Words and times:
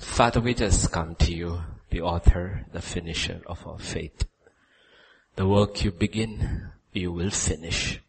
Father, 0.00 0.40
we 0.40 0.54
just 0.54 0.90
come 0.90 1.14
to 1.16 1.32
you, 1.32 1.62
the 1.90 2.00
author, 2.00 2.66
the 2.72 2.82
finisher 2.82 3.40
of 3.46 3.66
our 3.66 3.78
faith. 3.78 4.26
The 5.36 5.46
work 5.46 5.84
you 5.84 5.92
begin, 5.92 6.70
you 6.92 7.12
will 7.12 7.30
finish. 7.30 8.00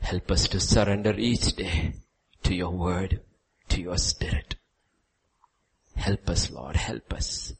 Help 0.00 0.30
us 0.30 0.48
to 0.48 0.60
surrender 0.60 1.14
each 1.16 1.56
day 1.56 1.94
to 2.42 2.54
your 2.54 2.70
word, 2.70 3.20
to 3.70 3.80
your 3.80 3.96
spirit. 3.96 4.56
Help 5.94 6.28
us, 6.28 6.50
Lord, 6.50 6.76
help 6.76 7.14
us. 7.14 7.54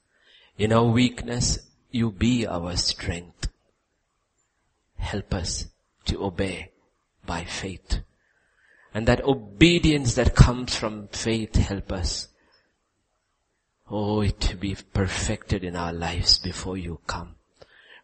In 0.58 0.72
our 0.72 0.84
weakness, 0.84 1.58
you 1.90 2.10
be 2.10 2.46
our 2.46 2.76
strength. 2.76 3.48
Help 4.98 5.32
us 5.32 5.68
to 6.04 6.22
obey 6.22 6.70
by 7.24 7.44
faith. 7.44 8.00
And 8.92 9.06
that 9.08 9.24
obedience 9.24 10.14
that 10.16 10.34
comes 10.34 10.74
from 10.74 11.08
faith, 11.08 11.56
help 11.56 11.92
us. 11.92 12.28
Oh, 13.94 14.22
it 14.22 14.40
to 14.40 14.56
be 14.56 14.74
perfected 14.94 15.62
in 15.62 15.76
our 15.76 15.92
lives 15.92 16.38
before 16.38 16.78
you 16.78 17.00
come. 17.06 17.34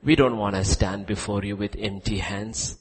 We 0.02 0.16
don't 0.16 0.36
want 0.36 0.54
to 0.54 0.62
stand 0.62 1.06
before 1.06 1.42
you 1.42 1.56
with 1.56 1.76
empty 1.78 2.18
hands. 2.18 2.78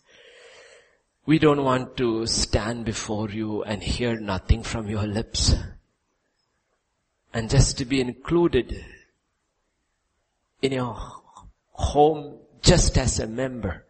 We 1.26 1.40
don't 1.40 1.64
want 1.64 1.96
to 1.98 2.28
stand 2.28 2.84
before 2.84 3.30
you 3.30 3.64
and 3.64 3.82
hear 3.82 4.20
nothing 4.20 4.62
from 4.62 4.90
your 4.90 5.08
lips. 5.08 5.56
And 7.34 7.50
just 7.50 7.78
to 7.78 7.86
be 7.86 8.02
included 8.02 8.84
in 10.62 10.74
your 10.74 10.98
home 11.72 12.40
just 12.62 12.98
as 12.98 13.22
a 13.22 13.28
member, 13.28 13.86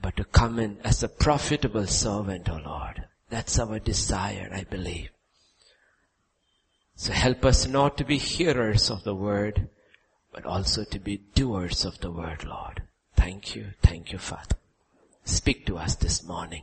but 0.00 0.16
to 0.16 0.24
come 0.24 0.58
in 0.58 0.78
as 0.84 1.02
a 1.02 1.08
profitable 1.08 1.86
servant, 1.86 2.48
O 2.48 2.54
oh 2.54 2.62
Lord. 2.64 3.04
That's 3.28 3.58
our 3.58 3.78
desire, 3.78 4.50
I 4.54 4.64
believe. 4.64 5.10
So 7.02 7.12
help 7.12 7.44
us 7.44 7.66
not 7.66 7.98
to 7.98 8.04
be 8.04 8.16
hearers 8.16 8.88
of 8.88 9.02
the 9.02 9.12
word, 9.12 9.68
but 10.32 10.46
also 10.46 10.84
to 10.84 11.00
be 11.00 11.16
doers 11.34 11.84
of 11.84 11.98
the 11.98 12.12
word, 12.12 12.44
Lord. 12.44 12.84
Thank 13.16 13.56
you, 13.56 13.72
thank 13.82 14.12
you, 14.12 14.18
Father. 14.18 14.54
Speak 15.24 15.66
to 15.66 15.78
us 15.78 15.96
this 15.96 16.22
morning. 16.22 16.62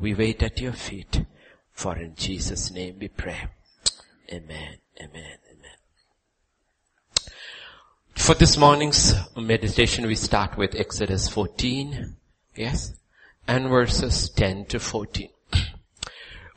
We 0.00 0.14
wait 0.14 0.42
at 0.42 0.58
your 0.58 0.72
feet, 0.72 1.26
for 1.70 1.98
in 1.98 2.14
Jesus' 2.14 2.70
name 2.70 2.96
we 2.98 3.08
pray. 3.08 3.48
Amen, 4.32 4.78
amen, 4.98 5.36
amen. 5.52 5.76
For 8.14 8.34
this 8.34 8.56
morning's 8.56 9.12
meditation, 9.36 10.06
we 10.06 10.14
start 10.14 10.56
with 10.56 10.76
Exodus 10.76 11.28
14, 11.28 12.16
yes, 12.56 12.94
and 13.46 13.68
verses 13.68 14.30
10 14.30 14.64
to 14.70 14.80
14. 14.80 15.28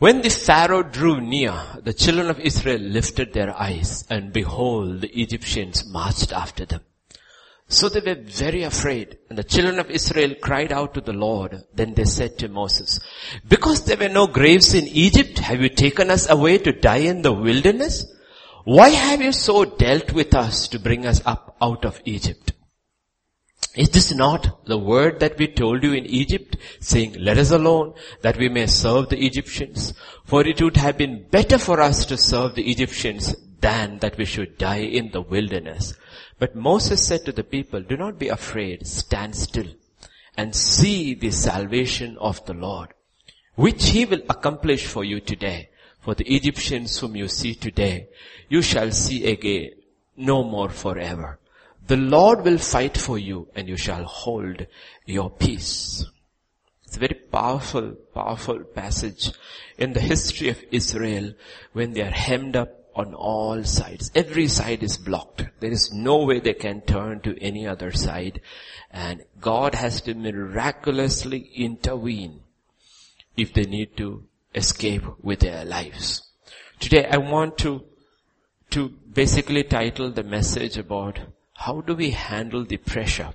When 0.02 0.24
the 0.24 0.32
Pharaoh 0.32 0.82
drew 0.82 1.22
near, 1.22 1.54
the 1.84 1.94
children 1.94 2.32
of 2.32 2.40
Israel 2.40 2.82
lifted 2.82 3.34
their 3.34 3.56
eyes 3.56 4.04
and 4.10 4.34
behold, 4.34 5.02
the 5.02 5.22
Egyptians 5.22 5.86
marched 5.86 6.34
after 6.34 6.66
them. 6.66 6.82
So 7.68 7.88
they 7.88 8.00
were 8.00 8.20
very 8.20 8.64
afraid 8.64 9.20
and 9.30 9.38
the 9.38 9.44
children 9.44 9.78
of 9.78 9.92
Israel 9.92 10.34
cried 10.42 10.72
out 10.72 10.96
to 10.96 11.02
the 11.02 11.14
Lord. 11.14 11.66
Then 11.76 11.94
they 11.94 12.06
said 12.06 12.40
to 12.40 12.48
Moses, 12.48 13.00
because 13.48 13.86
there 13.86 13.98
were 13.98 14.10
no 14.10 14.26
graves 14.26 14.74
in 14.74 14.88
Egypt, 14.88 15.38
have 15.38 15.62
you 15.62 15.70
taken 15.70 16.10
us 16.10 16.28
away 16.28 16.58
to 16.58 16.72
die 16.72 17.06
in 17.14 17.22
the 17.22 17.32
wilderness? 17.32 18.12
Why 18.64 18.90
have 18.90 19.22
you 19.22 19.32
so 19.32 19.66
dealt 19.66 20.14
with 20.14 20.34
us 20.34 20.68
to 20.70 20.80
bring 20.80 21.06
us 21.06 21.22
up 21.28 21.56
out 21.62 21.86
of 21.86 22.02
Egypt? 22.06 22.54
Is 23.76 23.90
this 23.90 24.12
not 24.14 24.66
the 24.66 24.78
word 24.78 25.22
that 25.22 25.38
we 25.38 25.48
told 25.48 25.84
you 25.84 25.94
in 25.94 26.06
Egypt, 26.06 26.58
saying, 26.82 27.16
let 27.18 27.38
us 27.38 27.52
alone, 27.52 27.94
that 28.22 28.38
we 28.38 28.50
may 28.50 28.68
serve 28.68 29.08
the 29.08 29.26
Egyptians? 29.26 29.94
For 30.26 30.46
it 30.46 30.62
would 30.62 30.76
have 30.78 30.98
been 30.98 31.26
better 31.30 31.58
for 31.58 31.80
us 31.80 32.06
to 32.08 32.18
serve 32.18 32.56
the 32.56 32.70
Egyptians 32.70 33.34
than 33.62 34.00
that 34.00 34.18
we 34.18 34.26
should 34.26 34.58
die 34.58 34.82
in 34.82 35.12
the 35.12 35.22
wilderness. 35.22 35.94
But 36.38 36.56
Moses 36.56 37.06
said 37.06 37.24
to 37.26 37.32
the 37.32 37.44
people, 37.44 37.82
do 37.82 37.96
not 37.96 38.20
be 38.20 38.28
afraid, 38.28 38.88
stand 38.88 39.36
still 39.36 39.68
and 40.36 40.56
see 40.56 41.14
the 41.14 41.32
salvation 41.32 42.18
of 42.18 42.44
the 42.46 42.54
Lord, 42.54 42.94
which 43.56 43.90
he 43.90 44.06
will 44.06 44.22
accomplish 44.30 44.86
for 44.86 45.04
you 45.04 45.20
today. 45.20 45.70
For 46.00 46.16
the 46.16 46.34
Egyptians 46.34 46.98
whom 46.98 47.16
you 47.16 47.28
see 47.28 47.54
today, 47.54 48.08
you 48.50 48.64
shall 48.64 48.92
see 48.92 49.28
again 49.32 49.72
no 50.18 50.44
more 50.44 50.70
forever. 50.70 51.38
The 51.88 51.98
Lord 51.98 52.44
will 52.44 52.58
fight 52.58 52.98
for 52.98 53.18
you 53.18 53.48
and 53.56 53.68
you 53.68 53.78
shall 53.78 54.04
hold 54.04 54.68
your 55.06 55.30
peace. 55.30 56.06
It's 56.86 56.98
a 56.98 57.00
very 57.00 57.16
powerful, 57.16 57.94
powerful 58.14 58.64
passage 58.64 59.32
in 59.78 59.94
the 59.94 60.02
history 60.02 60.50
of 60.50 60.64
Israel 60.72 61.34
when 61.74 61.94
they 61.94 62.02
are 62.02 62.12
hemmed 62.12 62.56
up 62.56 62.82
on 62.96 63.14
all 63.14 63.64
sides. 63.64 64.12
Every 64.14 64.48
side 64.48 64.84
is 64.84 64.98
blocked. 64.98 65.46
There 65.60 65.72
is 65.72 65.92
no 65.94 66.26
way 66.26 66.40
they 66.40 66.54
can 66.54 66.82
turn 66.82 67.22
to 67.22 67.42
any 67.42 67.66
other 67.66 67.92
side. 67.92 68.42
And 68.92 69.24
God 69.40 69.76
has 69.76 70.02
to 70.02 70.14
miraculously 70.14 71.50
intervene 71.56 72.42
if 73.38 73.54
they 73.54 73.64
need 73.64 73.96
to 73.98 74.26
escape 74.54 75.04
with 75.22 75.40
their 75.40 75.64
lives. 75.64 76.28
Today 76.80 77.06
I 77.06 77.18
want 77.18 77.58
to, 77.60 77.86
to 78.72 78.90
basically 78.90 79.64
title 79.64 80.12
the 80.12 80.24
message 80.24 80.78
about 80.78 81.20
how 81.66 81.80
do 81.80 81.94
we 81.94 82.10
handle 82.10 82.66
the 82.66 82.78
pressure 82.78 83.32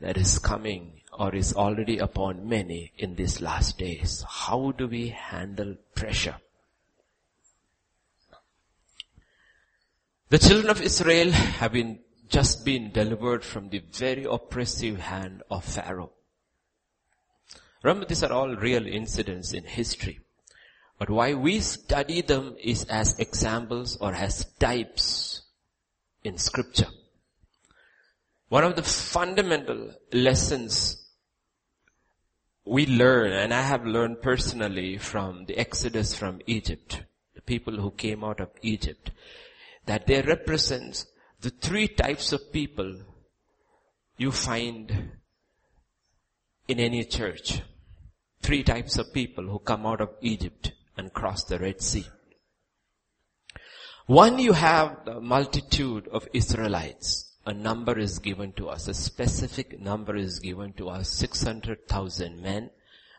that 0.00 0.16
is 0.16 0.38
coming 0.38 1.02
or 1.12 1.34
is 1.34 1.52
already 1.52 1.98
upon 1.98 2.48
many 2.48 2.92
in 2.96 3.14
these 3.14 3.42
last 3.42 3.76
days? 3.76 4.24
How 4.26 4.72
do 4.72 4.88
we 4.88 5.08
handle 5.08 5.76
pressure? 5.94 6.36
The 10.30 10.38
children 10.38 10.70
of 10.70 10.80
Israel 10.80 11.30
have 11.32 11.72
been 11.72 11.98
just 12.30 12.64
been 12.64 12.90
delivered 12.90 13.44
from 13.44 13.68
the 13.68 13.82
very 13.92 14.24
oppressive 14.24 15.00
hand 15.00 15.42
of 15.50 15.64
Pharaoh. 15.64 16.12
Remember, 17.82 18.06
these 18.06 18.22
are 18.22 18.32
all 18.32 18.54
real 18.54 18.86
incidents 18.86 19.52
in 19.52 19.64
history. 19.64 20.20
But 20.98 21.10
why 21.10 21.34
we 21.34 21.60
study 21.60 22.22
them 22.22 22.56
is 22.62 22.84
as 22.84 23.18
examples 23.18 23.96
or 23.96 24.14
as 24.14 24.46
types 24.58 25.42
in 26.22 26.38
scripture. 26.38 26.86
One 28.50 28.64
of 28.64 28.74
the 28.74 28.82
fundamental 28.82 29.94
lessons 30.12 31.06
we 32.64 32.84
learn, 32.84 33.30
and 33.30 33.54
I 33.54 33.62
have 33.62 33.86
learned 33.86 34.22
personally 34.22 34.98
from 34.98 35.44
the 35.46 35.56
Exodus 35.56 36.16
from 36.16 36.40
Egypt, 36.48 37.04
the 37.36 37.42
people 37.42 37.76
who 37.76 37.92
came 37.92 38.24
out 38.24 38.40
of 38.40 38.50
Egypt, 38.60 39.12
that 39.86 40.08
they 40.08 40.20
represent 40.22 41.04
the 41.40 41.50
three 41.50 41.86
types 41.86 42.32
of 42.32 42.52
people 42.52 43.02
you 44.16 44.32
find 44.32 45.12
in 46.66 46.80
any 46.80 47.04
church. 47.04 47.62
Three 48.42 48.64
types 48.64 48.98
of 48.98 49.14
people 49.14 49.46
who 49.46 49.60
come 49.60 49.86
out 49.86 50.00
of 50.00 50.10
Egypt 50.22 50.72
and 50.96 51.12
cross 51.12 51.44
the 51.44 51.60
Red 51.60 51.80
Sea. 51.82 52.06
One, 54.06 54.40
you 54.40 54.54
have 54.54 55.04
the 55.04 55.20
multitude 55.20 56.08
of 56.08 56.26
Israelites 56.32 57.29
a 57.50 57.54
number 57.54 57.98
is 57.98 58.20
given 58.20 58.52
to 58.52 58.68
us, 58.68 58.86
a 58.86 58.94
specific 58.94 59.80
number 59.80 60.14
is 60.16 60.38
given 60.38 60.72
to 60.74 60.88
us, 60.88 61.08
600,000 61.10 62.40
men 62.40 62.70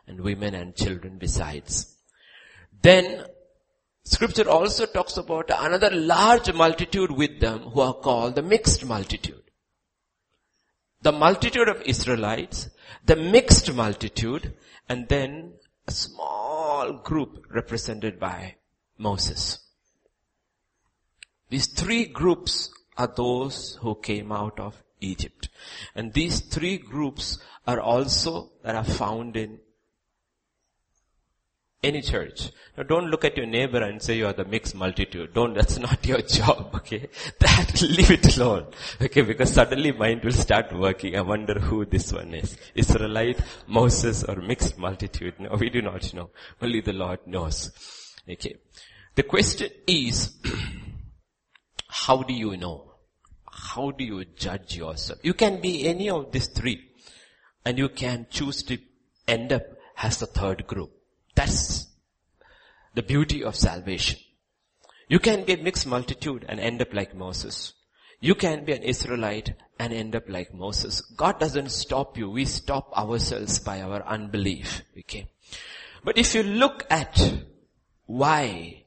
and 0.06 0.20
women 0.22 0.54
and 0.54 0.74
children 0.74 1.18
besides. 1.18 1.96
Then 2.80 3.26
scripture 4.04 4.48
also 4.48 4.86
talks 4.86 5.18
about 5.18 5.50
another 5.50 5.90
large 5.90 6.50
multitude 6.52 7.12
with 7.12 7.40
them 7.40 7.60
who 7.60 7.80
are 7.82 7.92
called 7.92 8.34
the 8.34 8.42
mixed 8.42 8.86
multitude. 8.86 9.50
The 11.02 11.12
multitude 11.12 11.68
of 11.68 11.82
Israelites, 11.82 12.70
the 13.04 13.16
mixed 13.16 13.70
multitude, 13.74 14.54
and 14.88 15.08
then 15.08 15.52
a 15.86 15.92
small 15.92 16.94
group 17.04 17.44
represented 17.50 18.18
by 18.18 18.54
Moses. 18.96 19.58
These 21.50 21.66
three 21.66 22.06
groups 22.06 22.70
are 22.96 23.12
those 23.16 23.78
who 23.80 23.94
came 23.94 24.32
out 24.32 24.58
of 24.60 24.82
Egypt. 25.00 25.48
And 25.94 26.12
these 26.12 26.40
three 26.40 26.78
groups 26.78 27.38
are 27.66 27.80
also 27.80 28.50
that 28.62 28.74
are 28.74 28.84
found 28.84 29.36
in 29.36 29.58
any 31.82 32.00
church. 32.00 32.50
Now 32.76 32.84
don't 32.84 33.10
look 33.10 33.24
at 33.24 33.36
your 33.36 33.46
neighbor 33.46 33.82
and 33.82 34.00
say 34.00 34.16
you 34.16 34.26
are 34.26 34.32
the 34.32 34.44
mixed 34.44 34.74
multitude. 34.74 35.34
Don't, 35.34 35.54
that's 35.54 35.78
not 35.78 36.06
your 36.06 36.22
job, 36.38 36.70
okay? 36.76 37.08
That, 37.40 37.82
leave 37.96 38.10
it 38.10 38.36
alone. 38.36 38.66
Okay, 39.00 39.22
because 39.22 39.52
suddenly 39.52 39.92
mind 39.92 40.24
will 40.24 40.32
start 40.32 40.72
working. 40.72 41.16
I 41.16 41.22
wonder 41.22 41.54
who 41.58 41.84
this 41.84 42.12
one 42.12 42.34
is. 42.34 42.56
Israelite, 42.74 43.40
Moses, 43.66 44.22
or 44.24 44.36
mixed 44.36 44.78
multitude. 44.78 45.34
No, 45.40 45.56
we 45.58 45.70
do 45.70 45.82
not 45.82 46.14
know. 46.14 46.30
Only 46.60 46.80
the 46.80 46.92
Lord 46.92 47.26
knows. 47.26 47.72
Okay. 48.30 48.56
The 49.14 49.24
question 49.24 49.70
is, 49.86 50.36
how 51.92 52.22
do 52.22 52.32
you 52.32 52.56
know? 52.56 52.94
How 53.50 53.90
do 53.90 54.02
you 54.02 54.24
judge 54.24 54.76
yourself? 54.76 55.18
You 55.22 55.34
can 55.34 55.60
be 55.60 55.86
any 55.86 56.08
of 56.08 56.32
these 56.32 56.46
three 56.46 56.88
and 57.66 57.76
you 57.76 57.90
can 57.90 58.26
choose 58.30 58.62
to 58.62 58.78
end 59.28 59.52
up 59.52 59.62
as 59.98 60.16
the 60.16 60.26
third 60.26 60.66
group. 60.66 60.90
That's 61.34 61.86
the 62.94 63.02
beauty 63.02 63.44
of 63.44 63.56
salvation. 63.56 64.18
You 65.06 65.18
can 65.18 65.44
be 65.44 65.52
a 65.52 65.62
mixed 65.62 65.86
multitude 65.86 66.46
and 66.48 66.58
end 66.58 66.80
up 66.80 66.94
like 66.94 67.14
Moses. 67.14 67.74
You 68.20 68.36
can 68.36 68.64
be 68.64 68.72
an 68.72 68.82
Israelite 68.82 69.52
and 69.78 69.92
end 69.92 70.16
up 70.16 70.30
like 70.30 70.54
Moses. 70.54 71.02
God 71.14 71.38
doesn't 71.38 71.72
stop 71.72 72.16
you. 72.16 72.30
We 72.30 72.46
stop 72.46 72.90
ourselves 72.96 73.58
by 73.58 73.82
our 73.82 74.02
unbelief. 74.06 74.80
Okay. 74.98 75.26
But 76.02 76.16
if 76.16 76.34
you 76.34 76.42
look 76.42 76.86
at 76.88 77.34
why 78.06 78.81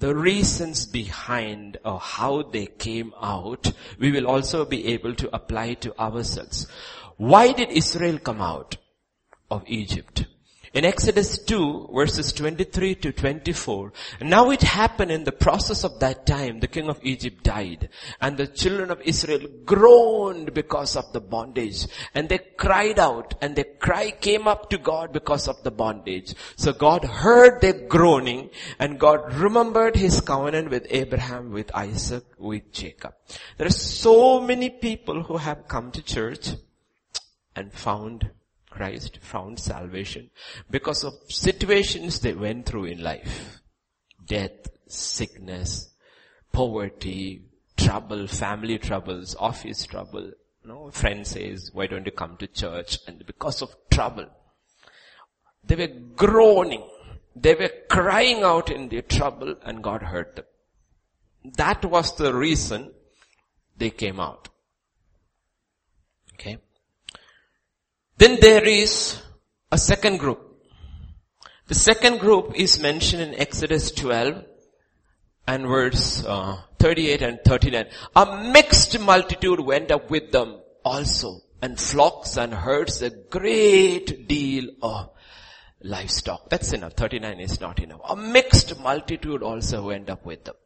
the 0.00 0.14
reasons 0.14 0.86
behind 0.86 1.76
or 1.84 2.00
how 2.00 2.42
they 2.42 2.66
came 2.66 3.12
out, 3.20 3.72
we 3.98 4.10
will 4.10 4.26
also 4.26 4.64
be 4.64 4.86
able 4.86 5.14
to 5.14 5.34
apply 5.34 5.74
to 5.74 5.96
ourselves. 6.00 6.66
Why 7.18 7.52
did 7.52 7.70
Israel 7.70 8.18
come 8.18 8.40
out 8.40 8.78
of 9.50 9.62
Egypt? 9.66 10.24
In 10.72 10.84
Exodus 10.84 11.36
2 11.38 11.90
verses 11.92 12.32
23 12.32 12.94
to 12.94 13.12
24, 13.12 13.92
now 14.20 14.50
it 14.50 14.62
happened 14.62 15.10
in 15.10 15.24
the 15.24 15.32
process 15.32 15.82
of 15.82 15.98
that 15.98 16.26
time, 16.26 16.60
the 16.60 16.68
king 16.68 16.88
of 16.88 17.00
Egypt 17.02 17.42
died 17.42 17.88
and 18.20 18.36
the 18.36 18.46
children 18.46 18.92
of 18.92 19.00
Israel 19.02 19.48
groaned 19.64 20.54
because 20.54 20.94
of 20.94 21.12
the 21.12 21.20
bondage 21.20 21.88
and 22.14 22.28
they 22.28 22.38
cried 22.38 23.00
out 23.00 23.34
and 23.40 23.56
their 23.56 23.64
cry 23.80 24.12
came 24.12 24.46
up 24.46 24.70
to 24.70 24.78
God 24.78 25.12
because 25.12 25.48
of 25.48 25.60
the 25.64 25.72
bondage. 25.72 26.34
So 26.54 26.72
God 26.72 27.04
heard 27.04 27.60
their 27.60 27.88
groaning 27.88 28.50
and 28.78 29.00
God 29.00 29.32
remembered 29.34 29.96
his 29.96 30.20
covenant 30.20 30.70
with 30.70 30.86
Abraham, 30.90 31.50
with 31.50 31.74
Isaac, 31.74 32.24
with 32.38 32.70
Jacob. 32.70 33.14
There 33.58 33.66
are 33.66 33.70
so 33.70 34.40
many 34.40 34.70
people 34.70 35.24
who 35.24 35.38
have 35.38 35.66
come 35.66 35.90
to 35.90 36.02
church 36.02 36.50
and 37.56 37.72
found 37.72 38.30
Christ, 38.70 39.18
found 39.20 39.58
salvation 39.58 40.30
because 40.70 41.04
of 41.04 41.14
situations 41.28 42.20
they 42.20 42.34
went 42.34 42.66
through 42.66 42.84
in 42.84 43.02
life. 43.02 43.60
Death, 44.26 44.68
sickness, 44.86 45.90
poverty, 46.52 47.42
trouble, 47.76 48.26
family 48.26 48.78
troubles, 48.78 49.36
office 49.38 49.86
trouble. 49.86 50.32
You 50.62 50.68
know, 50.68 50.90
friend 50.90 51.26
says, 51.26 51.70
why 51.72 51.86
don't 51.86 52.06
you 52.06 52.12
come 52.12 52.36
to 52.38 52.46
church? 52.46 52.98
And 53.06 53.24
because 53.26 53.62
of 53.62 53.74
trouble, 53.90 54.26
they 55.64 55.76
were 55.76 55.94
groaning. 56.16 56.84
They 57.34 57.54
were 57.54 57.72
crying 57.88 58.42
out 58.42 58.70
in 58.70 58.88
their 58.88 59.02
trouble 59.02 59.54
and 59.64 59.82
God 59.82 60.02
heard 60.02 60.36
them. 60.36 60.44
That 61.56 61.84
was 61.84 62.16
the 62.16 62.34
reason 62.34 62.92
they 63.76 63.90
came 63.90 64.20
out. 64.20 64.48
Okay. 66.34 66.58
Then 68.20 68.36
there 68.38 68.64
is 68.68 69.18
a 69.72 69.78
second 69.78 70.18
group. 70.18 70.40
The 71.68 71.74
second 71.74 72.18
group 72.18 72.52
is 72.54 72.78
mentioned 72.78 73.22
in 73.22 73.34
Exodus 73.34 73.90
12 73.92 74.44
and 75.48 75.66
verse 75.66 76.22
uh, 76.26 76.60
38 76.78 77.22
and 77.22 77.38
39. 77.46 77.86
A 78.16 78.50
mixed 78.52 79.00
multitude 79.00 79.60
went 79.60 79.90
up 79.90 80.10
with 80.10 80.32
them 80.32 80.60
also 80.84 81.40
and 81.62 81.80
flocks 81.80 82.36
and 82.36 82.52
herds 82.52 83.00
a 83.00 83.08
great 83.08 84.28
deal 84.28 84.68
of 84.82 85.08
livestock. 85.80 86.50
That's 86.50 86.74
enough. 86.74 86.92
39 86.92 87.40
is 87.40 87.58
not 87.58 87.80
enough. 87.80 88.02
A 88.06 88.16
mixed 88.16 88.78
multitude 88.78 89.42
also 89.42 89.86
went 89.86 90.10
up 90.10 90.26
with 90.26 90.44
them. 90.44 90.56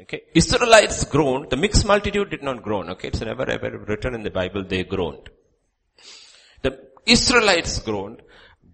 Okay. 0.00 0.22
Israelites 0.34 1.04
groaned. 1.04 1.50
The 1.50 1.56
mixed 1.56 1.84
multitude 1.84 2.30
did 2.30 2.42
not 2.42 2.64
groan. 2.64 2.90
Okay. 2.90 3.06
It's 3.06 3.20
never 3.20 3.48
ever 3.48 3.78
written 3.78 4.16
in 4.16 4.24
the 4.24 4.32
Bible 4.32 4.64
they 4.64 4.82
groaned. 4.82 5.30
Israelites 7.06 7.78
groaned. 7.80 8.22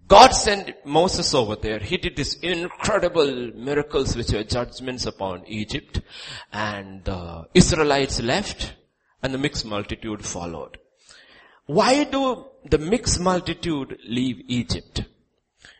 God 0.07 0.31
sent 0.31 0.73
Moses 0.85 1.33
over 1.35 1.55
there. 1.55 1.79
He 1.79 1.97
did 1.97 2.15
these 2.15 2.35
incredible 2.35 3.51
miracles 3.55 4.15
which 4.15 4.31
were 4.31 4.43
judgments 4.43 5.05
upon 5.05 5.45
Egypt. 5.45 6.01
And 6.51 7.03
the 7.03 7.47
Israelites 7.53 8.19
left 8.19 8.73
and 9.21 9.33
the 9.33 9.37
mixed 9.37 9.65
multitude 9.65 10.25
followed. 10.25 10.77
Why 11.67 12.03
do 12.05 12.45
the 12.65 12.79
mixed 12.79 13.19
multitude 13.19 13.99
leave 14.07 14.41
Egypt? 14.47 15.03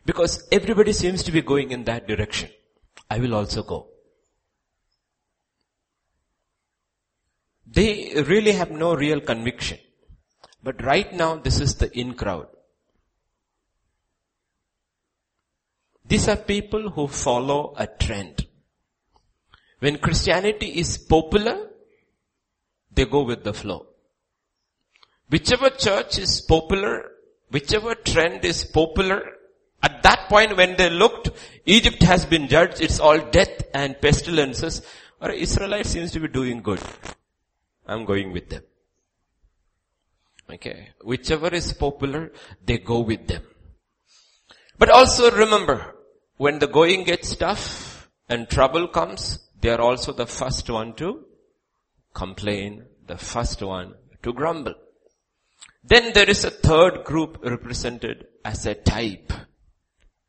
Because 0.06 0.48
everybody 0.52 0.94
seems 0.94 1.24
to 1.24 1.32
be 1.32 1.42
going 1.42 1.72
in 1.72 1.84
that 1.86 2.08
direction. 2.08 2.52
I 3.10 3.18
will 3.18 3.34
also 3.34 3.64
go. 3.64 3.88
They 7.66 8.14
really 8.28 8.52
have 8.52 8.70
no 8.70 8.96
real 8.96 9.22
conviction. 9.22 9.80
But 10.64 10.84
right 10.84 11.12
now, 11.14 11.36
this 11.36 11.60
is 11.60 11.76
the 11.76 11.90
in 11.98 12.14
crowd. 12.14 12.48
These 16.06 16.28
are 16.28 16.36
people 16.36 16.90
who 16.90 17.08
follow 17.08 17.74
a 17.78 17.88
trend. 17.88 18.48
When 19.80 19.98
Christianity 20.00 20.80
is 20.80 20.98
popular, 20.98 21.68
they 22.92 23.06
go 23.06 23.24
with 23.24 23.44
the 23.44 23.54
flow. 23.54 23.86
Whichever 25.30 25.70
church 25.70 26.18
is 26.18 26.42
popular, 26.42 27.12
whichever 27.52 27.94
trend 27.96 28.44
is 28.44 28.66
popular, 28.66 29.24
at 29.82 30.02
that 30.04 30.28
point 30.28 30.58
when 30.58 30.76
they 30.76 30.90
looked, 30.90 31.30
Egypt 31.66 32.02
has 32.04 32.26
been 32.26 32.48
judged, 32.48 32.82
it's 32.82 33.00
all 33.00 33.20
death 33.20 33.62
and 33.74 34.02
pestilences, 34.02 34.82
or 35.22 35.32
Israelite 35.32 35.86
seems 35.86 36.12
to 36.12 36.20
be 36.20 36.28
doing 36.28 36.62
good. 36.62 36.82
I'm 37.88 38.04
going 38.06 38.34
with 38.34 38.50
them. 38.50 38.64
Okay. 40.52 40.90
Whichever 41.04 41.50
is 41.50 41.74
popular, 41.74 42.32
they 42.66 42.78
go 42.80 43.00
with 43.00 43.28
them. 43.28 43.44
But 44.78 44.90
also 44.90 45.30
remember, 45.32 45.96
when 46.38 46.60
the 46.60 46.68
going 46.68 47.04
gets 47.04 47.36
tough 47.36 48.10
and 48.28 48.50
trouble 48.50 48.88
comes, 48.88 49.40
they 49.62 49.70
are 49.70 49.82
also 49.82 50.14
the 50.14 50.26
first 50.26 50.70
one 50.70 50.94
to 50.96 51.26
complain, 52.14 52.86
the 53.06 53.18
first 53.18 53.62
one 53.62 53.94
to 54.24 54.34
grumble. 54.34 54.74
Then 55.84 56.14
there 56.14 56.30
is 56.30 56.44
a 56.46 56.52
third 56.52 57.04
group 57.04 57.40
represented 57.44 58.28
as 58.44 58.66
a 58.66 58.74
type. 58.74 59.32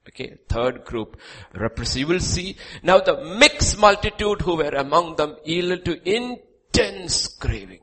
Okay, 0.08 0.38
third 0.48 0.84
group 0.84 1.18
represent. 1.54 2.00
You 2.00 2.06
will 2.08 2.20
see 2.20 2.56
now 2.82 2.98
the 2.98 3.36
mixed 3.38 3.78
multitude 3.78 4.42
who 4.42 4.56
were 4.56 4.70
among 4.70 5.16
them 5.16 5.36
yielded 5.44 5.84
to 5.84 6.08
intense 6.08 7.28
craving. 7.28 7.80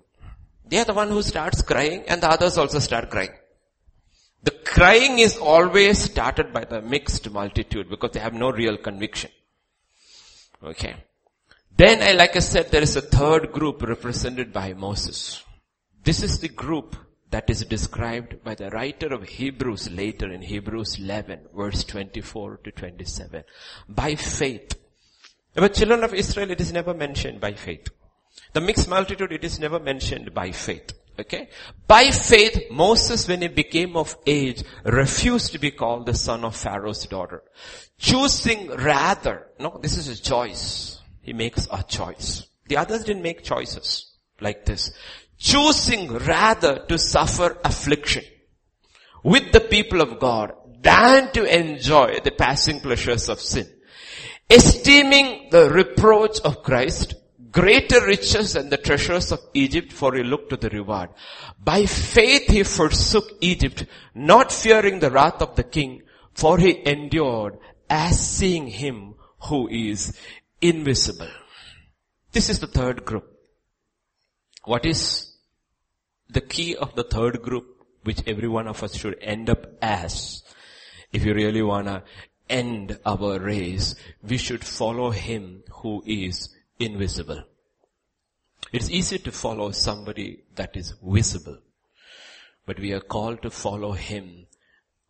They 0.70 0.78
are 0.80 0.86
the 0.86 0.94
one 0.94 1.10
who 1.10 1.22
starts 1.22 1.62
crying 1.62 2.04
and 2.08 2.22
the 2.22 2.30
others 2.30 2.58
also 2.58 2.80
start 2.80 3.10
crying. 3.10 3.32
The 4.44 4.52
crying 4.52 5.20
is 5.20 5.38
always 5.38 6.00
started 6.00 6.54
by 6.54 6.66
the 6.66 6.82
mixed 6.82 7.30
multitude 7.30 7.90
because 7.90 8.12
they 8.12 8.20
have 8.20 8.34
no 8.34 8.52
real 8.52 8.78
conviction. 8.78 9.32
Okay. 10.64 10.96
Then 11.76 12.02
I, 12.02 12.14
like 12.14 12.36
I 12.36 12.40
said, 12.40 12.72
there 12.72 12.82
is 12.82 12.96
a 12.96 13.02
third 13.02 13.52
group 13.52 13.84
represented 13.84 14.52
by 14.52 14.74
Moses. 14.74 15.44
This 16.04 16.24
is 16.24 16.40
the 16.40 16.50
group 16.50 16.96
that 17.30 17.50
is 17.50 17.66
described 17.66 18.44
by 18.44 18.56
the 18.56 18.70
writer 18.70 19.14
of 19.14 19.24
Hebrews 19.24 19.92
later 19.92 20.32
in 20.32 20.42
Hebrews 20.42 20.98
11 21.00 21.48
verse 21.56 21.84
24 21.84 22.58
to 22.64 22.72
27. 22.72 23.44
By 23.90 24.16
faith. 24.16 24.76
But 25.54 25.74
children 25.74 26.04
of 26.04 26.14
Israel, 26.14 26.52
it 26.52 26.62
is 26.62 26.72
never 26.72 26.94
mentioned 26.94 27.40
by 27.40 27.54
faith. 27.54 27.90
The 28.54 28.62
mixed 28.62 28.90
multitude, 28.90 29.32
it 29.32 29.44
is 29.44 29.60
never 29.60 29.80
mentioned 29.80 30.34
by 30.34 30.52
faith. 30.52 30.94
Okay? 31.20 31.50
By 31.88 32.12
faith, 32.12 32.70
Moses, 32.72 33.28
when 33.28 33.42
he 33.42 33.48
became 33.48 33.98
of 33.98 34.16
age, 34.26 34.64
refused 34.84 35.52
to 35.54 35.60
be 35.60 35.72
called 35.72 36.06
the 36.06 36.14
son 36.14 36.44
of 36.44 36.56
Pharaoh's 36.56 37.06
daughter. 37.06 37.44
Choosing 37.98 38.70
rather, 38.70 39.48
no, 39.60 39.80
this 39.82 39.98
is 39.98 40.08
a 40.08 40.22
choice. 40.22 41.00
He 41.22 41.34
makes 41.34 41.68
a 41.72 41.84
choice. 41.84 42.48
The 42.68 42.78
others 42.78 43.04
didn't 43.04 43.24
make 43.24 43.44
choices 43.44 44.12
like 44.40 44.66
this. 44.66 44.92
Choosing 45.38 46.14
rather 46.14 46.86
to 46.88 46.98
suffer 46.98 47.58
affliction 47.64 48.24
with 49.24 49.52
the 49.52 49.60
people 49.60 50.02
of 50.02 50.20
God 50.20 50.54
than 50.82 51.32
to 51.34 51.44
enjoy 51.44 52.20
the 52.24 52.32
passing 52.32 52.80
pleasures 52.80 53.30
of 53.30 53.40
sin. 53.40 53.68
Esteeming 54.50 55.50
the 55.52 55.70
reproach 55.70 56.40
of 56.42 56.64
Christ 56.64 57.16
greater 57.52 58.06
riches 58.06 58.54
than 58.54 58.70
the 58.70 58.78
treasures 58.78 59.32
of 59.32 59.40
Egypt 59.54 59.94
for 59.94 60.16
he 60.16 60.24
looked 60.24 60.50
to 60.50 60.58
the 60.58 60.70
reward. 60.70 61.10
By 61.64 61.86
faith 61.86 62.48
he 62.48 62.64
forsook 62.64 63.32
Egypt, 63.42 63.86
not 64.14 64.52
fearing 64.52 65.00
the 65.00 65.12
wrath 65.12 65.42
of 65.42 65.56
the 65.56 65.64
king, 65.64 66.04
for 66.34 66.58
he 66.58 66.88
endured 66.88 67.58
as 67.90 68.20
seeing 68.20 68.68
him 68.68 69.16
who 69.44 69.68
is 69.68 70.18
invisible. 70.62 71.30
This 72.32 72.50
is 72.50 72.60
the 72.60 72.68
third 72.68 73.06
group. 73.06 73.26
What 74.64 74.86
is 74.86 75.34
the 76.30 76.42
key 76.42 76.76
of 76.76 76.96
the 76.96 77.04
third 77.04 77.42
group 77.42 77.66
which 78.04 78.22
every 78.28 78.48
one 78.48 78.68
of 78.68 78.84
us 78.84 78.96
should 78.96 79.18
end 79.22 79.50
up 79.50 79.66
as? 79.82 80.44
If 81.14 81.26
you 81.26 81.34
really 81.34 81.62
wanna 81.62 82.04
end 82.50 83.00
our 83.06 83.40
race, 83.40 83.96
we 84.22 84.38
should 84.38 84.64
follow 84.64 85.12
him 85.12 85.64
who 85.72 86.04
is 86.06 86.50
invisible. 86.80 87.44
It's 88.72 88.90
easy 88.90 89.20
to 89.20 89.32
follow 89.32 89.72
somebody 89.72 90.44
that 90.56 90.76
is 90.76 90.94
visible, 91.02 91.58
but 92.66 92.80
we 92.80 92.92
are 92.92 93.00
called 93.00 93.42
to 93.44 93.50
follow 93.50 93.94
him 93.94 94.48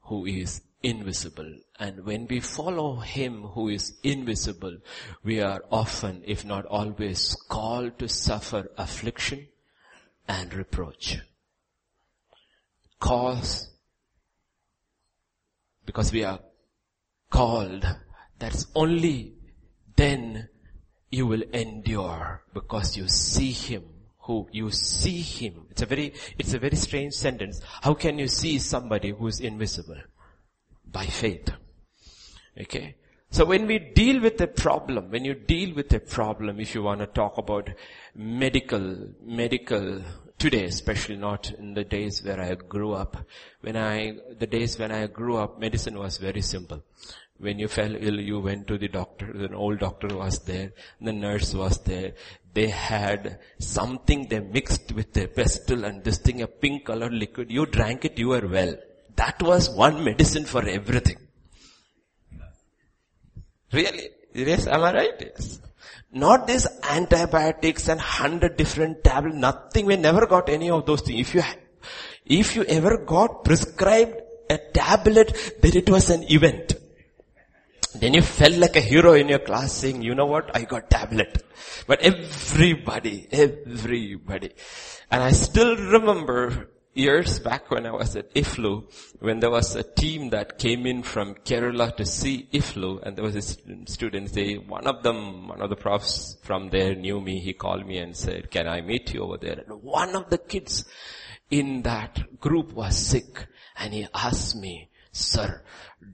who 0.02 0.26
is 0.26 0.62
invisible. 0.84 1.52
And 1.80 2.06
when 2.06 2.28
we 2.28 2.40
follow 2.40 2.98
Him 2.98 3.44
who 3.44 3.70
is 3.70 3.98
invisible, 4.04 4.78
we 5.24 5.42
are 5.42 5.64
often, 5.72 6.24
if 6.26 6.46
not 6.46 6.66
always, 6.66 7.36
called 7.50 8.00
to 8.00 8.08
suffer 8.08 8.70
affliction 8.78 9.48
and 10.28 10.54
reproach. 10.54 11.18
Cause, 13.00 13.70
because 15.86 16.12
we 16.12 16.24
are 16.24 16.40
called, 17.30 17.86
that's 18.40 18.68
only 18.76 19.34
then 19.96 20.50
you 21.10 21.28
will 21.28 21.44
endure 21.54 22.44
because 22.54 22.98
you 22.98 23.08
see 23.08 23.52
Him 23.52 23.84
who 24.28 24.48
you 24.52 24.70
see 24.72 25.22
Him. 25.22 25.66
It's 25.72 25.82
a 25.82 25.86
very, 25.86 26.14
it's 26.38 26.54
a 26.54 26.60
very 26.60 26.76
strange 26.76 27.14
sentence. 27.14 27.62
How 27.82 27.94
can 27.94 28.20
you 28.20 28.28
see 28.28 28.60
somebody 28.60 29.12
who 29.12 29.28
is 29.28 29.40
invisible? 29.40 30.02
By 30.86 31.06
faith. 31.06 31.50
Okay? 32.60 32.96
So 33.30 33.46
when 33.46 33.68
we 33.68 33.80
deal 33.80 34.22
with 34.22 34.40
a 34.42 34.48
problem, 34.48 35.12
when 35.12 35.26
you 35.26 35.34
deal 35.34 35.74
with 35.76 35.94
a 35.94 36.00
problem, 36.00 36.60
if 36.60 36.76
you 36.76 36.84
want 36.84 37.00
to 37.02 37.08
talk 37.08 37.38
about 37.38 37.70
medical, 38.16 39.10
medical 39.22 40.02
today, 40.38 40.66
especially 40.66 41.16
not 41.16 41.52
in 41.52 41.74
the 41.74 41.84
days 41.84 42.24
where 42.24 42.40
I 42.40 42.56
grew 42.56 42.94
up. 42.94 43.18
When 43.62 43.76
I, 43.76 44.18
the 44.38 44.48
days 44.48 44.78
when 44.78 44.92
I 44.92 45.08
grew 45.08 45.38
up, 45.38 45.60
medicine 45.60 45.98
was 45.98 46.18
very 46.18 46.42
simple. 46.42 46.84
When 47.40 47.60
you 47.60 47.68
fell 47.68 47.96
ill, 47.96 48.20
you 48.20 48.40
went 48.40 48.68
to 48.68 48.78
the 48.80 48.88
doctor, 48.88 49.30
an 49.30 49.54
old 49.54 49.80
doctor 49.80 50.08
was 50.08 50.40
there, 50.40 50.72
the 51.00 51.14
nurse 51.14 51.54
was 51.54 51.78
there. 51.84 52.14
They 52.54 52.68
had 52.68 53.40
something 53.60 54.28
they 54.28 54.40
mixed 54.40 54.92
with 54.94 55.16
a 55.18 55.28
pestle 55.28 55.86
and 55.86 56.04
this 56.04 56.18
thing, 56.18 56.42
a 56.42 56.48
pink 56.48 56.86
colored 56.86 57.14
liquid. 57.14 57.52
You 57.52 57.68
drank 57.68 58.06
it, 58.06 58.18
you 58.18 58.30
were 58.30 58.48
well. 58.48 58.76
That 59.16 59.42
was 59.42 59.70
one 59.70 60.04
medicine 60.04 60.46
for 60.46 60.68
everything. 60.68 61.18
Really? 63.72 64.10
Yes, 64.34 64.66
am 64.66 64.84
I 64.84 64.94
right? 64.94 65.14
Yes. 65.20 65.62
Not 66.12 66.48
this 66.48 66.68
antibiotics 66.84 67.88
and 67.90 68.00
hundred 68.00 68.58
different 68.58 69.04
tablets, 69.04 69.36
nothing. 69.36 69.86
We 69.86 69.98
never 69.98 70.26
got 70.26 70.50
any 70.50 70.72
of 70.72 70.86
those 70.88 71.02
things. 71.02 71.20
If 71.28 71.36
you, 71.36 71.44
if 72.26 72.56
you 72.56 72.64
ever 72.64 72.98
got 72.98 73.44
prescribed 73.44 74.22
a 74.50 74.58
tablet, 74.58 75.60
then 75.62 75.76
it 75.76 75.90
was 75.90 76.10
an 76.10 76.24
event. 76.32 76.74
Then 78.00 78.14
you 78.14 78.22
felt 78.22 78.56
like 78.56 78.76
a 78.76 78.82
hero 78.82 79.14
in 79.14 79.30
your 79.30 79.40
class 79.40 79.74
saying, 79.74 80.02
you 80.02 80.14
know 80.14 80.26
what, 80.26 80.56
I 80.56 80.64
got 80.64 80.90
tablet. 80.90 81.44
But 81.88 82.02
everybody, 82.02 83.28
everybody. 83.32 84.52
And 85.10 85.24
I 85.24 85.32
still 85.32 85.76
remember 85.76 86.70
years 86.94 87.40
back 87.40 87.70
when 87.70 87.86
I 87.86 87.92
was 87.92 88.16
at 88.16 88.34
IFLU, 88.34 88.92
when 89.20 89.40
there 89.40 89.52
was 89.52 89.76
a 89.76 89.84
team 89.84 90.30
that 90.32 90.58
came 90.58 90.86
in 90.86 91.04
from 91.04 91.36
Kerala 91.36 91.96
to 91.98 92.06
see 92.06 92.48
IFLU, 92.52 93.04
and 93.04 93.16
there 93.16 93.24
was 93.24 93.36
a 93.36 93.42
student, 93.42 94.34
they, 94.34 94.56
one 94.56 94.88
of 94.88 95.04
them, 95.04 95.48
one 95.48 95.62
of 95.62 95.70
the 95.70 95.76
profs 95.76 96.38
from 96.42 96.70
there 96.70 96.96
knew 96.96 97.22
me, 97.22 97.40
he 97.40 97.54
called 97.54 97.86
me 97.86 98.00
and 98.00 98.16
said, 98.16 98.50
can 98.52 98.68
I 98.68 98.82
meet 98.82 99.14
you 99.14 99.24
over 99.24 99.38
there? 99.38 99.64
And 99.66 99.84
one 99.84 100.16
of 100.16 100.30
the 100.30 100.40
kids 100.40 100.86
in 101.50 101.84
that 101.84 102.40
group 102.40 102.74
was 102.74 102.98
sick, 102.98 103.48
and 103.78 103.94
he 103.94 104.08
asked 104.14 104.56
me, 104.56 104.90
sir, 105.18 105.62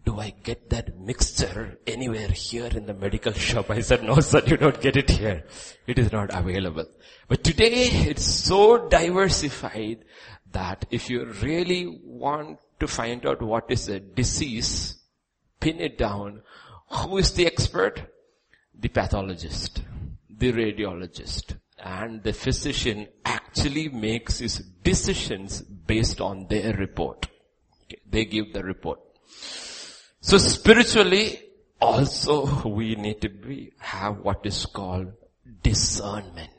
do 0.05 0.19
I 0.19 0.33
get 0.43 0.69
that 0.69 0.99
mixture 0.99 1.77
anywhere 1.85 2.29
here 2.29 2.67
in 2.67 2.85
the 2.85 2.93
medical 2.93 3.33
shop? 3.33 3.69
I 3.69 3.81
said, 3.81 4.03
no 4.03 4.19
sir, 4.19 4.41
you 4.45 4.57
don't 4.57 4.79
get 4.81 4.95
it 4.95 5.09
here. 5.09 5.45
It 5.87 5.99
is 5.99 6.11
not 6.11 6.33
available. 6.33 6.85
But 7.27 7.43
today 7.43 7.89
it's 8.09 8.25
so 8.25 8.87
diversified 8.87 10.05
that 10.51 10.85
if 10.91 11.09
you 11.09 11.25
really 11.41 11.99
want 12.03 12.59
to 12.79 12.87
find 12.87 13.25
out 13.25 13.41
what 13.41 13.65
is 13.69 13.89
a 13.89 13.99
disease, 13.99 14.97
pin 15.59 15.79
it 15.79 15.97
down. 15.97 16.41
Who 16.89 17.17
is 17.17 17.31
the 17.31 17.45
expert? 17.45 18.01
The 18.77 18.89
pathologist, 18.89 19.81
the 20.29 20.51
radiologist, 20.51 21.57
and 21.79 22.23
the 22.23 22.33
physician 22.33 23.07
actually 23.23 23.89
makes 23.89 24.39
his 24.39 24.59
decisions 24.83 25.61
based 25.61 26.19
on 26.21 26.47
their 26.49 26.73
report. 26.73 27.27
Okay, 27.93 28.01
they 28.09 28.25
give 28.25 28.53
the 28.53 28.63
report. 28.63 28.99
So 30.21 30.37
spiritually, 30.37 31.39
also 31.81 32.67
we 32.67 32.95
need 32.95 33.21
to 33.21 33.29
be, 33.29 33.73
have 33.79 34.19
what 34.19 34.45
is 34.45 34.65
called 34.65 35.13
discernment. 35.61 36.49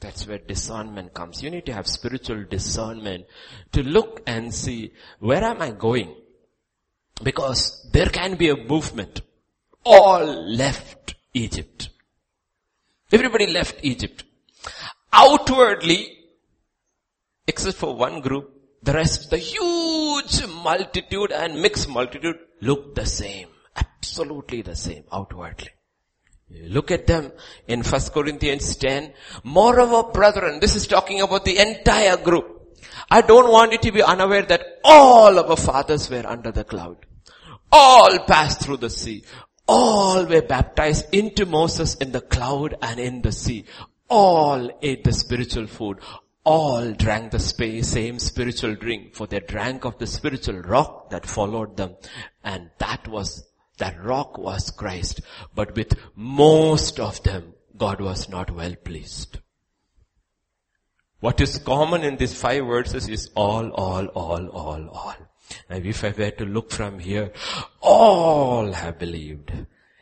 That's 0.00 0.26
where 0.26 0.38
discernment 0.38 1.14
comes. 1.14 1.42
You 1.42 1.50
need 1.50 1.66
to 1.66 1.72
have 1.72 1.86
spiritual 1.86 2.44
discernment 2.44 3.26
to 3.72 3.82
look 3.82 4.22
and 4.26 4.52
see, 4.52 4.92
where 5.20 5.44
am 5.44 5.62
I 5.62 5.70
going? 5.70 6.14
Because 7.22 7.88
there 7.92 8.08
can 8.08 8.36
be 8.36 8.48
a 8.48 8.56
movement. 8.56 9.20
All 9.84 10.24
left 10.24 11.14
Egypt. 11.34 11.90
Everybody 13.12 13.46
left 13.46 13.76
Egypt. 13.82 14.24
Outwardly, 15.12 16.18
except 17.46 17.76
for 17.76 17.94
one 17.94 18.20
group, 18.20 18.50
the 18.82 18.92
rest, 18.94 19.30
the 19.30 19.38
huge 19.38 19.71
multitude 20.62 21.32
and 21.32 21.60
mixed 21.60 21.88
multitude 21.88 22.38
look 22.60 22.94
the 22.94 23.06
same. 23.06 23.48
Absolutely 23.76 24.62
the 24.62 24.76
same 24.76 25.04
outwardly. 25.12 25.70
Look 26.50 26.90
at 26.90 27.06
them 27.06 27.32
in 27.66 27.82
1 27.82 28.00
Corinthians 28.12 28.76
10. 28.76 29.14
Moreover, 29.44 30.10
brethren, 30.12 30.60
this 30.60 30.76
is 30.76 30.86
talking 30.86 31.20
about 31.20 31.44
the 31.44 31.58
entire 31.58 32.16
group. 32.16 32.76
I 33.10 33.22
don't 33.22 33.50
want 33.50 33.72
you 33.72 33.78
to 33.78 33.92
be 33.92 34.02
unaware 34.02 34.42
that 34.42 34.80
all 34.84 35.38
our 35.38 35.56
fathers 35.56 36.10
were 36.10 36.26
under 36.26 36.52
the 36.52 36.64
cloud. 36.64 36.96
All 37.70 38.18
passed 38.26 38.60
through 38.60 38.78
the 38.78 38.90
sea. 38.90 39.24
All 39.66 40.26
were 40.26 40.42
baptized 40.42 41.06
into 41.12 41.46
Moses 41.46 41.94
in 41.94 42.12
the 42.12 42.20
cloud 42.20 42.76
and 42.82 43.00
in 43.00 43.22
the 43.22 43.32
sea. 43.32 43.64
All 44.08 44.70
ate 44.82 45.04
the 45.04 45.12
spiritual 45.12 45.66
food. 45.66 46.00
All 46.44 46.92
drank 46.92 47.30
the 47.30 47.38
same 47.38 48.18
spiritual 48.18 48.74
drink 48.74 49.14
for 49.14 49.26
they 49.26 49.40
drank 49.40 49.84
of 49.84 49.98
the 49.98 50.06
spiritual 50.06 50.58
rock 50.58 51.10
that 51.10 51.24
followed 51.24 51.76
them. 51.76 51.96
And 52.42 52.70
that 52.78 53.06
was 53.06 53.44
that 53.78 54.02
rock 54.04 54.38
was 54.38 54.70
Christ, 54.70 55.22
but 55.54 55.74
with 55.74 55.94
most 56.14 57.00
of 57.00 57.22
them, 57.22 57.54
God 57.76 58.00
was 58.00 58.28
not 58.28 58.50
well 58.50 58.74
pleased. 58.76 59.38
What 61.20 61.40
is 61.40 61.58
common 61.58 62.02
in 62.02 62.16
these 62.16 62.34
five 62.34 62.66
verses 62.66 63.08
is 63.08 63.30
all, 63.34 63.70
all, 63.70 64.06
all, 64.06 64.48
all, 64.48 64.88
all. 64.88 65.16
And 65.68 65.86
if 65.86 66.04
I 66.04 66.10
were 66.16 66.30
to 66.32 66.44
look 66.44 66.70
from 66.70 66.98
here, 66.98 67.32
all 67.80 68.72
have 68.72 68.98
believed. 68.98 69.52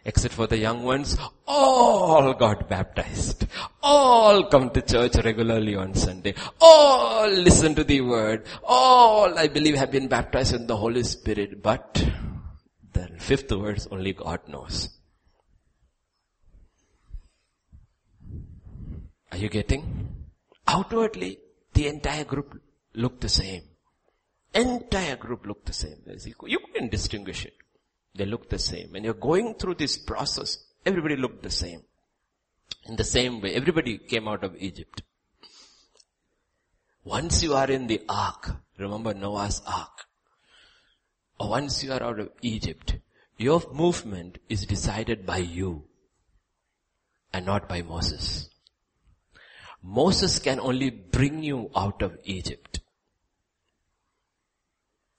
Except 0.04 0.34
for 0.34 0.46
the 0.46 0.56
young 0.56 0.82
ones, 0.82 1.18
all 1.46 2.32
got 2.32 2.68
baptized. 2.68 3.46
All 3.82 4.44
come 4.44 4.70
to 4.70 4.80
church 4.80 5.16
regularly 5.24 5.76
on 5.76 5.94
Sunday. 5.94 6.34
All 6.60 7.28
listen 7.28 7.74
to 7.74 7.84
the 7.84 8.00
word. 8.00 8.46
All, 8.64 9.38
I 9.38 9.48
believe, 9.48 9.76
have 9.76 9.90
been 9.90 10.08
baptized 10.08 10.54
in 10.54 10.66
the 10.66 10.76
Holy 10.76 11.02
Spirit. 11.02 11.62
But 11.62 12.02
the 12.94 13.08
fifth 13.18 13.50
verse 13.50 13.86
only 13.90 14.14
God 14.14 14.40
knows. 14.48 14.88
Are 19.32 19.38
you 19.38 19.48
getting? 19.48 20.08
Outwardly, 20.66 21.38
the 21.74 21.88
entire 21.88 22.24
group 22.24 22.60
looked 22.94 23.20
the 23.20 23.28
same. 23.28 23.62
Entire 24.54 25.16
group 25.16 25.46
looked 25.46 25.66
the 25.66 25.72
same. 25.72 25.98
You 26.46 26.58
couldn't 26.58 26.90
distinguish 26.90 27.44
it. 27.44 27.54
They 28.14 28.26
look 28.26 28.48
the 28.48 28.58
same. 28.58 28.92
When 28.92 29.04
you're 29.04 29.14
going 29.14 29.54
through 29.54 29.74
this 29.74 29.96
process, 29.96 30.58
everybody 30.84 31.16
looked 31.16 31.42
the 31.42 31.50
same. 31.50 31.82
In 32.86 32.96
the 32.96 33.04
same 33.04 33.40
way, 33.40 33.54
everybody 33.54 33.98
came 33.98 34.26
out 34.26 34.44
of 34.44 34.56
Egypt. 34.56 35.02
Once 37.04 37.42
you 37.42 37.54
are 37.54 37.70
in 37.70 37.86
the 37.86 38.02
ark, 38.08 38.56
remember 38.78 39.14
Noah's 39.14 39.62
ark, 39.66 40.06
once 41.38 41.82
you 41.82 41.92
are 41.92 42.02
out 42.02 42.20
of 42.20 42.30
Egypt, 42.42 42.96
your 43.38 43.62
movement 43.72 44.38
is 44.48 44.66
decided 44.66 45.24
by 45.24 45.38
you 45.38 45.84
and 47.32 47.46
not 47.46 47.68
by 47.68 47.80
Moses. 47.80 48.50
Moses 49.82 50.38
can 50.38 50.60
only 50.60 50.90
bring 50.90 51.42
you 51.42 51.70
out 51.74 52.02
of 52.02 52.18
Egypt. 52.24 52.80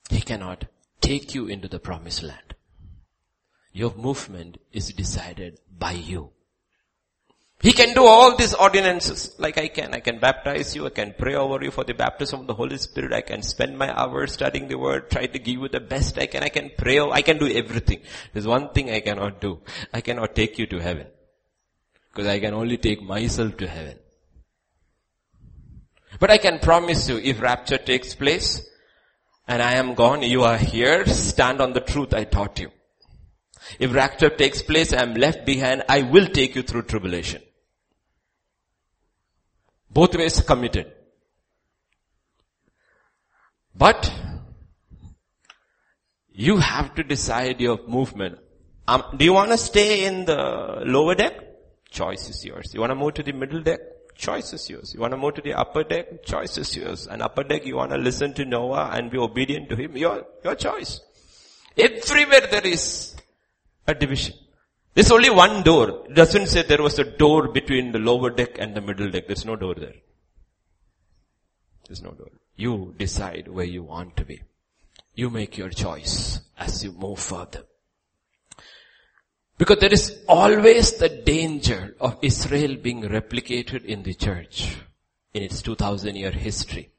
He 0.10 0.22
cannot 0.22 0.66
take 1.00 1.34
you 1.34 1.48
into 1.48 1.68
the 1.68 1.80
promised 1.80 2.22
land. 2.22 2.54
Your 3.74 3.94
movement 3.96 4.58
is 4.72 4.94
decided 4.94 5.60
by 5.78 5.94
you. 5.94 6.32
He 7.62 7.74
can 7.74 7.94
do 7.94 8.04
all 8.04 8.36
these 8.36 8.56
ordinances 8.56 9.36
like 9.38 9.60
I 9.60 9.68
can. 9.68 9.94
I 9.94 10.00
can 10.00 10.20
baptize 10.20 10.76
you. 10.76 10.88
I 10.88 10.90
can 10.90 11.14
pray 11.16 11.36
over 11.36 11.64
you 11.64 11.70
for 11.70 11.84
the 11.84 11.94
baptism 11.94 12.42
of 12.42 12.48
the 12.48 12.56
Holy 12.56 12.78
Spirit. 12.80 13.14
I 13.14 13.22
can 13.22 13.44
spend 13.44 13.78
my 13.78 13.96
hours 13.96 14.34
studying 14.34 14.68
the 14.68 14.80
word, 14.80 15.12
try 15.12 15.28
to 15.28 15.40
give 15.40 15.62
you 15.62 15.70
the 15.70 15.80
best 15.80 16.18
I 16.18 16.26
can. 16.26 16.42
I 16.42 16.50
can 16.50 16.72
pray. 16.76 17.00
I 17.00 17.22
can 17.22 17.38
do 17.38 17.48
everything. 17.48 18.02
There's 18.34 18.48
one 18.48 18.70
thing 18.70 18.90
I 18.90 19.00
cannot 19.00 19.40
do. 19.40 19.60
I 19.94 20.02
cannot 20.02 20.34
take 20.34 20.58
you 20.58 20.66
to 20.68 20.80
heaven. 20.80 21.06
Because 22.12 22.28
I 22.28 22.40
can 22.40 22.56
only 22.56 22.78
take 22.78 23.04
myself 23.04 23.56
to 23.58 23.68
heaven. 23.68 24.00
But 26.20 26.32
I 26.32 26.40
can 26.40 26.60
promise 26.60 27.08
you 27.08 27.18
if 27.18 27.42
rapture 27.42 27.78
takes 27.78 28.16
place 28.16 28.68
and 29.48 29.62
I 29.62 29.74
am 29.74 29.94
gone, 29.94 30.24
you 30.24 30.44
are 30.44 30.58
here, 30.58 31.06
stand 31.06 31.62
on 31.62 31.74
the 31.74 31.80
truth 31.80 32.14
I 32.14 32.24
taught 32.24 32.60
you. 32.60 32.72
If 33.80 33.94
rapture 33.94 34.30
takes 34.30 34.62
place, 34.62 34.94
I 34.94 35.02
am 35.02 35.14
left 35.14 35.46
behind, 35.46 35.84
I 35.88 36.02
will 36.04 36.28
take 36.28 36.56
you 36.56 36.64
through 36.64 36.84
tribulation. 36.84 37.42
Both 39.90 40.16
ways 40.16 40.40
committed. 40.42 40.92
But, 43.76 44.12
you 46.34 46.58
have 46.58 46.96
to 46.96 47.04
decide 47.04 47.60
your 47.60 47.80
movement. 47.88 48.40
Um, 48.88 49.04
do 49.18 49.26
you 49.26 49.34
want 49.34 49.52
to 49.52 49.58
stay 49.58 50.06
in 50.06 50.26
the 50.26 50.84
lower 50.86 51.16
deck? 51.16 51.34
Choice 51.90 52.30
is 52.30 52.44
yours. 52.46 52.74
You 52.74 52.80
want 52.80 52.92
to 52.92 52.96
move 52.96 53.14
to 53.16 53.24
the 53.24 53.34
middle 53.34 53.62
deck? 53.62 53.80
Choice 54.16 54.54
is 54.54 54.70
yours. 54.70 54.94
You 54.94 55.02
want 55.02 55.12
to 55.12 55.18
move 55.18 55.36
to 55.36 55.42
the 55.42 55.54
upper 55.54 55.84
deck? 55.84 56.24
Choice 56.24 56.58
is 56.58 56.76
yours. 56.76 57.08
And 57.08 57.22
upper 57.22 57.44
deck, 57.44 57.66
you 57.66 57.76
want 57.76 57.92
to 57.92 57.98
listen 57.98 58.34
to 58.36 58.46
Noah 58.46 58.92
and 58.94 59.12
be 59.12 59.18
obedient 59.18 59.70
to 59.70 59.76
him? 59.76 59.98
Your, 59.98 60.26
your 60.44 60.56
choice. 60.56 61.02
Everywhere 61.78 62.48
there 62.52 62.66
is 62.66 63.16
a 63.88 63.94
division. 63.94 64.36
There's 64.94 65.12
only 65.12 65.30
one 65.30 65.64
door. 65.64 66.04
It 66.10 66.16
doesn't 66.16 66.48
say 66.48 66.64
there 66.64 66.82
was 66.82 67.00
a 67.00 67.04
door 67.04 67.48
between 67.48 67.92
the 67.92 68.00
lower 68.00 68.30
deck 68.30 68.58
and 68.60 68.76
the 68.76 68.82
middle 68.82 69.10
deck. 69.10 69.28
There's 69.28 69.46
no 69.46 69.56
door 69.56 69.76
there. 69.76 69.96
There's 71.88 72.02
no 72.02 72.12
door. 72.12 72.32
You 72.56 72.94
decide 72.98 73.48
where 73.48 73.66
you 73.66 73.84
want 73.84 74.18
to 74.18 74.26
be. 74.26 74.42
You 75.16 75.30
make 75.30 75.58
your 75.58 75.70
choice 75.70 76.42
as 76.58 76.84
you 76.84 76.92
move 76.92 77.20
further. 77.20 77.64
Because 79.58 79.78
there 79.80 79.94
is 79.94 80.24
always 80.28 80.94
the 80.94 81.10
danger 81.10 81.96
of 82.00 82.18
Israel 82.22 82.76
being 82.76 83.04
replicated 83.04 83.86
in 83.86 84.04
the 84.04 84.14
church 84.14 84.76
in 85.34 85.44
its 85.44 85.62
2000 85.62 86.16
year 86.16 86.32
history. 86.32 86.92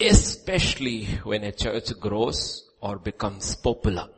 Especially 0.00 1.04
when 1.24 1.44
a 1.44 1.52
church 1.52 1.98
grows 1.98 2.68
or 2.80 2.98
becomes 2.98 3.56
popular. 3.56 4.08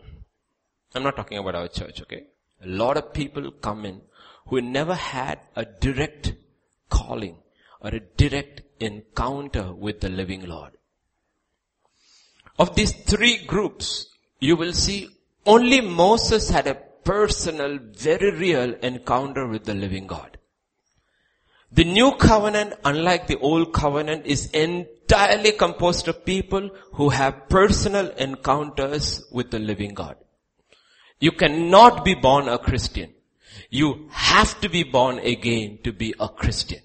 I'm 0.95 1.03
not 1.03 1.17
talking 1.17 1.39
about 1.39 1.55
our 1.55 1.69
church, 1.69 2.03
okay? 2.03 2.25
A 2.63 2.67
lot 2.67 2.97
of 2.97 3.13
people 3.13 3.51
come 3.53 3.85
in 3.85 4.01
who 4.47 4.61
never 4.61 4.95
had 4.95 5.39
a 5.55 5.65
direct 5.65 6.35
calling 6.89 7.37
or 7.81 7.91
a 7.91 8.01
direct 8.01 8.63
encounter 8.81 9.73
with 9.73 10.01
the 10.01 10.09
living 10.09 10.47
Lord. 10.47 10.73
Of 12.59 12.75
these 12.75 12.93
three 12.93 13.45
groups, 13.47 14.07
you 14.41 14.57
will 14.57 14.73
see 14.73 15.09
only 15.47 15.81
Moses 15.81 16.51
had 16.51 16.67
a 16.67 16.75
personal, 16.75 17.79
very 17.79 18.33
real 18.33 18.75
encounter 18.75 19.47
with 19.47 19.65
the 19.65 19.75
living 19.75 20.07
God. 20.07 20.37
The 21.73 21.85
new 21.85 22.13
covenant, 22.17 22.75
unlike 22.85 23.29
the 23.29 23.39
old 23.39 23.73
covenant, 23.73 24.27
is 24.27 24.51
entirely 24.51 25.53
composed 25.53 26.09
of 26.09 26.25
people 26.25 26.71
who 26.95 27.11
have 27.11 27.49
personal 27.49 28.09
encounters 28.11 29.25
with 29.31 29.51
the 29.53 29.61
living 29.61 29.95
God. 29.95 30.17
You 31.21 31.33
cannot 31.33 32.05
be 32.05 32.15
born 32.15 32.49
a 32.49 32.59
Christian. 32.59 33.13
You 33.69 34.09
have 34.11 34.61
to 34.63 34.69
be 34.69 34.83
born 34.83 35.19
again 35.19 35.79
to 35.85 35.93
be 35.93 36.15
a 36.19 36.29
Christian. 36.29 36.81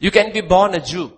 You 0.00 0.10
can 0.10 0.32
be 0.32 0.40
born 0.40 0.74
a 0.74 0.80
Jew. 0.80 1.12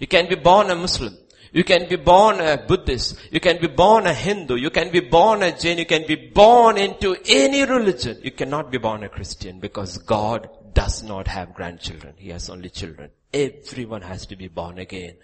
You 0.00 0.06
can 0.06 0.28
be 0.28 0.34
born 0.34 0.70
a 0.70 0.74
Muslim. 0.74 1.16
You 1.52 1.62
can 1.62 1.88
be 1.88 1.96
born 1.96 2.40
a 2.40 2.56
Buddhist. 2.56 3.16
You 3.30 3.38
can 3.38 3.60
be 3.60 3.68
born 3.68 4.06
a 4.06 4.14
Hindu. 4.14 4.56
You 4.56 4.70
can 4.70 4.90
be 4.90 5.00
born 5.00 5.42
a 5.42 5.56
Jain. 5.56 5.78
You 5.78 5.86
can 5.86 6.06
be 6.06 6.16
born 6.16 6.78
into 6.78 7.16
any 7.26 7.64
religion. 7.64 8.18
You 8.22 8.32
cannot 8.32 8.72
be 8.72 8.78
born 8.78 9.04
a 9.04 9.08
Christian 9.08 9.60
because 9.60 9.98
God 9.98 10.48
does 10.72 11.04
not 11.04 11.28
have 11.28 11.54
grandchildren. 11.54 12.14
He 12.16 12.30
has 12.30 12.50
only 12.50 12.70
children. 12.70 13.10
Everyone 13.32 14.02
has 14.02 14.26
to 14.26 14.36
be 14.36 14.48
born 14.48 14.78
again 14.78 15.16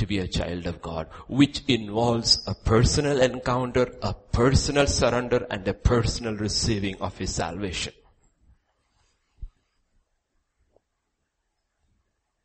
to 0.00 0.06
be 0.06 0.18
a 0.18 0.26
child 0.26 0.66
of 0.66 0.82
God, 0.82 1.08
which 1.28 1.62
involves 1.68 2.42
a 2.46 2.54
personal 2.54 3.20
encounter, 3.20 3.86
a 4.02 4.12
personal 4.12 4.86
surrender, 4.86 5.46
and 5.50 5.66
a 5.68 5.74
personal 5.74 6.34
receiving 6.34 7.00
of 7.00 7.16
His 7.18 7.34
salvation. 7.34 7.92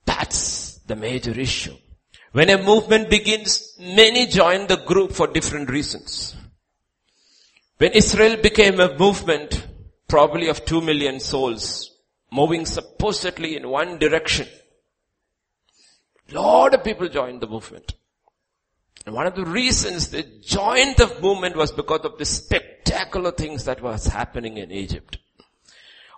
That's 0.06 0.78
the 0.80 0.96
major 0.96 1.32
issue. 1.32 1.76
When 2.34 2.50
a 2.50 2.62
movement 2.62 3.10
begins, 3.10 3.76
many 3.80 4.28
join 4.28 4.68
the 4.68 4.78
group 4.78 5.14
for 5.14 5.28
different 5.28 5.70
reasons. 5.70 6.36
When 7.78 7.94
Israel 7.94 8.36
became 8.42 8.82
a 8.82 8.98
movement, 8.98 9.66
probably 10.10 10.50
of 10.50 10.66
two 10.66 10.82
million 10.82 11.22
souls, 11.22 11.92
moving 12.32 12.66
supposedly 12.66 13.56
in 13.56 13.70
one 13.70 13.98
direction, 13.98 14.48
lot 16.32 16.74
of 16.74 16.84
people 16.84 17.08
joined 17.08 17.42
the 17.42 17.48
movement. 17.48 17.94
And 19.06 19.14
one 19.14 19.28
of 19.28 19.36
the 19.36 19.46
reasons 19.46 20.10
they 20.10 20.24
joined 20.42 20.98
the 20.98 21.16
movement 21.22 21.56
was 21.56 21.72
because 21.72 22.02
of 22.02 22.18
the 22.18 22.26
spectacular 22.26 23.32
things 23.32 23.66
that 23.66 23.82
was 23.82 24.08
happening 24.08 24.58
in 24.58 24.72
Egypt. 24.72 25.20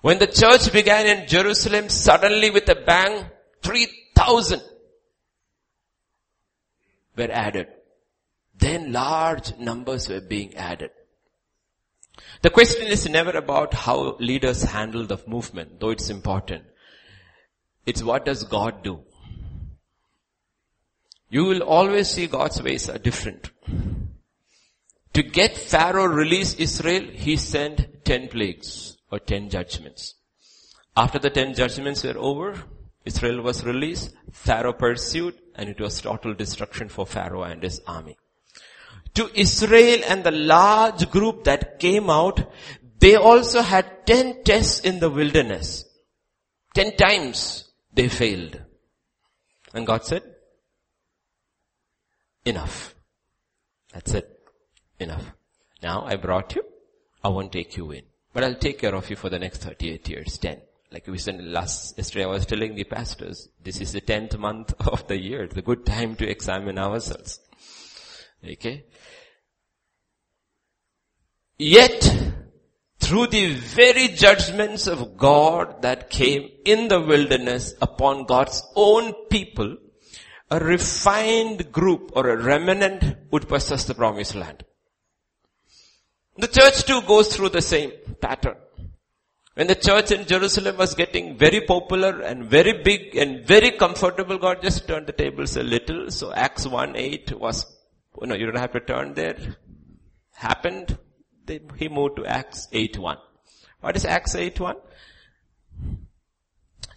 When 0.02 0.20
the 0.20 0.28
church 0.28 0.72
began 0.72 1.06
in 1.06 1.28
Jerusalem, 1.28 1.90
suddenly 1.90 2.50
with 2.50 2.70
a 2.70 2.76
bang, 2.76 3.26
3,000 3.62 4.62
were 7.18 7.32
added. 7.32 7.68
Then 8.58 8.94
large 8.94 9.58
numbers 9.58 10.08
were 10.08 10.22
being 10.22 10.56
added. 10.56 10.92
The 12.42 12.50
question 12.50 12.88
is 12.88 13.10
never 13.10 13.32
about 13.32 13.74
how 13.74 14.16
leaders 14.20 14.64
handle 14.64 15.06
the 15.06 15.18
movement, 15.28 15.80
though 15.80 15.90
it's 15.90 16.10
important. 16.10 16.64
It's 17.86 18.04
what 18.04 18.26
does 18.26 18.44
God 18.44 18.84
do? 18.84 19.04
You 21.30 21.46
will 21.46 21.62
always 21.62 22.10
see 22.10 22.28
God's 22.28 22.62
ways 22.62 22.90
are 22.90 22.98
different. 22.98 23.52
To 25.14 25.24
get 25.24 25.58
Pharaoh 25.58 26.06
release 26.06 26.54
Israel, 26.56 27.10
he 27.12 27.38
sent 27.38 28.06
ten 28.06 28.28
plagues 28.28 28.98
or 29.12 29.20
ten 29.20 29.50
judgments. 29.50 30.16
After 30.96 31.20
the 31.20 31.30
ten 31.30 31.54
judgments 31.54 32.04
were 32.04 32.18
over, 32.18 32.64
Israel 33.04 33.42
was 33.42 33.66
released, 33.66 34.14
Pharaoh 34.32 34.74
pursued, 34.74 35.36
and 35.56 35.70
it 35.70 35.80
was 35.80 36.02
total 36.02 36.34
destruction 36.34 36.88
for 36.88 37.06
Pharaoh 37.06 37.44
and 37.44 37.64
his 37.64 37.82
army. 37.88 38.18
To 39.16 39.30
Israel 39.34 40.02
and 40.08 40.24
the 40.24 40.32
large 40.32 41.10
group 41.10 41.44
that 41.46 41.80
came 41.80 42.10
out, 42.10 42.52
they 43.00 43.16
also 43.16 43.62
had 43.62 44.06
ten 44.06 44.44
tests 44.44 44.82
in 44.82 45.00
the 45.00 45.10
wilderness. 45.10 45.86
Ten 46.74 46.96
times 46.96 47.66
they 47.94 48.08
failed. 48.08 48.62
And 49.74 49.88
God 49.88 50.06
said, 50.06 50.24
Enough. 52.48 52.96
That's 53.94 54.14
it. 54.14 54.40
Enough. 55.02 55.34
Now 55.84 56.06
I 56.06 56.16
brought 56.16 56.56
you. 56.56 56.64
I 57.22 57.28
won't 57.28 57.52
take 57.52 57.76
you 57.76 57.92
in. 57.92 58.04
But 58.32 58.46
I'll 58.46 58.56
take 58.56 58.80
care 58.80 58.96
of 58.96 59.10
you 59.10 59.18
for 59.18 59.30
the 59.30 59.38
next 59.38 59.58
38 59.58 60.08
years, 60.08 60.38
10. 60.38 60.62
Like 60.90 61.08
we 61.08 61.18
said 61.18 61.44
last, 61.44 61.98
yesterday 61.98 62.24
I 62.24 62.28
was 62.28 62.46
telling 62.46 62.76
the 62.76 62.86
pastors, 62.86 63.50
this 63.62 63.82
is 63.82 63.92
the 63.92 64.00
10th 64.00 64.38
month 64.38 64.74
of 64.88 65.06
the 65.08 65.20
year. 65.20 65.44
It's 65.44 65.58
a 65.58 65.62
good 65.62 65.86
time 65.86 66.16
to 66.16 66.30
examine 66.30 66.78
ourselves. 66.78 67.42
Okay? 68.42 68.86
Yet, 71.58 72.10
through 73.00 73.28
the 73.28 73.56
very 73.56 74.08
judgments 74.08 74.88
of 74.88 75.18
God 75.18 75.82
that 75.82 76.10
came 76.10 76.50
in 76.64 76.88
the 76.88 77.02
wilderness 77.02 77.74
upon 77.82 78.26
God's 78.26 78.64
own 78.74 79.14
people, 79.30 79.76
a 80.50 80.60
refined 80.60 81.72
group 81.72 82.12
or 82.16 82.30
a 82.30 82.42
remnant 82.42 83.32
would 83.32 83.48
possess 83.48 83.86
the 83.86 83.94
promised 83.94 84.36
land. 84.36 84.64
The 86.38 86.48
church 86.48 86.86
too 86.86 87.02
goes 87.02 87.36
through 87.36 87.50
the 87.50 87.62
same 87.62 87.92
pattern. 88.22 88.56
When 89.56 89.66
the 89.66 89.76
church 89.76 90.12
in 90.12 90.28
Jerusalem 90.28 90.78
was 90.78 90.94
getting 90.94 91.36
very 91.36 91.62
popular 91.62 92.22
and 92.22 92.46
very 92.46 92.84
big 92.84 93.16
and 93.16 93.46
very 93.46 93.72
comfortable, 93.72 94.38
God 94.38 94.62
just 94.62 94.88
turned 94.88 95.08
the 95.08 95.14
tables 95.14 95.58
a 95.58 95.64
little. 95.64 96.12
So 96.12 96.32
Acts 96.32 96.68
1-8 96.68 97.34
was, 97.40 97.66
oh 98.14 98.20
you 98.22 98.28
know, 98.28 98.36
you 98.36 98.46
don't 98.46 98.60
have 98.60 98.74
to 98.74 98.80
turn 98.80 99.16
there. 99.16 99.58
Happened. 100.36 101.00
Then 101.44 101.62
he 101.76 101.90
moved 101.90 102.18
to 102.18 102.26
Acts 102.28 102.68
8-1. 102.72 103.18
What 103.82 103.96
is 103.96 104.06
Acts 104.06 104.36
8-1? 104.36 104.76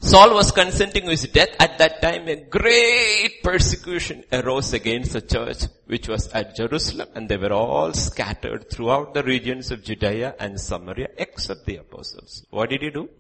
Saul 0.03 0.33
was 0.35 0.51
consenting 0.51 1.05
with 1.05 1.31
death. 1.33 1.51
At 1.61 1.77
that 1.79 2.01
time, 2.01 2.27
a 2.27 2.37
great 2.37 3.43
persecution 3.43 4.25
arose 4.33 4.73
against 4.73 5.13
the 5.13 5.21
church, 5.21 5.65
which 5.87 6.09
was 6.09 6.27
at 6.29 6.57
Jerusalem, 6.57 7.09
and 7.15 7.29
they 7.29 7.37
were 7.37 7.53
all 7.53 7.93
scattered 7.93 8.71
throughout 8.71 9.13
the 9.13 9.23
regions 9.23 9.71
of 9.71 9.85
Judea 9.85 10.35
and 10.41 10.59
Samaria, 10.59 11.09
except 11.19 11.67
the 11.67 11.77
apostles. 11.77 12.47
What 12.49 12.71
did 12.71 12.81
he 12.83 12.91
do? 12.91 13.11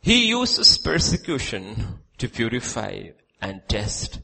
He 0.00 0.28
uses 0.28 0.78
persecution 0.78 2.00
to 2.18 2.28
purify 2.28 3.10
and 3.40 3.62
test 3.68 4.20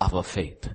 our 0.00 0.22
faith. 0.22 0.68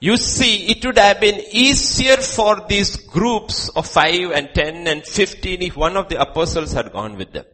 You 0.00 0.16
see, 0.16 0.68
it 0.68 0.84
would 0.84 0.98
have 0.98 1.20
been 1.20 1.40
easier 1.50 2.18
for 2.18 2.64
these 2.68 2.96
groups 2.96 3.68
of 3.70 3.86
5 3.86 4.30
and 4.30 4.48
10 4.54 4.86
and 4.86 5.04
15 5.04 5.62
if 5.62 5.76
one 5.76 5.96
of 5.96 6.08
the 6.08 6.20
apostles 6.20 6.72
had 6.72 6.92
gone 6.92 7.16
with 7.16 7.32
them. 7.32 7.44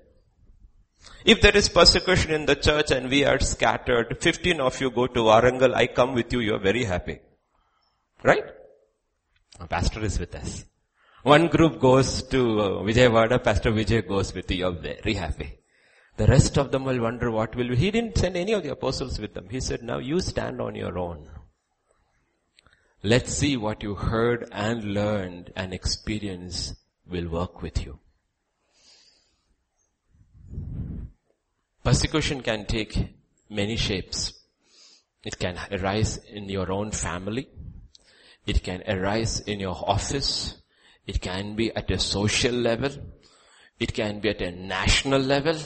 If 1.25 1.41
there 1.41 1.57
is 1.57 1.71
persecution 1.71 2.33
in 2.33 2.45
the 2.45 2.55
church 2.55 2.91
and 2.91 3.09
we 3.09 3.25
are 3.25 3.41
scattered, 3.41 4.19
15 4.21 4.61
of 4.61 4.79
you 4.79 4.91
go 4.91 5.07
to 5.07 5.21
Warangal, 5.21 5.75
I 5.75 5.87
come 5.87 6.13
with 6.13 6.31
you, 6.35 6.41
you 6.41 6.55
are 6.55 6.59
very 6.59 6.85
happy. 6.85 7.19
Right? 8.23 8.45
A 9.59 9.67
pastor 9.67 10.05
is 10.05 10.19
with 10.19 10.35
us. 10.35 10.67
One 11.23 11.47
group 11.47 11.81
goes 11.81 12.23
to 12.25 12.61
uh, 12.61 12.69
Vijayawada, 12.83 13.43
Pastor 13.43 13.73
Vijay 13.73 14.07
goes 14.07 14.35
with 14.35 14.51
you, 14.51 14.59
you 14.59 14.67
are 14.67 14.73
very 14.73 15.15
happy. 15.15 15.61
The 16.19 16.27
rest 16.27 16.59
of 16.59 16.71
them 16.71 16.85
will 16.85 17.01
wonder 17.01 17.31
what 17.31 17.57
will 17.57 17.69
be. 17.69 17.77
He 17.77 17.91
didn't 17.91 18.19
send 18.19 18.37
any 18.37 18.53
of 18.53 18.63
the 18.63 18.73
apostles 18.73 19.19
with 19.19 19.33
them. 19.33 19.49
He 19.51 19.61
said, 19.61 19.83
now 19.83 19.99
you 19.99 20.21
stand 20.21 20.61
on 20.61 20.75
your 20.75 20.99
own. 20.99 21.27
Let's 23.07 23.35
see 23.35 23.59
what 23.59 23.83
you 23.83 23.97
heard 23.97 24.49
and 24.51 24.83
learned 24.95 25.53
and 25.55 25.75
experienced 25.75 26.77
will 27.07 27.29
work 27.29 27.61
with 27.61 27.85
you. 27.85 27.99
Persecution 31.85 32.41
can 32.41 32.65
take 32.65 33.15
many 33.51 33.77
shapes. 33.77 34.33
It 35.23 35.39
can 35.39 35.59
arise 35.71 36.17
in 36.17 36.49
your 36.49 36.73
own 36.73 36.93
family. 36.93 37.51
It 38.47 38.63
can 38.63 38.83
arise 38.89 39.41
in 39.41 39.61
your 39.61 39.77
office. 39.87 40.57
It 41.07 41.21
can 41.21 41.57
be 41.57 41.77
at 41.77 41.91
a 41.91 41.99
social 41.99 42.55
level. 42.55 42.91
It 43.79 43.93
can 43.93 44.21
be 44.21 44.31
at 44.31 44.41
a 44.41 44.51
national 44.51 45.21
level. 45.21 45.59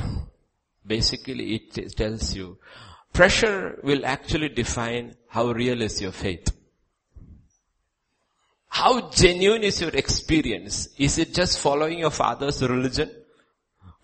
Basically 0.85 1.55
it 1.55 1.97
tells 1.97 2.35
you 2.35 2.59
pressure 3.13 3.79
will 3.85 4.05
actually 4.05 4.49
define 4.49 5.15
how 5.29 5.53
real 5.53 5.83
is 5.83 6.03
your 6.03 6.11
faith. 6.11 6.58
How 8.69 9.11
genuine 9.11 9.65
is 9.65 9.81
your 9.81 9.91
experience? 9.91 10.89
Is 10.99 11.19
it 11.19 11.35
just 11.35 11.59
following 11.59 11.99
your 11.99 12.11
father's 12.11 12.63
religion? 12.63 13.11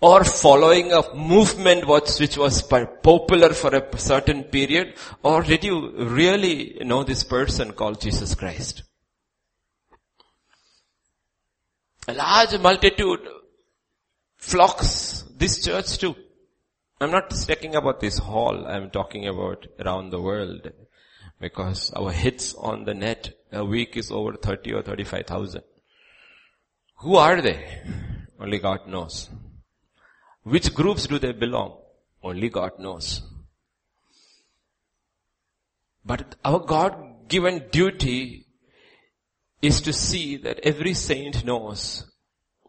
or 0.01 0.23
following 0.23 0.93
a 0.93 1.03
movement 1.15 1.87
which 1.89 2.37
was 2.37 2.63
popular 2.63 3.51
for 3.55 3.75
a 3.75 3.99
certain 3.99 4.43
period 4.45 4.95
or 5.23 5.43
did 5.43 5.65
you 5.65 5.77
really 6.21 6.77
know 6.81 7.05
this 7.05 7.25
person 7.25 7.73
called 7.73 8.01
Jesus 8.01 8.35
Christ? 8.35 8.83
A 12.07 12.13
large 12.13 12.59
multitude 12.59 13.21
flocks 14.37 15.25
this 15.39 15.65
church 15.65 15.97
too. 15.97 16.15
I'm 17.01 17.11
not 17.11 17.31
talking 17.31 17.75
about 17.75 18.01
this 18.01 18.19
hall, 18.19 18.67
I'm 18.67 18.91
talking 18.91 19.27
about 19.27 19.67
around 19.81 20.11
the 20.11 20.21
world 20.21 20.71
because 21.41 21.91
our 21.97 22.13
hits 22.13 22.55
on 22.55 22.85
the 22.85 22.95
net 22.95 23.33
a 23.55 23.65
week 23.65 23.97
is 23.97 24.11
over 24.11 24.35
30 24.35 24.75
or 24.75 24.83
35,000. 24.83 25.63
Who 26.99 27.17
are 27.17 27.41
they? 27.41 27.83
Only 28.41 28.59
God 28.59 28.87
knows. 28.87 29.29
Which 30.43 30.75
groups 30.75 31.07
do 31.07 31.19
they 31.19 31.33
belong? 31.33 31.79
Only 32.23 32.49
God 32.49 32.79
knows. 32.79 33.23
But 36.05 36.35
our 36.45 36.59
God 36.59 37.29
given 37.29 37.65
duty 37.71 38.47
is 39.63 39.81
to 39.83 39.93
see 39.93 40.37
that 40.37 40.61
every 40.63 40.93
saint 40.93 41.45
knows 41.45 42.05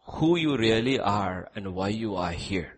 who 0.06 0.36
you 0.36 0.56
really 0.56 0.98
are 0.98 1.50
and 1.54 1.74
why 1.74 1.88
you 1.88 2.16
are 2.16 2.32
here. 2.32 2.72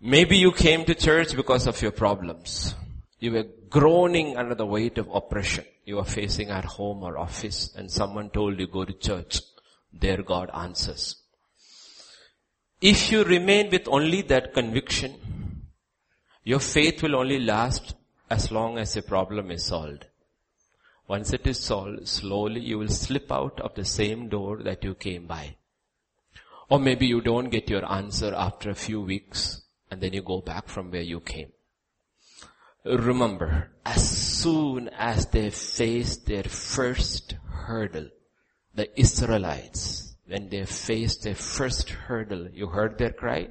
Maybe 0.00 0.36
you 0.36 0.52
came 0.52 0.84
to 0.84 0.94
church 0.94 1.34
because 1.34 1.66
of 1.66 1.82
your 1.82 1.90
problems. 1.90 2.74
You 3.18 3.32
were 3.32 3.46
groaning 3.68 4.36
under 4.36 4.54
the 4.54 4.66
weight 4.66 4.98
of 4.98 5.08
oppression. 5.12 5.64
You 5.84 5.98
are 5.98 6.04
facing 6.04 6.50
at 6.50 6.64
home 6.64 7.02
or 7.02 7.18
office 7.18 7.74
and 7.76 7.90
someone 7.90 8.30
told 8.30 8.58
you 8.58 8.66
go 8.66 8.84
to 8.84 8.92
church. 8.92 9.40
There 9.92 10.22
God 10.22 10.50
answers. 10.54 11.16
If 12.80 13.10
you 13.10 13.24
remain 13.24 13.70
with 13.70 13.88
only 13.88 14.22
that 14.22 14.54
conviction, 14.54 15.66
your 16.44 16.60
faith 16.60 17.02
will 17.02 17.16
only 17.16 17.40
last 17.40 17.94
as 18.30 18.52
long 18.52 18.78
as 18.78 18.94
your 18.94 19.02
problem 19.02 19.50
is 19.50 19.64
solved. 19.64 20.06
Once 21.08 21.32
it 21.32 21.46
is 21.46 21.58
solved, 21.58 22.06
slowly 22.06 22.60
you 22.60 22.78
will 22.78 22.88
slip 22.88 23.32
out 23.32 23.60
of 23.60 23.74
the 23.74 23.84
same 23.84 24.28
door 24.28 24.62
that 24.62 24.84
you 24.84 24.94
came 24.94 25.26
by. 25.26 25.56
Or 26.68 26.78
maybe 26.78 27.06
you 27.06 27.20
don't 27.22 27.48
get 27.48 27.70
your 27.70 27.90
answer 27.90 28.34
after 28.34 28.70
a 28.70 28.74
few 28.74 29.00
weeks 29.00 29.62
and 29.90 30.00
then 30.00 30.12
you 30.12 30.22
go 30.22 30.40
back 30.40 30.68
from 30.68 30.90
where 30.90 31.02
you 31.02 31.20
came. 31.20 31.50
Remember, 32.84 33.70
as 33.84 34.08
soon 34.08 34.88
as 34.88 35.26
they 35.26 35.50
faced 35.50 36.26
their 36.26 36.44
first 36.44 37.34
hurdle, 37.50 38.08
the 38.74 38.88
Israelites, 38.98 40.16
when 40.26 40.48
they 40.48 40.64
faced 40.64 41.24
their 41.24 41.34
first 41.34 41.90
hurdle, 41.90 42.48
you 42.50 42.68
heard 42.68 42.96
their 42.98 43.12
cry? 43.12 43.48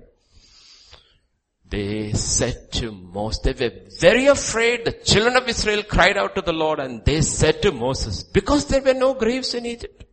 They 1.70 2.14
said 2.14 2.72
to 2.74 2.92
Moses, 2.94 3.42
they 3.42 3.68
were 3.68 3.76
very 4.00 4.28
afraid. 4.28 4.86
The 4.86 4.94
children 4.94 5.36
of 5.36 5.50
Israel 5.50 5.84
cried 5.84 6.18
out 6.18 6.34
to 6.36 6.42
the 6.42 6.54
Lord 6.54 6.80
and 6.80 7.04
they 7.04 7.22
said 7.22 7.62
to 7.64 7.74
Moses, 7.74 8.24
because 8.24 8.68
there 8.68 8.82
were 8.82 8.94
no 8.94 9.14
graves 9.14 9.54
in 9.54 9.66
Egypt. 9.66 10.06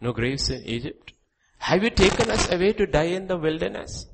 No 0.00 0.12
graves 0.14 0.48
in 0.48 0.64
Egypt. 0.64 1.12
Have 1.58 1.82
you 1.82 1.90
taken 1.90 2.30
us 2.30 2.50
away 2.50 2.72
to 2.72 2.86
die 2.86 3.12
in 3.18 3.26
the 3.26 3.36
wilderness? 3.36 4.06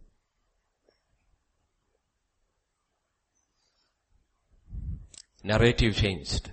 Narrative 5.47 5.95
changed. 5.95 6.51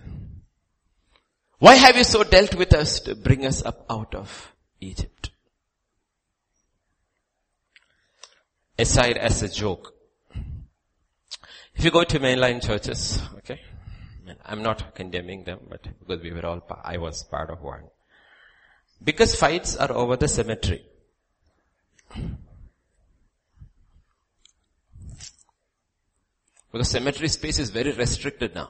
Why 1.58 1.74
have 1.74 1.98
you 1.98 2.04
so 2.04 2.24
dealt 2.24 2.54
with 2.54 2.76
us 2.76 3.00
to 3.00 3.16
bring 3.16 3.44
us 3.44 3.64
up 3.66 3.88
out 3.90 4.14
of 4.14 4.54
Egypt? 4.82 5.32
Aside 8.78 9.18
as 9.18 9.42
a 9.42 9.50
joke. 9.50 9.96
If 11.74 11.84
you 11.84 11.90
go 11.90 12.04
to 12.04 12.20
mainline 12.20 12.64
churches, 12.64 13.20
okay, 13.38 13.60
I'm 14.46 14.62
not 14.62 14.94
condemning 14.94 15.44
them, 15.44 15.62
but 15.68 15.88
because 16.00 16.22
we 16.22 16.32
were 16.32 16.46
all, 16.46 16.62
I 16.84 16.98
was 16.98 17.24
part 17.24 17.50
of 17.50 17.64
one. 17.64 17.86
Because 19.04 19.34
fights 19.36 19.76
are 19.76 19.92
over 19.92 20.18
the 20.18 20.28
cemetery. 20.28 20.86
Because 26.72 26.90
cemetery 26.90 27.28
space 27.30 27.58
is 27.58 27.72
very 27.72 27.92
restricted 27.92 28.54
now. 28.54 28.70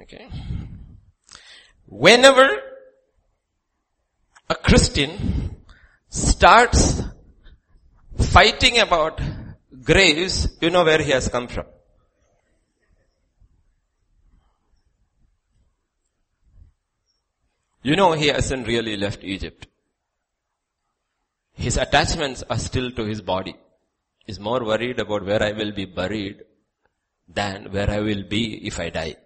Okay. 0.00 0.28
Whenever 1.86 2.48
a 4.48 4.54
Christian 4.54 5.56
starts 6.08 7.02
fighting 8.16 8.78
about 8.78 9.20
graves, 9.82 10.48
you 10.60 10.70
know 10.70 10.84
where 10.84 11.02
he 11.02 11.10
has 11.10 11.28
come 11.28 11.48
from. 11.48 11.66
You 17.82 17.96
know 17.96 18.12
he 18.12 18.28
hasn't 18.28 18.66
really 18.66 18.96
left 18.96 19.24
Egypt. 19.24 19.66
His 21.54 21.76
attachments 21.76 22.44
are 22.48 22.58
still 22.58 22.90
to 22.92 23.04
his 23.04 23.20
body. 23.20 23.56
He's 24.26 24.38
more 24.38 24.64
worried 24.64 25.00
about 25.00 25.24
where 25.24 25.42
I 25.42 25.52
will 25.52 25.72
be 25.72 25.86
buried 25.86 26.42
than 27.26 27.72
where 27.72 27.90
I 27.90 28.00
will 28.00 28.22
be 28.22 28.66
if 28.66 28.78
I 28.78 28.90
die. 28.90 29.16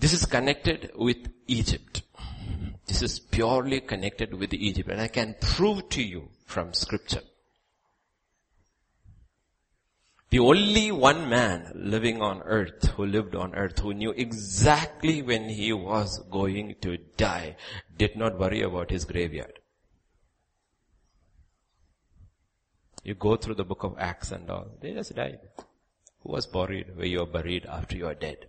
This 0.00 0.12
is 0.12 0.26
connected 0.26 0.92
with 0.94 1.28
Egypt. 1.48 2.02
This 2.86 3.02
is 3.02 3.18
purely 3.18 3.80
connected 3.80 4.32
with 4.32 4.54
Egypt 4.54 4.90
and 4.90 5.00
I 5.00 5.08
can 5.08 5.34
prove 5.40 5.88
to 5.88 6.02
you 6.02 6.28
from 6.46 6.72
scripture. 6.72 7.22
The 10.30 10.38
only 10.38 10.92
one 10.92 11.28
man 11.28 11.72
living 11.74 12.22
on 12.22 12.42
earth 12.42 12.90
who 12.90 13.06
lived 13.06 13.34
on 13.34 13.56
earth 13.56 13.80
who 13.80 13.92
knew 13.92 14.10
exactly 14.12 15.20
when 15.20 15.48
he 15.48 15.72
was 15.72 16.20
going 16.30 16.76
to 16.82 16.98
die 17.16 17.56
did 17.96 18.14
not 18.14 18.38
worry 18.38 18.62
about 18.62 18.90
his 18.90 19.04
graveyard. 19.04 19.58
You 23.02 23.14
go 23.14 23.34
through 23.34 23.56
the 23.56 23.64
book 23.64 23.82
of 23.82 23.96
Acts 23.98 24.30
and 24.30 24.48
all, 24.48 24.68
they 24.80 24.92
just 24.92 25.16
died. 25.16 25.40
Who 26.22 26.32
was 26.32 26.46
buried 26.46 26.96
where 26.96 27.06
you 27.06 27.22
are 27.22 27.26
buried 27.26 27.66
after 27.66 27.96
you 27.96 28.06
are 28.06 28.14
dead? 28.14 28.47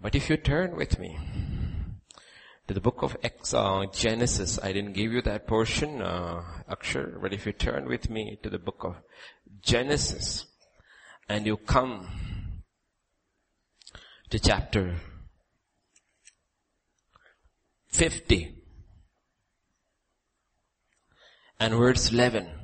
But 0.00 0.14
if 0.14 0.30
you 0.30 0.38
turn 0.38 0.76
with 0.76 0.98
me 0.98 1.18
to 2.66 2.72
the 2.72 2.80
book 2.80 3.02
of 3.02 3.16
Ex- 3.22 3.52
uh, 3.52 3.84
Genesis, 3.92 4.58
I 4.62 4.72
didn't 4.72 4.94
give 4.94 5.12
you 5.12 5.20
that 5.22 5.46
portion, 5.46 6.00
uh, 6.00 6.42
Akshar, 6.70 7.20
but 7.20 7.34
if 7.34 7.44
you 7.44 7.52
turn 7.52 7.86
with 7.86 8.08
me 8.08 8.38
to 8.42 8.48
the 8.48 8.58
book 8.58 8.82
of 8.82 8.96
Genesis 9.60 10.46
and 11.28 11.46
you 11.46 11.58
come 11.58 12.08
to 14.30 14.38
chapter 14.38 14.96
50 17.88 18.54
and 21.58 21.74
verse 21.74 22.10
11. 22.10 22.59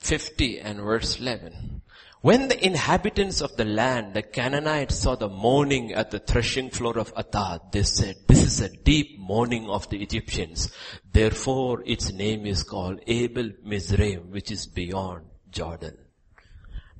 Fifty 0.00 0.58
and 0.58 0.80
verse 0.80 1.20
eleven. 1.20 1.82
When 2.22 2.48
the 2.48 2.66
inhabitants 2.66 3.40
of 3.40 3.56
the 3.56 3.64
land, 3.64 4.12
the 4.12 4.22
Canaanites 4.22 4.96
saw 4.96 5.14
the 5.14 5.28
mourning 5.28 5.92
at 5.94 6.10
the 6.10 6.18
threshing 6.18 6.68
floor 6.68 6.98
of 6.98 7.14
Atad, 7.14 7.72
they 7.72 7.82
said, 7.82 8.16
this 8.26 8.42
is 8.42 8.60
a 8.60 8.68
deep 8.68 9.18
mourning 9.18 9.70
of 9.70 9.88
the 9.88 10.02
Egyptians. 10.02 10.70
Therefore 11.10 11.82
its 11.86 12.12
name 12.12 12.44
is 12.44 12.62
called 12.62 13.00
Abel 13.06 13.50
Mizraim, 13.64 14.30
which 14.30 14.50
is 14.50 14.66
beyond 14.66 15.26
Jordan. 15.50 15.96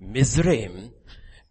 Mizraim 0.01 0.93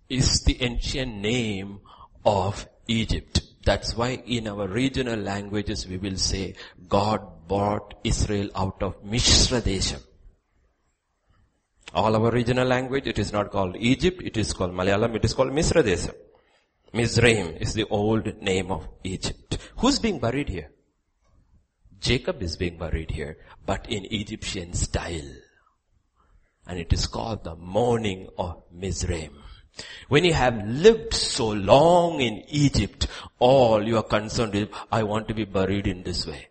is 0.08 0.42
the 0.44 0.62
ancient 0.64 1.18
name 1.18 1.80
of 2.26 2.68
Egypt. 2.88 3.42
That's 3.64 3.96
why 3.96 4.22
in 4.26 4.48
our 4.48 4.68
regional 4.68 5.20
languages 5.20 5.86
we 5.88 5.98
will 5.98 6.18
say 6.18 6.56
God 6.88 7.48
brought 7.48 7.94
Israel 8.04 8.50
out 8.56 8.82
of 8.82 9.04
Mishra 9.04 9.62
Desham. 9.62 10.02
All 11.94 12.16
our 12.16 12.32
regional 12.32 12.68
language, 12.68 13.08
it 13.08 13.18
is 13.18 13.34
not 13.34 13.52
called 13.52 13.76
Egypt, 13.78 14.22
it 14.24 14.38
is 14.38 14.54
called 14.54 14.74
Malayalam, 14.74 15.16
it 15.16 15.26
is 15.26 15.34
called 15.34 15.52
Misra. 15.52 16.14
Mizraim 16.94 17.56
is 17.60 17.74
the 17.74 17.86
old 17.86 18.42
name 18.42 18.72
of 18.72 18.88
Egypt. 19.04 19.58
Who's 19.78 20.00
being 20.00 20.20
buried 20.20 20.50
here? 20.50 20.72
Jacob 22.00 22.42
is 22.42 22.58
being 22.58 22.78
buried 22.78 23.12
here, 23.12 23.38
but 23.66 23.90
in 23.90 24.06
Egyptian 24.12 24.74
style. 24.74 25.32
And 26.68 26.80
it 26.80 26.94
is 26.94 27.08
called 27.08 27.44
the 27.44 27.56
mourning 27.56 28.28
of 28.38 28.64
Mizraim. 28.72 29.34
When 30.10 30.26
you 30.26 30.34
have 30.34 30.68
lived 30.68 31.14
so 31.14 31.50
long 31.50 32.22
in 32.22 32.44
Egypt, 32.50 33.08
all 33.40 33.86
you 33.86 33.98
are 33.98 34.04
concerned 34.04 34.56
is, 34.56 34.68
I 34.92 35.04
want 35.04 35.28
to 35.30 35.34
be 35.34 35.46
buried 35.46 35.88
in 35.88 36.04
this 36.04 36.26
way. 36.28 36.48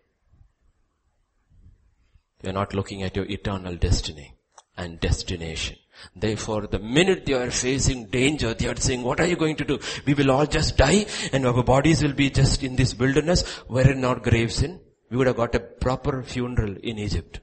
You're 2.43 2.53
not 2.53 2.73
looking 2.73 3.03
at 3.03 3.15
your 3.15 3.25
eternal 3.25 3.75
destiny 3.75 4.38
and 4.79 4.99
destination. 4.99 5.77
Therefore, 6.15 6.61
the 6.67 6.79
minute 6.79 7.25
they 7.25 7.33
are 7.33 7.51
facing 7.51 8.05
danger, 8.05 8.53
they 8.53 8.67
are 8.67 8.75
saying, 8.75 9.03
what 9.03 9.19
are 9.19 9.27
you 9.27 9.35
going 9.35 9.57
to 9.57 9.65
do? 9.65 9.79
We 10.05 10.13
will 10.13 10.31
all 10.31 10.45
just 10.45 10.77
die 10.77 11.05
and 11.33 11.45
our 11.45 11.63
bodies 11.63 12.01
will 12.01 12.13
be 12.13 12.29
just 12.29 12.63
in 12.63 12.77
this 12.77 12.95
wilderness. 12.95 13.45
Where 13.67 13.91
in 13.91 14.05
our 14.05 14.19
graves 14.19 14.63
in? 14.63 14.79
We 15.09 15.17
would 15.17 15.27
have 15.27 15.35
got 15.35 15.55
a 15.55 15.59
proper 15.59 16.23
funeral 16.23 16.75
in 16.77 16.97
Egypt. 16.97 17.41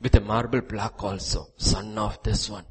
With 0.00 0.16
a 0.16 0.20
marble 0.20 0.62
plaque 0.62 1.02
also. 1.04 1.46
Son 1.56 1.96
of 1.96 2.20
this 2.24 2.50
one. 2.50 2.64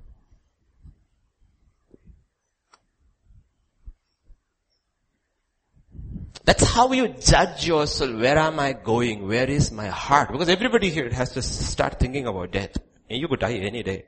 That's 6.43 6.65
how 6.65 6.91
you 6.91 7.07
judge 7.09 7.67
yourself. 7.67 8.19
Where 8.19 8.37
am 8.37 8.59
I 8.59 8.73
going? 8.73 9.27
Where 9.27 9.49
is 9.49 9.71
my 9.71 9.87
heart? 9.87 10.31
Because 10.31 10.49
everybody 10.49 10.89
here 10.89 11.09
has 11.11 11.31
to 11.33 11.41
start 11.41 11.99
thinking 11.99 12.27
about 12.27 12.51
death. 12.51 12.75
You 13.15 13.27
could 13.27 13.39
die 13.39 13.53
any 13.53 13.83
day. 13.83 14.05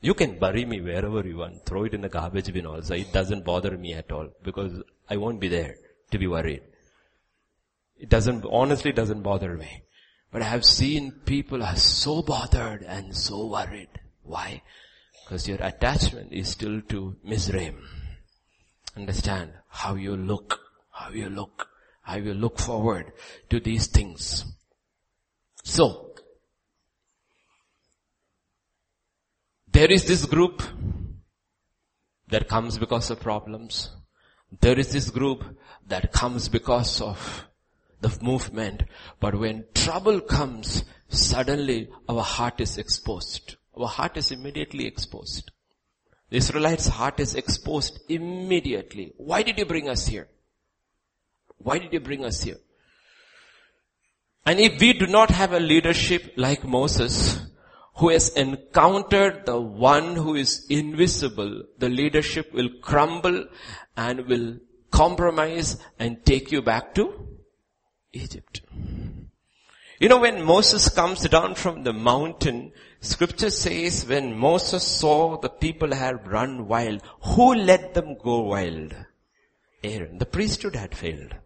You 0.00 0.14
can 0.14 0.38
bury 0.38 0.64
me 0.64 0.80
wherever 0.80 1.26
you 1.26 1.38
want. 1.38 1.64
Throw 1.64 1.84
it 1.84 1.94
in 1.94 2.00
the 2.00 2.08
garbage 2.08 2.52
bin 2.52 2.66
also. 2.66 2.94
It 2.94 3.12
doesn't 3.12 3.44
bother 3.44 3.76
me 3.78 3.94
at 3.94 4.10
all 4.10 4.28
because 4.42 4.82
I 5.08 5.16
won't 5.16 5.40
be 5.40 5.48
there 5.48 5.76
to 6.10 6.18
be 6.18 6.26
worried. 6.26 6.62
It 7.98 8.08
doesn't, 8.08 8.44
honestly 8.50 8.92
doesn't 8.92 9.22
bother 9.22 9.56
me. 9.56 9.84
But 10.32 10.42
I 10.42 10.46
have 10.46 10.64
seen 10.64 11.12
people 11.24 11.62
are 11.62 11.76
so 11.76 12.22
bothered 12.22 12.82
and 12.82 13.16
so 13.16 13.46
worried. 13.46 13.90
Why? 14.24 14.62
Because 15.24 15.46
your 15.46 15.62
attachment 15.62 16.32
is 16.32 16.48
still 16.48 16.80
to 16.88 17.16
Mizraim. 17.22 17.76
Understand 18.96 19.52
how 19.68 19.94
you 19.94 20.16
look 20.16 20.58
how 20.92 21.10
you 21.10 21.28
look. 21.28 21.68
How 22.02 22.16
you 22.16 22.34
look 22.34 22.58
forward 22.58 23.12
to 23.50 23.60
these 23.60 23.86
things. 23.86 24.44
So, 25.62 26.11
there 29.82 29.90
is 29.90 30.04
this 30.04 30.26
group 30.26 30.62
that 32.28 32.46
comes 32.46 32.78
because 32.78 33.10
of 33.10 33.18
problems. 33.18 33.90
There 34.60 34.78
is 34.78 34.92
this 34.92 35.10
group 35.10 35.42
that 35.88 36.12
comes 36.12 36.48
because 36.48 37.00
of 37.00 37.48
the 38.00 38.16
movement. 38.22 38.84
But 39.18 39.34
when 39.34 39.64
trouble 39.74 40.20
comes, 40.20 40.84
suddenly 41.08 41.88
our 42.08 42.22
heart 42.22 42.60
is 42.60 42.78
exposed. 42.78 43.56
Our 43.76 43.88
heart 43.88 44.16
is 44.16 44.30
immediately 44.30 44.86
exposed. 44.86 45.50
The 46.30 46.36
Israelites' 46.36 46.86
heart 46.86 47.18
is 47.18 47.34
exposed 47.34 47.98
immediately. 48.08 49.14
Why 49.16 49.42
did 49.42 49.58
you 49.58 49.64
bring 49.64 49.88
us 49.88 50.06
here? 50.06 50.28
Why 51.58 51.80
did 51.80 51.92
you 51.92 51.98
bring 51.98 52.24
us 52.24 52.40
here? 52.40 52.60
And 54.46 54.60
if 54.60 54.80
we 54.80 54.92
do 54.92 55.08
not 55.08 55.30
have 55.30 55.52
a 55.52 55.58
leadership 55.58 56.34
like 56.36 56.62
Moses, 56.62 57.41
who 58.02 58.08
has 58.08 58.30
encountered 58.30 59.46
the 59.46 59.60
one 59.60 60.16
who 60.16 60.34
is 60.34 60.66
invisible, 60.68 61.62
the 61.78 61.88
leadership 61.88 62.52
will 62.52 62.68
crumble 62.80 63.44
and 63.96 64.26
will 64.26 64.56
compromise 64.90 65.78
and 66.00 66.26
take 66.26 66.50
you 66.50 66.60
back 66.60 66.96
to 66.96 67.04
Egypt. 68.12 68.60
You 70.00 70.08
know, 70.08 70.18
when 70.18 70.42
Moses 70.42 70.88
comes 70.88 71.22
down 71.28 71.54
from 71.54 71.84
the 71.84 71.92
mountain, 71.92 72.72
scripture 73.00 73.50
says 73.50 74.04
when 74.04 74.36
Moses 74.36 74.82
saw 74.82 75.38
the 75.38 75.48
people 75.48 75.94
had 75.94 76.26
run 76.26 76.66
wild, 76.66 77.02
who 77.22 77.54
let 77.54 77.94
them 77.94 78.16
go 78.20 78.40
wild? 78.40 78.96
Aaron. 79.84 80.18
The 80.18 80.26
priesthood 80.26 80.74
had 80.74 80.96
failed. 80.96 81.36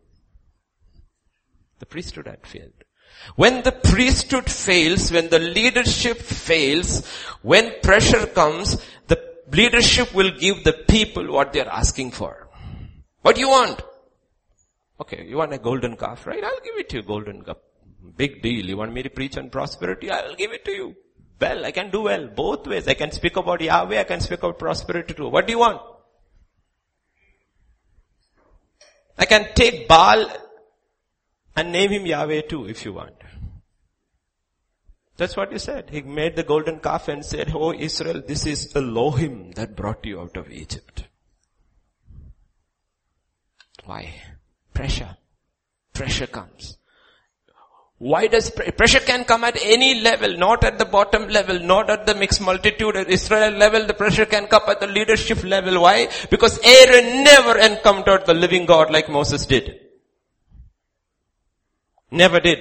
The 1.81 1.87
priesthood 1.87 2.29
had 2.29 2.47
failed. 2.47 2.86
When 3.35 3.63
the 3.63 3.73
priesthood 3.73 4.51
fails, 4.51 5.11
when 5.11 5.29
the 5.29 5.39
leadership 5.39 6.19
fails, 6.19 7.07
when 7.43 7.81
pressure 7.83 8.27
comes, 8.27 8.81
the 9.09 9.23
leadership 9.53 10.15
will 10.15 10.31
give 10.31 10.65
the 10.65 10.73
people 10.73 11.33
what 11.33 11.53
they 11.53 11.61
are 11.61 11.69
asking 11.69 12.13
for. 12.13 12.49
What 13.23 13.35
do 13.35 13.41
you 13.41 13.49
want? 13.49 13.83
Okay, 15.01 15.27
you 15.27 15.37
want 15.37 15.53
a 15.53 15.59
golden 15.59 15.97
calf, 15.97 16.27
right? 16.27 16.43
I'll 16.43 16.61
give 16.65 16.77
it 16.77 16.89
to 16.91 16.97
you, 16.97 17.03
golden 17.03 17.43
calf. 17.43 17.59
Big 18.17 18.41
deal. 18.41 18.65
You 18.65 18.77
want 18.77 18.93
me 18.93 19.03
to 19.03 19.11
preach 19.11 19.37
on 19.37 19.51
prosperity? 19.51 20.11
I'll 20.11 20.37
give 20.37 20.53
it 20.53 20.65
to 20.65 20.71
you. 20.71 20.97
Well, 21.41 21.67
I 21.67 21.71
can 21.73 21.91
do 21.91 22.03
well. 22.03 22.29
Both 22.29 22.67
ways. 22.67 22.89
I 22.89 22.95
can 22.95 23.11
speak 23.11 23.37
about 23.37 23.61
Yahweh, 23.61 24.01
I 24.01 24.05
can 24.05 24.21
speak 24.21 24.39
about 24.39 24.59
prosperity 24.59 25.13
too. 25.13 25.29
What 25.29 25.47
do 25.47 25.53
you 25.53 25.59
want? 25.59 25.83
I 29.19 29.25
can 29.25 29.49
take 29.55 29.89
Baal 29.89 30.29
and 31.57 31.73
name 31.73 31.91
him 31.91 32.07
Yahweh 32.07 32.43
too 32.43 32.67
if 32.69 32.85
you 32.85 32.93
want. 32.93 33.15
That's 35.17 35.37
what 35.37 35.53
he 35.53 35.59
said. 35.59 35.89
He 35.91 36.03
made 36.03 36.37
the 36.37 36.43
golden 36.43 36.79
calf 36.79 37.09
and 37.09 37.25
said, 37.25 37.53
Oh 37.55 37.73
Israel, 37.73 38.23
this 38.27 38.45
is 38.45 38.77
Elohim 38.77 39.53
that 39.53 39.75
brought 39.75 40.05
you 40.05 40.21
out 40.21 40.37
of 40.37 40.51
Egypt. 40.51 41.05
Why? 43.85 44.13
Pressure. 44.75 45.17
Pressure 45.95 46.27
comes. 46.27 46.77
Why 47.99 48.27
does 48.27 48.51
pressure 48.51 49.01
can 49.01 49.25
come 49.25 49.43
at 49.43 49.57
any 49.63 50.03
level, 50.03 50.37
not 50.37 50.65
at 50.65 50.79
the 50.79 50.85
bottom 50.85 51.29
level, 51.29 51.59
not 51.59 51.89
at 51.89 52.05
the 52.05 52.15
mixed 52.15 52.43
multitude, 52.43 52.95
at 52.95 53.09
Israel 53.09 53.53
level, 53.53 53.87
the 53.87 53.95
pressure 53.95 54.27
can 54.27 54.49
come 54.49 54.65
at 54.69 54.81
the 54.81 54.87
leadership 54.87 55.43
level. 55.45 55.81
Why? 55.81 56.11
Because 56.31 56.61
Aaron 56.63 57.25
never 57.25 57.59
encountered 57.59 58.27
the 58.27 58.35
living 58.35 58.67
God 58.67 58.91
like 58.91 59.09
Moses 59.09 59.47
did. 59.47 59.86
Never 62.11 62.41
did. 62.41 62.59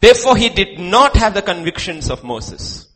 Therefore 0.00 0.36
he 0.36 0.48
did 0.48 0.78
not 0.78 1.16
have 1.16 1.34
the 1.34 1.42
convictions 1.42 2.10
of 2.10 2.24
Moses. 2.24 2.90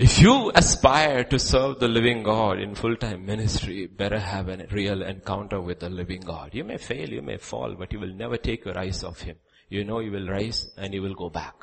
If 0.00 0.18
you 0.18 0.50
aspire 0.54 1.24
to 1.24 1.38
serve 1.38 1.78
the 1.78 1.86
living 1.86 2.22
God 2.22 2.58
in 2.58 2.74
full-time 2.74 3.26
ministry, 3.26 3.86
better 3.86 4.18
have 4.18 4.48
a 4.48 4.66
real 4.72 5.02
encounter 5.02 5.60
with 5.60 5.80
the 5.80 5.90
living 5.90 6.22
God. 6.22 6.54
You 6.54 6.64
may 6.64 6.78
fail, 6.78 7.10
you 7.10 7.20
may 7.20 7.36
fall, 7.36 7.74
but 7.78 7.92
you 7.92 8.00
will 8.00 8.14
never 8.14 8.38
take 8.38 8.64
your 8.64 8.78
eyes 8.78 9.04
off 9.04 9.20
Him. 9.20 9.36
You 9.68 9.84
know 9.84 10.00
you 10.00 10.10
will 10.10 10.26
rise 10.26 10.70
and 10.78 10.94
you 10.94 11.02
will 11.02 11.14
go 11.14 11.28
back. 11.28 11.54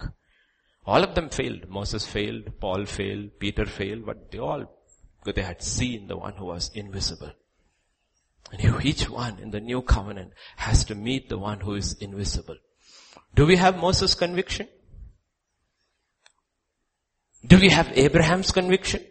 All 0.86 1.04
of 1.04 1.16
them 1.16 1.30
failed. 1.30 1.68
Moses 1.68 2.06
failed, 2.06 2.60
Paul 2.60 2.86
failed, 2.86 3.40
Peter 3.40 3.66
failed, 3.66 4.06
but 4.06 4.30
they 4.32 4.38
all, 4.38 4.72
they 5.26 5.42
had 5.42 5.64
seen 5.64 6.08
the 6.08 6.18
one 6.18 6.34
who 6.34 6.46
was 6.46 6.70
invisible. 6.76 7.32
And 8.52 8.86
each 8.86 9.10
one 9.10 9.40
in 9.40 9.52
the 9.52 9.60
new 9.60 9.82
covenant 9.82 10.32
has 10.56 10.86
to 10.86 10.96
meet 10.96 11.30
the 11.30 11.38
one 11.38 11.60
who 11.60 11.76
is 11.76 11.94
invisible. 12.00 12.56
Do 13.36 13.46
we 13.46 13.58
have 13.58 13.78
Moses' 13.78 14.16
conviction? 14.16 14.68
Do 17.46 17.60
we 17.60 17.70
have 17.70 17.92
Abraham's 17.98 18.52
conviction? 18.52 19.04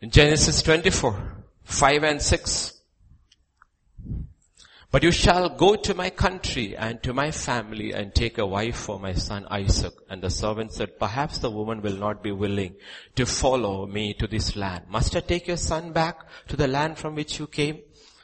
In 0.00 0.10
Genesis 0.10 0.62
24, 0.62 1.44
5 1.64 2.04
and 2.04 2.22
6, 2.22 2.79
but 4.92 5.04
you 5.04 5.12
shall 5.12 5.48
go 5.48 5.76
to 5.76 5.94
my 5.94 6.10
country 6.10 6.76
and 6.76 7.00
to 7.02 7.14
my 7.14 7.30
family 7.30 7.92
and 7.92 8.12
take 8.12 8.38
a 8.38 8.46
wife 8.46 8.76
for 8.76 8.98
my 8.98 9.12
son 9.12 9.46
Isaac. 9.48 9.94
And 10.08 10.20
the 10.20 10.30
servant 10.30 10.72
said, 10.72 10.98
perhaps 10.98 11.38
the 11.38 11.50
woman 11.50 11.80
will 11.80 11.96
not 11.96 12.24
be 12.24 12.32
willing 12.32 12.74
to 13.14 13.24
follow 13.24 13.86
me 13.86 14.14
to 14.14 14.26
this 14.26 14.56
land. 14.56 14.86
Must 14.88 15.14
I 15.14 15.20
take 15.20 15.46
your 15.46 15.56
son 15.56 15.92
back 15.92 16.26
to 16.48 16.56
the 16.56 16.66
land 16.66 16.98
from 16.98 17.14
which 17.14 17.38
you 17.38 17.46
came? 17.46 17.80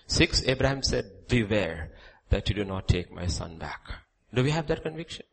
Six, 0.08 0.42
Abraham 0.46 0.82
said, 0.82 1.04
beware 1.28 1.92
that 2.30 2.48
you 2.48 2.56
do 2.56 2.64
not 2.64 2.88
take 2.88 3.12
my 3.12 3.26
son 3.26 3.58
back. 3.58 3.80
Do 4.34 4.42
we 4.42 4.50
have 4.50 4.66
that 4.66 4.82
conviction? 4.82 5.24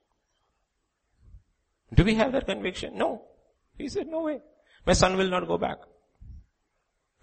Do 1.93 2.03
we 2.03 2.13
have 2.15 2.31
that 2.33 2.45
conviction? 2.45 2.95
No. 2.95 3.23
He 3.77 3.89
said, 3.89 4.07
no 4.07 4.21
way. 4.21 4.39
My 4.85 4.93
son 4.93 5.17
will 5.17 5.29
not 5.29 5.47
go 5.47 5.57
back. 5.57 5.77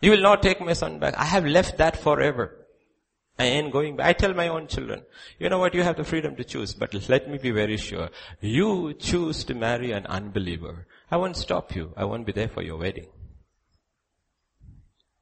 You 0.01 0.11
will 0.11 0.23
not 0.23 0.43
take 0.43 0.61
my 0.61 0.73
son 0.73 0.99
back. 0.99 1.15
I 1.17 1.25
have 1.25 1.47
left 1.47 1.79
that 1.79 1.97
forever. 1.97 2.60
I 3.41 3.45
ain't 3.45 3.73
going 3.73 3.97
back. 3.97 4.07
I 4.07 4.13
tell 4.13 4.35
my 4.35 4.49
own 4.49 4.67
children, 4.67 5.03
you 5.39 5.49
know 5.49 5.59
what, 5.59 5.73
you 5.73 5.83
have 5.83 5.97
the 5.97 6.05
freedom 6.05 6.37
to 6.37 6.45
choose, 6.45 6.75
but 6.75 6.93
let 7.09 7.27
me 7.27 7.39
be 7.39 7.51
very 7.51 7.79
sure. 7.79 8.11
You 8.43 8.93
choose 8.93 9.45
to 9.45 9.55
marry 9.55 9.93
an 9.93 10.05
unbeliever. 10.05 10.87
I 11.11 11.17
won't 11.17 11.39
stop 11.39 11.75
you. 11.75 11.95
I 11.97 12.05
won't 12.05 12.27
be 12.27 12.33
there 12.33 12.49
for 12.49 12.63
your 12.63 12.77
wedding. 12.77 13.07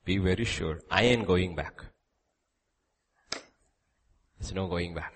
Be 0.04 0.18
very 0.18 0.44
sure. 0.44 0.81
I 0.90 1.04
ain't 1.04 1.28
going 1.28 1.54
back. 1.54 1.85
There's 4.40 4.52
no 4.52 4.66
going 4.66 4.94
back. 4.94 5.14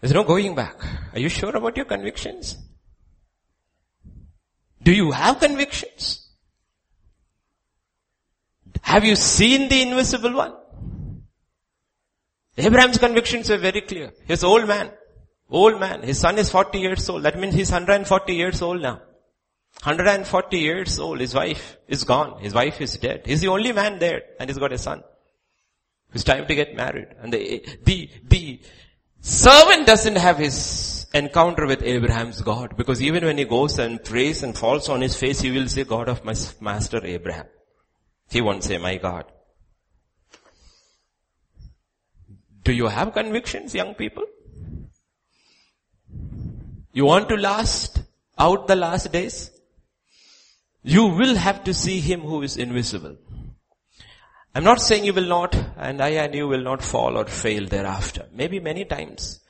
There's 0.00 0.14
no 0.14 0.22
going 0.22 0.54
back. 0.54 0.80
Are 1.14 1.18
you 1.18 1.28
sure 1.28 1.56
about 1.56 1.76
your 1.76 1.86
convictions? 1.86 2.58
Do 4.80 4.92
you 4.92 5.10
have 5.10 5.40
convictions? 5.40 6.28
Have 8.82 9.04
you 9.04 9.16
seen 9.16 9.68
the 9.68 9.82
invisible 9.82 10.34
one? 10.34 10.61
Abraham's 12.56 12.98
convictions 12.98 13.48
were 13.48 13.56
very 13.56 13.80
clear. 13.80 14.12
He's 14.26 14.44
old 14.44 14.68
man. 14.68 14.90
Old 15.50 15.80
man. 15.80 16.02
His 16.02 16.18
son 16.18 16.38
is 16.38 16.50
40 16.50 16.78
years 16.78 17.08
old. 17.08 17.22
That 17.22 17.38
means 17.38 17.54
he's 17.54 17.70
140 17.70 18.34
years 18.34 18.60
old 18.62 18.82
now. 18.82 19.00
140 19.82 20.58
years 20.58 20.98
old. 20.98 21.20
His 21.20 21.34
wife 21.34 21.78
is 21.88 22.04
gone. 22.04 22.40
His 22.40 22.54
wife 22.54 22.80
is 22.80 22.96
dead. 22.96 23.22
He's 23.24 23.40
the 23.40 23.48
only 23.48 23.72
man 23.72 23.98
there 23.98 24.22
and 24.38 24.48
he's 24.48 24.58
got 24.58 24.72
a 24.72 24.78
son. 24.78 25.02
It's 26.12 26.24
time 26.24 26.46
to 26.46 26.54
get 26.54 26.76
married. 26.76 27.08
And 27.20 27.32
the, 27.32 27.64
the, 27.84 28.10
the 28.24 28.60
servant 29.20 29.86
doesn't 29.86 30.16
have 30.16 30.36
his 30.38 31.06
encounter 31.14 31.66
with 31.66 31.82
Abraham's 31.82 32.42
God 32.42 32.76
because 32.76 33.02
even 33.02 33.24
when 33.24 33.38
he 33.38 33.44
goes 33.44 33.78
and 33.78 34.02
prays 34.02 34.42
and 34.42 34.56
falls 34.56 34.90
on 34.90 35.00
his 35.00 35.16
face, 35.16 35.40
he 35.40 35.50
will 35.50 35.68
say, 35.68 35.84
God 35.84 36.08
of 36.08 36.24
my 36.24 36.34
master 36.60 37.04
Abraham. 37.04 37.46
He 38.30 38.42
won't 38.42 38.64
say, 38.64 38.76
my 38.76 38.96
God. 38.96 39.24
Do 42.64 42.72
you 42.72 42.86
have 42.86 43.12
convictions, 43.12 43.74
young 43.74 43.94
people? 43.94 44.24
You 46.92 47.06
want 47.06 47.28
to 47.30 47.36
last 47.36 48.02
out 48.38 48.68
the 48.68 48.76
last 48.76 49.10
days? 49.10 49.50
You 50.84 51.06
will 51.06 51.36
have 51.36 51.64
to 51.64 51.74
see 51.74 52.00
Him 52.00 52.20
who 52.20 52.42
is 52.42 52.56
invisible. 52.56 53.16
I'm 54.54 54.64
not 54.64 54.80
saying 54.80 55.04
you 55.04 55.14
will 55.14 55.26
not, 55.26 55.54
and 55.76 56.00
I 56.00 56.10
and 56.10 56.34
you 56.34 56.46
will 56.46 56.62
not 56.62 56.82
fall 56.82 57.16
or 57.16 57.24
fail 57.24 57.66
thereafter. 57.66 58.28
Maybe 58.32 58.60
many 58.60 58.84
times. 58.84 59.40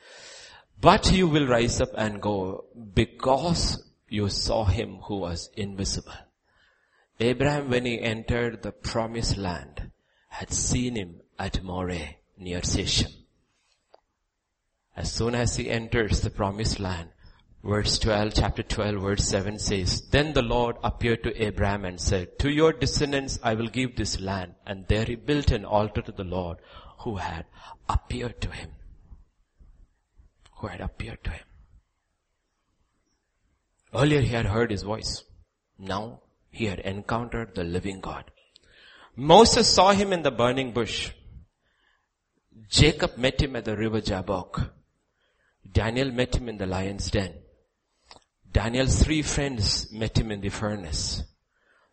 But 0.79 1.11
you 1.11 1.27
will 1.27 1.45
rise 1.45 1.81
up 1.81 1.89
and 1.95 2.21
go 2.21 2.65
because 2.93 3.83
you 4.07 4.29
saw 4.29 4.65
Him 4.65 4.99
who 5.03 5.17
was 5.17 5.49
invisible. 5.55 6.13
Abraham, 7.19 7.69
when 7.69 7.85
he 7.85 8.01
entered 8.01 8.63
the 8.63 8.71
promised 8.71 9.37
land, 9.37 9.91
had 10.29 10.51
seen 10.51 10.95
Him 10.95 11.21
at 11.37 11.63
Moreh 11.63 12.15
near. 12.43 12.61
As 14.95 15.11
soon 15.11 15.33
as 15.33 15.55
he 15.55 15.69
enters 15.69 16.21
the 16.21 16.29
promised 16.29 16.79
land, 16.79 17.09
verse 17.63 17.97
12, 17.99 18.33
chapter 18.35 18.63
12, 18.63 19.01
verse 19.01 19.27
7 19.27 19.57
says, 19.57 20.01
Then 20.09 20.33
the 20.33 20.41
Lord 20.41 20.75
appeared 20.83 21.23
to 21.23 21.43
Abraham 21.43 21.85
and 21.85 21.99
said, 21.99 22.37
To 22.39 22.51
your 22.51 22.73
descendants 22.73 23.39
I 23.41 23.55
will 23.55 23.67
give 23.67 23.95
this 23.95 24.19
land. 24.19 24.55
And 24.67 24.87
there 24.87 25.05
he 25.05 25.15
built 25.15 25.51
an 25.51 25.65
altar 25.65 26.01
to 26.01 26.11
the 26.11 26.23
Lord 26.23 26.57
who 26.99 27.17
had 27.17 27.45
appeared 27.89 28.39
to 28.41 28.49
him. 28.49 28.71
Who 30.57 30.67
had 30.67 30.81
appeared 30.81 31.23
to 31.23 31.31
him. 31.31 31.45
Earlier 33.95 34.21
he 34.21 34.29
had 34.29 34.45
heard 34.45 34.71
his 34.71 34.83
voice. 34.83 35.23
Now 35.77 36.21
he 36.49 36.65
had 36.65 36.79
encountered 36.79 37.55
the 37.55 37.63
living 37.63 37.99
God. 37.99 38.29
Moses 39.15 39.67
saw 39.67 39.91
him 39.91 40.11
in 40.13 40.23
the 40.23 40.31
burning 40.31 40.71
bush. 40.71 41.11
Jacob 42.69 43.17
met 43.17 43.41
him 43.41 43.55
at 43.55 43.65
the 43.65 43.75
river 43.75 44.01
Jabbok. 44.01 44.71
Daniel 45.71 46.11
met 46.11 46.35
him 46.35 46.49
in 46.49 46.57
the 46.57 46.65
lion's 46.65 47.09
den. 47.09 47.33
Daniel's 48.51 49.03
three 49.03 49.21
friends 49.21 49.91
met 49.91 50.17
him 50.17 50.31
in 50.31 50.41
the 50.41 50.49
furnace. 50.49 51.23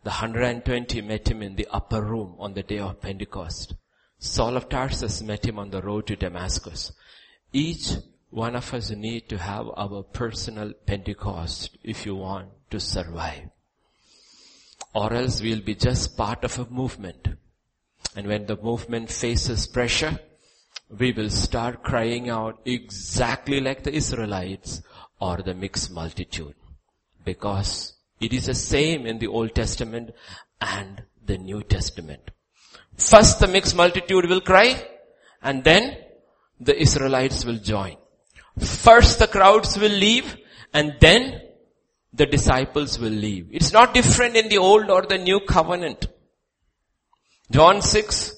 The 0.03 0.09
120 0.09 1.01
met 1.01 1.27
him 1.27 1.41
in 1.41 1.55
the 1.55 1.67
upper 1.71 2.01
room 2.01 2.35
on 2.39 2.53
the 2.53 2.63
day 2.63 2.79
of 2.79 3.01
Pentecost. 3.01 3.75
Saul 4.19 4.57
of 4.57 4.69
Tarsus 4.69 5.21
met 5.23 5.45
him 5.45 5.57
on 5.57 5.71
the 5.71 5.81
road 5.81 6.07
to 6.07 6.15
Damascus. 6.15 6.91
Each 7.51 7.93
one 8.29 8.55
of 8.55 8.73
us 8.73 8.91
need 8.91 9.27
to 9.29 9.37
have 9.37 9.67
our 9.75 10.03
personal 10.03 10.73
Pentecost 10.85 11.77
if 11.83 12.05
you 12.05 12.15
want 12.15 12.49
to 12.69 12.79
survive. 12.79 13.49
Or 14.93 15.13
else 15.13 15.41
we'll 15.41 15.61
be 15.61 15.75
just 15.75 16.17
part 16.17 16.43
of 16.43 16.57
a 16.59 16.65
movement. 16.69 17.27
And 18.15 18.27
when 18.27 18.45
the 18.45 18.57
movement 18.57 19.09
faces 19.11 19.67
pressure, 19.67 20.19
we 20.97 21.11
will 21.11 21.29
start 21.29 21.83
crying 21.83 22.29
out 22.29 22.59
exactly 22.65 23.61
like 23.61 23.83
the 23.83 23.93
Israelites 23.93 24.81
or 25.19 25.37
the 25.37 25.53
mixed 25.53 25.91
multitude. 25.91 26.55
Because 27.23 27.93
it 28.19 28.33
is 28.33 28.47
the 28.47 28.53
same 28.53 29.05
in 29.05 29.19
the 29.19 29.27
Old 29.27 29.55
Testament 29.55 30.11
and 30.59 31.03
the 31.25 31.37
New 31.37 31.63
Testament. 31.63 32.31
First 32.97 33.39
the 33.39 33.47
mixed 33.47 33.75
multitude 33.75 34.27
will 34.27 34.41
cry 34.41 34.85
and 35.41 35.63
then 35.63 35.97
the 36.59 36.79
Israelites 36.79 37.45
will 37.45 37.57
join. 37.57 37.95
First 38.59 39.19
the 39.19 39.27
crowds 39.27 39.77
will 39.77 39.91
leave 39.91 40.35
and 40.73 40.95
then 40.99 41.41
the 42.13 42.25
disciples 42.25 42.99
will 42.99 43.09
leave. 43.09 43.47
It's 43.51 43.71
not 43.71 43.93
different 43.93 44.35
in 44.35 44.49
the 44.49 44.57
old 44.57 44.89
or 44.89 45.03
the 45.03 45.17
new 45.17 45.39
covenant. 45.39 46.07
John 47.49 47.81
6 47.81 48.35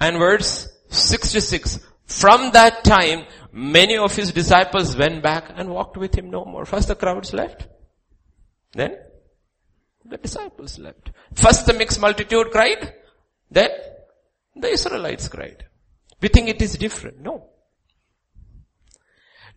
and 0.00 0.18
verse 0.18 0.68
66. 0.92 1.80
From 2.06 2.50
that 2.52 2.84
time, 2.84 3.24
many 3.52 3.96
of 3.96 4.14
his 4.14 4.32
disciples 4.32 4.96
went 4.96 5.22
back 5.22 5.50
and 5.56 5.70
walked 5.70 5.96
with 5.96 6.14
him 6.14 6.30
no 6.30 6.44
more. 6.44 6.64
First 6.64 6.88
the 6.88 6.94
crowds 6.94 7.32
left. 7.32 7.68
Then 8.72 8.96
the 10.04 10.18
disciples 10.18 10.78
left. 10.78 11.10
First 11.34 11.66
the 11.66 11.72
mixed 11.72 12.00
multitude 12.00 12.50
cried. 12.50 12.94
Then 13.50 13.70
the 14.54 14.68
Israelites 14.68 15.28
cried. 15.28 15.64
We 16.20 16.28
think 16.28 16.48
it 16.48 16.60
is 16.60 16.76
different. 16.76 17.20
No. 17.20 17.48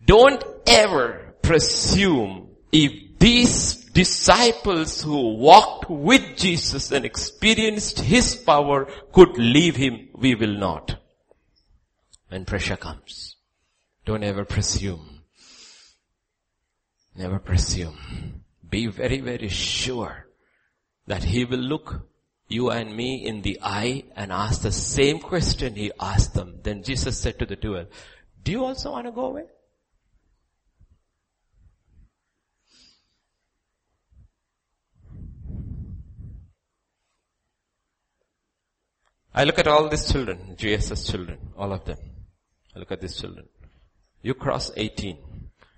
Don't 0.03 0.43
ever 0.67 1.35
presume 1.41 2.49
if 2.71 3.17
these 3.19 3.75
disciples 3.75 5.01
who 5.01 5.35
walked 5.35 5.89
with 5.89 6.37
Jesus 6.37 6.91
and 6.91 7.05
experienced 7.05 7.99
His 7.99 8.35
power 8.35 8.87
could 9.11 9.37
leave 9.37 9.75
Him, 9.75 10.09
we 10.13 10.35
will 10.35 10.57
not 10.57 10.99
when 12.29 12.45
pressure 12.45 12.77
comes. 12.77 13.37
Don't 14.05 14.23
ever 14.23 14.45
presume. 14.45 15.21
Never 17.15 17.39
presume. 17.39 18.43
Be 18.69 18.87
very, 18.87 19.21
very 19.21 19.49
sure 19.49 20.27
that 21.07 21.23
He 21.23 21.45
will 21.45 21.59
look 21.59 22.07
you 22.47 22.69
and 22.69 22.95
me 22.95 23.25
in 23.25 23.41
the 23.41 23.59
eye 23.63 24.03
and 24.15 24.31
ask 24.31 24.61
the 24.61 24.71
same 24.71 25.19
question 25.19 25.75
He 25.75 25.91
asked 25.99 26.33
them. 26.33 26.59
Then 26.61 26.83
Jesus 26.83 27.19
said 27.19 27.39
to 27.39 27.45
the 27.45 27.55
twelve, 27.55 27.87
do 28.43 28.51
you 28.51 28.63
also 28.63 28.91
want 28.91 29.07
to 29.07 29.11
go 29.11 29.25
away? 29.25 29.45
I 39.33 39.43
look 39.43 39.59
at 39.59 39.67
all 39.67 39.89
these 39.89 40.09
children, 40.09 40.55
Jesus' 40.57 41.07
children, 41.07 41.39
all 41.57 41.73
of 41.73 41.83
them. 41.83 41.97
Look 42.75 42.91
at 42.91 43.01
these 43.01 43.15
children. 43.15 43.47
You 44.21 44.33
cross 44.33 44.71
18. 44.75 45.17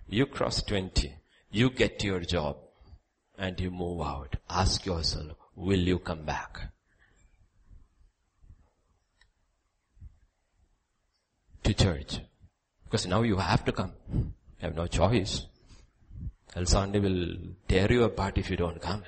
You 0.09 0.25
cross 0.25 0.63
20. 0.63 1.13
You 1.51 1.69
get 1.69 2.03
your 2.03 2.21
job 2.21 2.57
and 3.37 3.59
you 3.59 3.69
move 3.69 4.01
out. 4.01 4.35
Ask 4.49 4.85
yourself, 4.85 5.33
will 5.55 5.79
you 5.79 5.99
come 5.99 6.23
back? 6.23 6.71
To 11.63 11.73
church. 11.73 12.19
Because 12.85 13.05
now 13.05 13.21
you 13.21 13.37
have 13.37 13.65
to 13.65 13.71
come. 13.71 13.91
You 14.11 14.33
have 14.61 14.75
no 14.75 14.87
choice. 14.87 15.45
Else 16.55 16.71
Sunday 16.71 16.99
will 16.99 17.35
tear 17.67 17.91
you 17.91 18.03
apart 18.03 18.37
if 18.37 18.49
you 18.49 18.57
don't 18.57 18.81
come. 18.81 19.03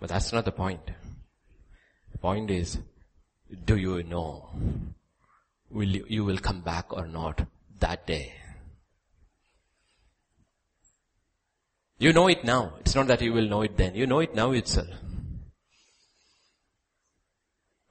But 0.00 0.10
that's 0.10 0.32
not 0.32 0.44
the 0.44 0.52
point. 0.52 0.90
The 2.12 2.18
point 2.18 2.50
is, 2.50 2.78
do 3.64 3.76
you 3.76 4.02
know 4.02 4.50
will 5.74 5.88
you, 5.88 6.06
you 6.08 6.24
will 6.24 6.38
come 6.38 6.60
back 6.60 6.92
or 6.92 7.06
not 7.06 7.46
that 7.80 8.06
day. 8.06 8.32
You 11.98 12.12
know 12.12 12.28
it 12.28 12.44
now. 12.44 12.74
It's 12.80 12.94
not 12.94 13.08
that 13.08 13.22
you 13.22 13.32
will 13.32 13.48
know 13.48 13.62
it 13.62 13.76
then. 13.76 13.94
You 13.94 14.06
know 14.06 14.20
it 14.20 14.34
now 14.34 14.52
itself. 14.52 14.88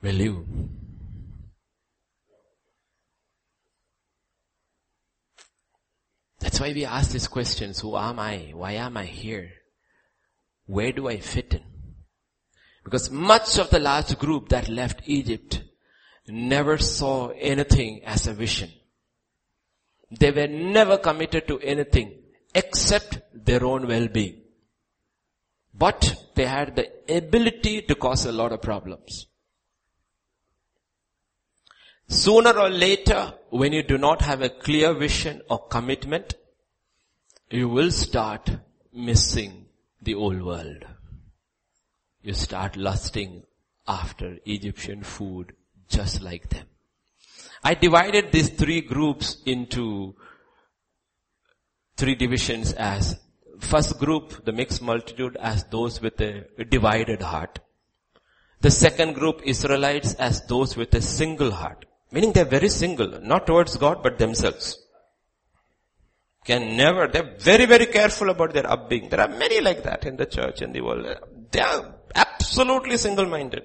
Will 0.02 0.16
you? 0.16 0.70
That's 6.40 6.60
why 6.60 6.74
we 6.74 6.86
ask 6.86 7.12
these 7.12 7.28
questions. 7.28 7.80
Who 7.80 7.96
am 7.98 8.20
I? 8.20 8.52
Why 8.54 8.74
am 8.74 8.98
I 8.98 9.06
here? 9.06 9.50
Where 10.66 10.92
do 10.92 11.08
I 11.08 11.20
fit 11.20 11.54
in? 11.54 11.64
Because 12.84 13.10
much 13.10 13.58
of 13.58 13.70
the 13.70 13.80
large 13.80 14.18
group 14.20 14.50
that 14.50 14.68
left 14.68 15.02
Egypt 15.06 15.64
never 16.28 16.78
saw 16.78 17.30
anything 17.30 18.04
as 18.06 18.28
a 18.28 18.34
vision. 18.34 18.72
They 20.12 20.32
were 20.32 20.48
never 20.48 20.98
committed 20.98 21.48
to 21.48 21.60
anything 21.60 22.14
except 22.54 23.20
their 23.34 23.66
own 23.66 23.88
well-being. 23.88 24.42
But 25.74 26.16
they 26.36 26.46
had 26.46 26.76
the 26.76 26.92
ability 27.10 27.82
to 27.84 27.96
cause 27.96 28.26
a 28.26 28.32
lot 28.32 28.52
of 28.52 28.62
problems. 28.62 29.26
Sooner 32.08 32.52
or 32.52 32.70
later, 32.70 33.34
when 33.50 33.74
you 33.74 33.82
do 33.82 33.98
not 33.98 34.22
have 34.22 34.42
a 34.42 34.50
clear 34.50 34.94
vision 34.94 35.42
or 35.50 35.68
commitment, 35.68 36.36
you 37.50 37.70
will 37.70 37.92
start 37.92 38.50
missing 38.94 39.66
the 40.02 40.14
old 40.14 40.44
world. 40.44 40.86
You 42.22 42.34
start 42.34 42.78
lusting 42.78 43.44
after 43.88 44.38
Egyptian 44.46 45.04
food 45.04 45.54
just 45.88 46.22
like 46.22 46.50
them. 46.50 46.66
I 47.64 47.76
divided 47.76 48.32
these 48.32 48.50
three 48.50 48.82
groups 48.82 49.38
into 49.46 50.16
three 51.96 52.16
divisions 52.16 52.74
as 52.74 53.20
first 53.60 54.00
group, 54.00 54.44
the 54.44 54.52
mixed 54.52 54.82
multitude 54.82 55.38
as 55.40 55.64
those 55.66 56.02
with 56.02 56.20
a 56.20 56.46
divided 56.70 57.22
heart. 57.22 57.60
The 58.62 58.72
second 58.72 59.14
group, 59.14 59.42
Israelites 59.44 60.14
as 60.16 60.46
those 60.48 60.76
with 60.76 60.94
a 60.96 61.02
single 61.02 61.52
heart. 61.52 61.86
Meaning 62.12 62.32
they're 62.32 62.46
very 62.46 62.70
single, 62.70 63.20
not 63.22 63.48
towards 63.48 63.76
God, 63.78 64.04
but 64.04 64.18
themselves. 64.20 64.80
Can 66.46 66.76
never, 66.76 67.08
they're 67.08 67.36
very, 67.40 67.66
very 67.66 67.86
careful 67.86 68.30
about 68.30 68.54
their 68.54 68.70
upbringing. 68.70 69.10
There 69.10 69.22
are 69.22 69.30
many 69.30 69.62
like 69.62 69.84
that 69.84 70.06
in 70.06 70.18
the 70.18 70.26
church, 70.26 70.62
in 70.62 70.74
the 70.74 70.82
world. 70.82 71.08
They 71.52 71.62
are 71.62 71.96
absolutely 72.14 72.98
single-minded. 72.98 73.64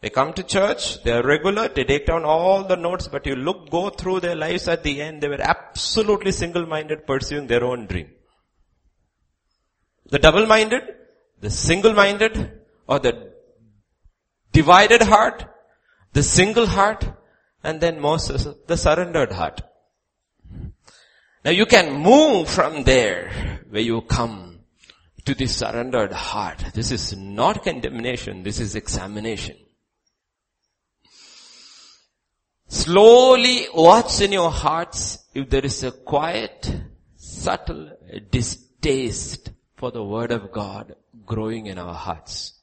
They 0.00 0.10
come 0.10 0.32
to 0.34 0.44
church, 0.44 1.02
they 1.02 1.10
are 1.10 1.24
regular, 1.24 1.68
they 1.68 1.82
take 1.82 2.06
down 2.06 2.24
all 2.24 2.62
the 2.62 2.76
notes, 2.76 3.08
but 3.08 3.26
you 3.26 3.34
look, 3.34 3.68
go 3.68 3.90
through 3.90 4.20
their 4.20 4.36
lives 4.36 4.68
at 4.68 4.84
the 4.84 5.02
end, 5.02 5.20
they 5.20 5.28
were 5.28 5.40
absolutely 5.40 6.30
single-minded 6.30 7.04
pursuing 7.04 7.48
their 7.48 7.64
own 7.64 7.86
dream. 7.86 8.10
The 10.10 10.20
double-minded, 10.20 10.82
the 11.40 11.50
single-minded, 11.50 12.60
or 12.86 13.00
the 13.00 13.32
divided 14.52 15.02
heart, 15.02 15.44
the 16.12 16.22
single 16.22 16.66
heart, 16.66 17.04
and 17.64 17.80
then 17.80 18.00
Moses, 18.00 18.46
the 18.68 18.76
surrendered 18.76 19.32
heart. 19.32 19.62
Now 21.44 21.50
you 21.50 21.66
can 21.66 22.00
move 22.00 22.48
from 22.48 22.84
there 22.84 23.62
where 23.68 23.82
you 23.82 24.00
come 24.02 24.60
to 25.24 25.34
the 25.34 25.46
surrendered 25.46 26.12
heart. 26.12 26.64
This 26.72 26.92
is 26.92 27.16
not 27.16 27.64
condemnation, 27.64 28.44
this 28.44 28.60
is 28.60 28.76
examination. 28.76 29.56
Slowly 32.68 33.66
watch 33.74 34.20
in 34.20 34.32
your 34.32 34.50
hearts 34.50 35.24
if 35.34 35.48
there 35.48 35.64
is 35.64 35.82
a 35.82 35.90
quiet, 35.90 36.70
subtle 37.16 37.90
distaste 38.30 39.50
for 39.76 39.90
the 39.90 40.04
word 40.04 40.32
of 40.32 40.52
God 40.52 40.94
growing 41.24 41.66
in 41.66 41.78
our 41.78 41.94
hearts. 41.94 42.60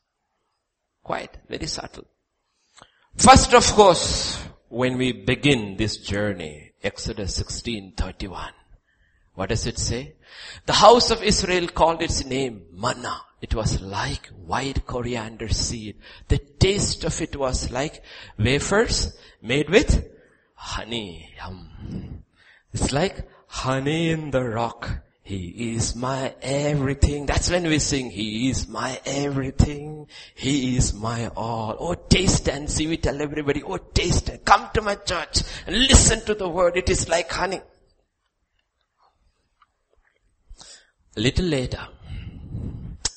Quiet, 1.03 1.37
very 1.49 1.65
subtle. 1.65 2.05
First 3.17 3.53
of 3.53 3.65
course, 3.73 4.37
when 4.69 4.97
we 4.97 5.11
begin 5.11 5.77
this 5.77 5.97
journey, 5.97 6.73
Exodus 6.83 7.39
16:31, 7.39 8.51
what 9.33 9.49
does 9.49 9.65
it 9.65 9.79
say? 9.79 10.15
The 10.67 10.73
house 10.73 11.09
of 11.09 11.23
Israel 11.23 11.67
called 11.67 12.03
its 12.03 12.23
name 12.25 12.65
manna. 12.71 13.21
It 13.45 13.53
was 13.53 13.79
like 13.79 14.25
white 14.43 14.87
coriander 14.87 15.49
seed. 15.49 15.97
The 16.29 16.39
taste 16.39 17.03
of 17.03 17.21
it 17.21 17.35
was 17.35 17.69
like 17.69 18.01
wafers 18.39 19.15
made 19.39 19.69
with 19.69 20.03
honey. 20.55 21.31
Yum. 21.37 22.23
It's 22.73 22.91
like 22.91 23.29
honey 23.45 24.09
in 24.09 24.31
the 24.31 24.43
rock. 24.43 24.89
He 25.21 25.75
is 25.75 25.95
my 25.95 26.33
everything. 26.41 27.27
That's 27.27 27.51
when 27.51 27.67
we 27.67 27.77
sing, 27.77 28.09
He 28.09 28.49
is 28.49 28.67
my 28.67 28.99
everything. 29.05 30.07
He 30.33 30.75
is 30.75 30.95
my 30.95 31.27
all. 31.35 31.75
Oh, 31.79 31.93
taste 31.93 32.49
and 32.49 32.67
see. 32.67 32.87
We 32.87 32.97
tell 32.97 33.21
everybody, 33.21 33.61
oh, 33.61 33.77
taste 33.77 34.29
and 34.29 34.43
come 34.43 34.71
to 34.73 34.81
my 34.81 34.95
church 34.95 35.43
and 35.67 35.77
listen 35.77 36.25
to 36.25 36.33
the 36.33 36.49
word. 36.49 36.77
It 36.77 36.89
is 36.89 37.07
like 37.07 37.29
honey. 37.31 37.61
A 41.15 41.21
little 41.21 41.45
later, 41.45 41.87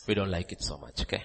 we 0.08 0.14
don't 0.14 0.30
like 0.30 0.50
it 0.50 0.62
so 0.62 0.78
much, 0.78 1.02
okay? 1.02 1.22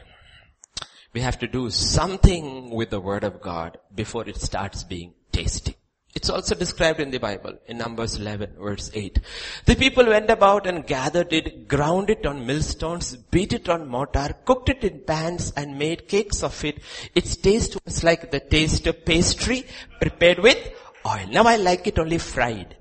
We 1.13 1.21
have 1.21 1.39
to 1.39 1.47
do 1.47 1.69
something 1.69 2.69
with 2.69 2.89
the 2.89 2.99
word 2.99 3.23
of 3.23 3.41
God 3.41 3.77
before 3.95 4.27
it 4.27 4.37
starts 4.41 4.83
being 4.83 5.13
tasty. 5.31 5.75
It's 6.15 6.29
also 6.29 6.53
described 6.53 6.99
in 6.99 7.09
the 7.09 7.17
Bible 7.17 7.57
in 7.65 7.77
Numbers 7.77 8.15
11 8.15 8.55
verse 8.59 8.91
8. 8.93 9.19
The 9.65 9.75
people 9.75 10.05
went 10.05 10.29
about 10.29 10.67
and 10.67 10.85
gathered 10.85 11.33
it, 11.33 11.67
ground 11.67 12.11
it 12.11 12.25
on 12.25 12.45
millstones, 12.45 13.15
beat 13.15 13.53
it 13.53 13.67
on 13.67 13.87
mortar, 13.87 14.35
cooked 14.45 14.69
it 14.69 14.83
in 14.83 14.99
pans 14.99 15.51
and 15.55 15.79
made 15.79 16.07
cakes 16.07 16.43
of 16.43 16.63
it. 16.63 16.81
Its 17.15 17.35
taste 17.35 17.77
was 17.83 18.03
like 18.03 18.29
the 18.29 18.39
taste 18.39 18.85
of 18.85 19.05
pastry 19.05 19.65
prepared 19.99 20.39
with 20.39 20.59
oil. 21.05 21.27
Now 21.29 21.45
I 21.45 21.55
like 21.55 21.87
it 21.87 21.97
only 21.97 22.19
fried. 22.19 22.75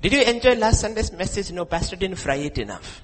Did 0.00 0.12
you 0.12 0.22
enjoy 0.22 0.54
last 0.54 0.82
Sunday's 0.82 1.10
message? 1.10 1.50
No, 1.50 1.64
pastor 1.64 1.96
didn't 1.96 2.18
fry 2.18 2.36
it 2.36 2.58
enough. 2.58 3.02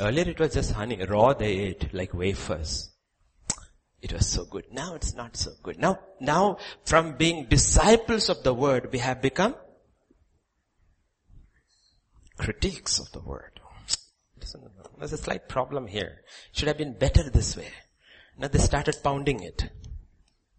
Earlier 0.00 0.28
it 0.28 0.40
was 0.40 0.54
just 0.54 0.72
honey, 0.72 1.02
raw 1.04 1.34
they 1.34 1.58
ate 1.58 1.92
like 1.94 2.14
wafers. 2.14 2.90
It 4.00 4.12
was 4.12 4.26
so 4.26 4.44
good. 4.44 4.64
Now 4.72 4.94
it's 4.94 5.14
not 5.14 5.36
so 5.36 5.52
good. 5.62 5.78
Now, 5.78 6.00
now 6.20 6.58
from 6.84 7.16
being 7.16 7.46
disciples 7.46 8.28
of 8.28 8.42
the 8.42 8.52
word, 8.52 8.92
we 8.92 8.98
have 8.98 9.22
become 9.22 9.54
critiques 12.36 12.98
of 12.98 13.12
the 13.12 13.20
word. 13.20 13.60
There's 14.98 15.12
a 15.12 15.18
slight 15.18 15.48
problem 15.48 15.86
here. 15.86 16.22
Should 16.52 16.68
have 16.68 16.78
been 16.78 16.98
better 16.98 17.28
this 17.28 17.56
way. 17.56 17.68
Now 18.38 18.48
they 18.48 18.58
started 18.58 18.96
pounding 19.02 19.42
it. 19.42 19.70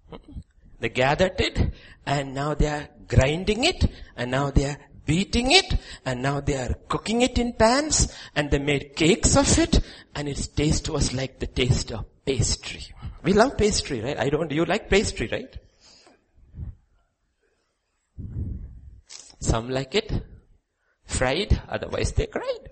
Hmm? 0.10 0.40
They 0.80 0.90
gathered 0.90 1.40
it 1.40 1.72
and 2.06 2.34
now 2.34 2.54
they 2.54 2.68
are 2.68 2.90
grinding 3.08 3.64
it 3.64 3.86
and 4.18 4.32
now 4.32 4.52
they 4.52 4.66
are 4.66 4.78
beating 5.06 5.52
it 5.52 5.76
and 6.06 6.22
now 6.22 6.40
they 6.40 6.56
are 6.56 6.76
cooking 6.88 7.22
it 7.22 7.38
in 7.38 7.54
pans 7.54 8.14
and 8.36 8.50
they 8.52 8.60
made 8.60 8.96
cakes 8.96 9.36
of 9.36 9.60
it 9.60 9.80
and 10.16 10.28
its 10.28 10.48
taste 10.48 10.90
was 10.90 11.14
like 11.14 11.40
the 11.40 11.48
taste 11.48 11.92
of 11.92 12.06
pastry. 12.26 12.84
We 13.24 13.34
love 13.34 13.58
pastry, 13.58 14.02
right? 14.02 14.20
I 14.20 14.30
don't, 14.30 14.52
you 14.52 14.66
like 14.66 14.90
pastry, 14.90 15.30
right? 15.32 15.58
Some 19.40 19.70
like 19.70 19.96
it 19.96 20.12
fried, 21.06 21.62
otherwise 21.70 22.14
they 22.14 22.28
cried. 22.28 22.70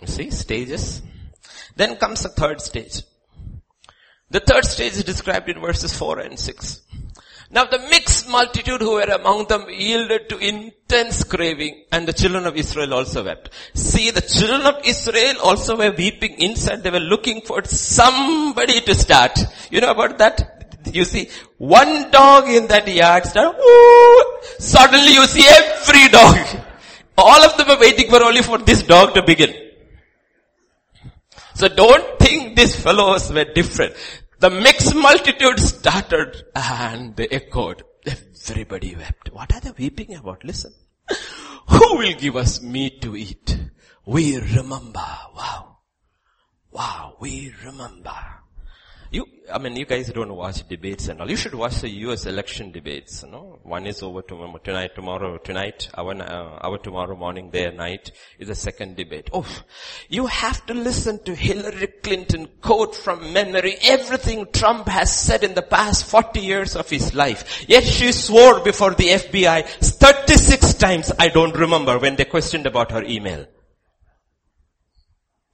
You 0.00 0.06
see, 0.06 0.30
stages. 0.30 1.02
Then 1.76 1.96
comes 1.96 2.22
the 2.22 2.28
third 2.30 2.60
stage. 2.60 3.02
The 4.30 4.40
third 4.40 4.64
stage 4.64 4.94
is 4.94 5.04
described 5.04 5.48
in 5.48 5.60
verses 5.60 5.96
4 5.96 6.20
and 6.20 6.38
6. 6.38 6.80
Now 7.54 7.64
the 7.64 7.78
mixed 7.90 8.28
multitude 8.28 8.80
who 8.80 8.94
were 8.98 9.12
among 9.18 9.46
them 9.46 9.66
yielded 9.68 10.28
to 10.30 10.38
intense 10.38 11.22
craving 11.22 11.84
and 11.92 12.08
the 12.08 12.12
children 12.12 12.46
of 12.46 12.56
Israel 12.56 12.94
also 12.94 13.22
wept. 13.24 13.50
See, 13.74 14.10
the 14.10 14.22
children 14.22 14.62
of 14.62 14.84
Israel 14.84 15.36
also 15.40 15.76
were 15.76 15.92
weeping 15.92 16.34
inside. 16.46 16.82
They 16.82 16.90
were 16.90 17.08
looking 17.14 17.42
for 17.42 17.62
somebody 17.64 18.80
to 18.80 18.94
start. 18.94 19.38
You 19.70 19.80
know 19.82 19.92
about 19.92 20.18
that? 20.18 20.36
You 20.92 21.04
see, 21.04 21.30
one 21.58 22.10
dog 22.10 22.48
in 22.48 22.66
that 22.66 22.88
yard 22.88 23.24
start, 23.24 23.56
suddenly 24.58 25.12
you 25.12 25.26
see 25.26 25.46
every 25.46 26.08
dog. 26.08 26.36
All 27.16 27.40
of 27.44 27.56
them 27.56 27.70
are 27.70 27.78
waiting 27.78 28.10
for 28.10 28.20
only 28.22 28.42
for 28.42 28.58
this 28.58 28.82
dog 28.82 29.14
to 29.14 29.22
begin. 29.22 29.54
So 31.54 31.68
don't 31.68 32.18
think 32.18 32.56
these 32.56 32.74
fellows 32.74 33.32
were 33.32 33.44
different. 33.44 33.94
The 34.44 34.50
mixed 34.50 34.94
multitude 34.94 35.58
started 35.58 36.44
and 36.54 37.16
they 37.16 37.26
echoed. 37.28 37.82
Everybody 38.06 38.94
wept. 38.94 39.32
What 39.32 39.54
are 39.54 39.60
they 39.60 39.70
weeping 39.70 40.14
about? 40.16 40.44
Listen. 40.44 40.74
Who 41.70 41.96
will 41.96 42.12
give 42.12 42.36
us 42.36 42.60
meat 42.60 43.00
to 43.00 43.16
eat? 43.16 43.58
We 44.04 44.36
remember. 44.36 45.08
Wow. 45.34 45.78
Wow. 46.70 47.16
We 47.20 47.54
remember. 47.64 48.14
You, 49.14 49.28
I 49.52 49.58
mean, 49.58 49.76
you 49.76 49.86
guys 49.86 50.08
don't 50.12 50.34
watch 50.34 50.66
debates 50.68 51.06
and 51.06 51.20
all. 51.20 51.30
You 51.30 51.36
should 51.36 51.54
watch 51.54 51.82
the 51.82 51.88
US 51.88 52.26
election 52.26 52.72
debates, 52.72 53.22
you 53.22 53.30
know. 53.30 53.60
One 53.62 53.86
is 53.86 54.02
over 54.02 54.22
tomorrow, 54.22 54.58
tonight, 54.58 54.96
tomorrow, 54.96 55.38
tonight, 55.38 55.88
our, 55.94 56.20
uh, 56.20 56.58
our 56.66 56.78
tomorrow 56.78 57.14
morning, 57.14 57.50
their 57.52 57.70
night 57.70 58.10
is 58.40 58.48
the 58.48 58.56
second 58.56 58.96
debate. 58.96 59.30
Oh, 59.32 59.46
you 60.08 60.26
have 60.26 60.66
to 60.66 60.74
listen 60.74 61.22
to 61.26 61.34
Hillary 61.36 61.86
Clinton 62.02 62.48
quote 62.60 62.96
from 62.96 63.32
memory 63.32 63.76
everything 63.82 64.48
Trump 64.52 64.88
has 64.88 65.16
said 65.16 65.44
in 65.44 65.54
the 65.54 65.62
past 65.62 66.06
40 66.06 66.40
years 66.40 66.74
of 66.74 66.90
his 66.90 67.14
life. 67.14 67.66
Yet 67.68 67.84
she 67.84 68.10
swore 68.10 68.64
before 68.64 68.94
the 68.94 69.10
FBI 69.10 69.64
36 69.64 70.74
times, 70.74 71.12
I 71.20 71.28
don't 71.28 71.54
remember, 71.56 72.00
when 72.00 72.16
they 72.16 72.24
questioned 72.24 72.66
about 72.66 72.90
her 72.90 73.04
email. 73.04 73.46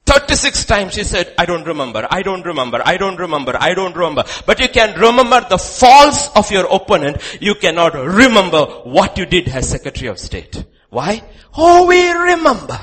36 0.05 0.65
times 0.65 0.93
she 0.93 1.03
said, 1.03 1.33
I 1.37 1.45
don't 1.45 1.65
remember, 1.65 2.07
I 2.09 2.21
don't 2.23 2.45
remember, 2.45 2.81
I 2.83 2.97
don't 2.97 3.17
remember, 3.17 3.55
I 3.59 3.73
don't 3.73 3.95
remember. 3.95 4.23
But 4.45 4.59
you 4.59 4.67
can 4.67 4.99
remember 4.99 5.45
the 5.47 5.57
faults 5.57 6.29
of 6.35 6.51
your 6.51 6.65
opponent. 6.65 7.21
You 7.39 7.55
cannot 7.55 7.93
remember 7.93 8.65
what 8.83 9.17
you 9.17 9.25
did 9.25 9.47
as 9.49 9.69
Secretary 9.69 10.07
of 10.07 10.19
State. 10.19 10.65
Why? 10.89 11.23
Oh, 11.55 11.87
we 11.87 12.11
remember. 12.11 12.79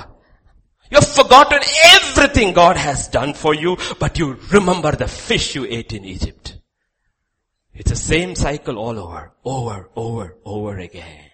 You've 0.91 1.07
forgotten 1.07 1.61
everything 1.85 2.55
God 2.55 2.77
has 2.77 3.09
done 3.09 3.35
for 3.35 3.55
you, 3.55 3.77
but 3.99 4.19
you 4.19 4.39
remember 4.51 4.93
the 4.93 5.09
fish 5.09 5.55
you 5.55 5.66
ate 5.66 5.93
in 5.93 6.05
Egypt. 6.05 6.59
It's 7.75 7.91
the 7.91 7.97
same 7.97 8.35
cycle 8.35 8.79
all 8.79 8.99
over, 8.99 9.33
over, 9.45 9.91
over, 9.95 10.37
over 10.45 10.79
again. 10.79 11.31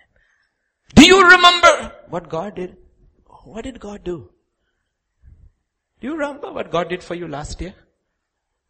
Do 0.95 1.07
you 1.07 1.23
remember 1.23 1.93
what 2.09 2.29
God 2.29 2.57
did? 2.57 2.77
What 3.45 3.63
did 3.63 3.79
God 3.79 4.03
do? 4.03 4.31
Do 6.05 6.11
you 6.11 6.19
remember 6.19 6.53
what 6.53 6.71
God 6.71 6.91
did 6.91 7.03
for 7.03 7.15
you 7.15 7.27
last 7.27 7.63
year? 7.63 7.73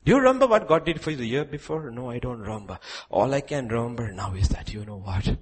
Do 0.05 0.12
you 0.12 0.18
remember 0.18 0.47
what 0.47 0.68
God 0.68 0.87
did 0.87 1.01
for 1.01 1.11
you 1.11 1.16
the 1.16 1.26
year 1.26 1.45
before? 1.45 1.91
No, 1.91 2.09
I 2.09 2.20
don't 2.20 2.39
remember. 2.39 2.78
All 3.11 3.35
I 3.35 3.41
can 3.41 3.66
remember 3.66 4.12
now 4.12 4.35
is 4.35 4.51
that 4.51 4.72
you 4.72 4.85
know 4.85 4.99
what? 4.99 5.37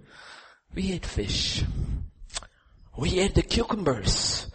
We 0.75 0.93
ate 0.93 1.05
fish. 1.05 1.63
We 2.97 3.21
ate 3.21 3.35
the 3.35 3.43
cucumbers, 3.43 4.51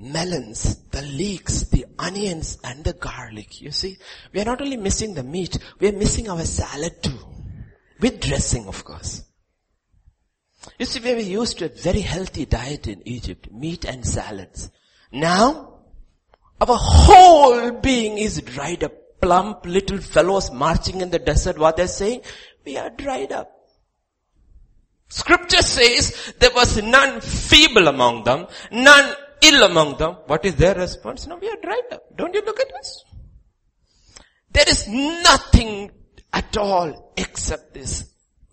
melons, 0.00 0.76
the 0.88 1.02
leeks, 1.02 1.64
the 1.64 1.84
onions 1.98 2.56
and 2.64 2.82
the 2.82 2.94
garlic. 2.94 3.60
You 3.60 3.70
see, 3.70 3.98
we 4.32 4.40
are 4.40 4.46
not 4.46 4.62
only 4.62 4.78
missing 4.78 5.12
the 5.12 5.22
meat, 5.22 5.58
we 5.78 5.88
are 5.90 5.92
missing 5.92 6.30
our 6.30 6.40
salad 6.40 7.02
too. 7.02 7.18
With 8.00 8.18
dressing 8.18 8.66
of 8.66 8.82
course. 8.82 9.24
You 10.78 10.86
see, 10.86 11.00
we 11.00 11.12
were 11.12 11.20
used 11.20 11.58
to 11.58 11.66
a 11.66 11.68
very 11.68 12.00
healthy 12.00 12.46
diet 12.46 12.86
in 12.86 13.06
Egypt, 13.06 13.52
meat 13.52 13.84
and 13.84 14.06
salads. 14.06 14.70
Now, 15.12 15.71
our 16.62 16.78
whole 16.78 17.72
being 17.72 18.18
is 18.18 18.40
dried 18.40 18.84
up. 18.84 18.92
Plump 19.20 19.66
little 19.66 19.98
fellows 19.98 20.50
marching 20.50 21.00
in 21.00 21.10
the 21.10 21.18
desert, 21.18 21.56
what 21.56 21.76
they're 21.76 21.86
saying? 21.86 22.22
We 22.64 22.76
are 22.76 22.90
dried 22.90 23.30
up. 23.30 23.50
Scripture 25.08 25.62
says 25.62 26.34
there 26.40 26.50
was 26.54 26.82
none 26.82 27.20
feeble 27.20 27.86
among 27.86 28.24
them, 28.24 28.46
none 28.72 29.14
ill 29.42 29.62
among 29.62 29.96
them. 29.98 30.14
What 30.26 30.44
is 30.44 30.56
their 30.56 30.74
response? 30.74 31.26
No, 31.26 31.36
we 31.36 31.48
are 31.48 31.60
dried 31.62 31.92
up. 31.92 32.02
Don't 32.16 32.34
you 32.34 32.42
look 32.44 32.58
at 32.58 32.74
us? 32.74 33.04
There 34.50 34.68
is 34.68 34.88
nothing 34.88 35.90
at 36.32 36.56
all 36.56 37.12
except 37.16 37.74
this 37.74 38.10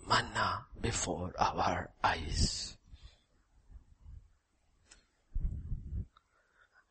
manna 0.08 0.66
before 0.80 1.32
our 1.38 1.90
eyes. 2.04 2.76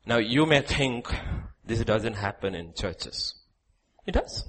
Now 0.09 0.17
you 0.17 0.47
may 0.47 0.61
think 0.61 1.07
this 1.63 1.83
doesn't 1.85 2.15
happen 2.15 2.55
in 2.55 2.73
churches. 2.73 3.35
It 4.07 4.13
does. 4.13 4.43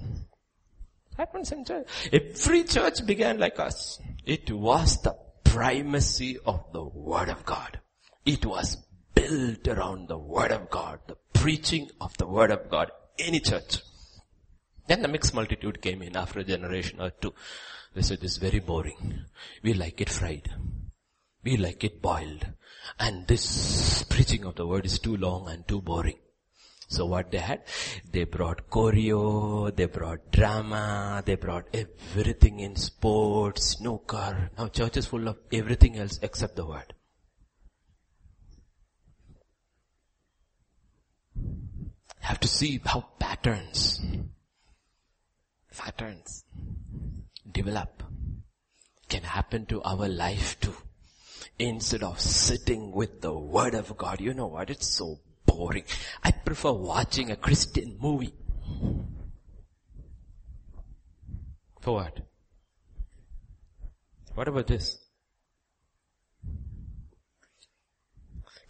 It 1.11 1.17
happens 1.17 1.51
in 1.51 1.63
church. 1.63 1.87
Every 2.11 2.63
church 2.63 3.05
began 3.05 3.37
like 3.37 3.59
us. 3.59 3.99
It 4.25 4.49
was 4.51 4.99
the 5.03 5.15
primacy 5.43 6.39
of 6.47 6.65
the 6.73 6.83
Word 6.83 7.29
of 7.29 7.45
God. 7.45 7.79
It 8.25 8.43
was 8.43 8.75
built 9.13 9.67
around 9.67 10.07
the 10.07 10.17
Word 10.17 10.51
of 10.51 10.71
God, 10.71 10.97
the 11.05 11.17
preaching 11.31 11.91
of 12.01 12.17
the 12.17 12.25
Word 12.25 12.49
of 12.49 12.67
God. 12.67 12.89
Any 13.19 13.39
church. 13.39 13.77
Then 14.87 15.03
the 15.03 15.09
mixed 15.09 15.35
multitude 15.35 15.79
came 15.79 16.01
in 16.01 16.17
after 16.17 16.39
a 16.39 16.43
generation 16.43 16.99
or 16.99 17.11
two. 17.11 17.35
They 17.93 18.01
said, 18.01 18.21
this 18.21 18.31
is 18.31 18.37
very 18.37 18.61
boring. 18.61 19.25
We 19.61 19.75
like 19.75 20.01
it 20.01 20.09
fried. 20.09 20.49
We 21.43 21.57
like 21.57 21.83
it 21.83 22.01
boiled. 22.01 22.47
And 22.99 23.27
this 23.27 24.03
preaching 24.03 24.45
of 24.45 24.55
the 24.55 24.67
word 24.67 24.85
is 24.85 24.99
too 24.99 25.17
long 25.17 25.49
and 25.49 25.67
too 25.67 25.81
boring. 25.81 26.17
So 26.87 27.05
what 27.05 27.31
they 27.31 27.37
had? 27.37 27.61
They 28.11 28.25
brought 28.25 28.69
choreo, 28.69 29.73
they 29.73 29.85
brought 29.85 30.29
drama, 30.31 31.23
they 31.25 31.35
brought 31.35 31.67
everything 31.73 32.59
in 32.59 32.75
sports, 32.75 33.77
snooker. 33.77 34.49
Now 34.57 34.67
church 34.67 34.97
is 34.97 35.05
full 35.05 35.29
of 35.29 35.37
everything 35.53 35.97
else 35.97 36.19
except 36.21 36.57
the 36.57 36.65
word. 36.65 36.93
Have 42.19 42.41
to 42.41 42.47
see 42.47 42.81
how 42.85 43.07
patterns, 43.19 44.01
patterns 45.75 46.43
develop 47.49 48.03
can 49.07 49.23
happen 49.23 49.65
to 49.67 49.81
our 49.83 50.07
life 50.07 50.59
too 50.59 50.75
instead 51.59 52.03
of 52.03 52.19
sitting 52.19 52.91
with 52.91 53.21
the 53.21 53.33
word 53.33 53.73
of 53.73 53.95
God. 53.97 54.21
You 54.21 54.33
know 54.33 54.47
what? 54.47 54.69
It's 54.69 54.87
so 54.87 55.19
boring. 55.45 55.83
I 56.23 56.31
prefer 56.31 56.71
watching 56.71 57.31
a 57.31 57.35
Christian 57.35 57.97
movie. 57.99 58.33
For 61.81 61.95
what? 61.95 62.19
What 64.35 64.47
about 64.47 64.67
this? 64.67 64.97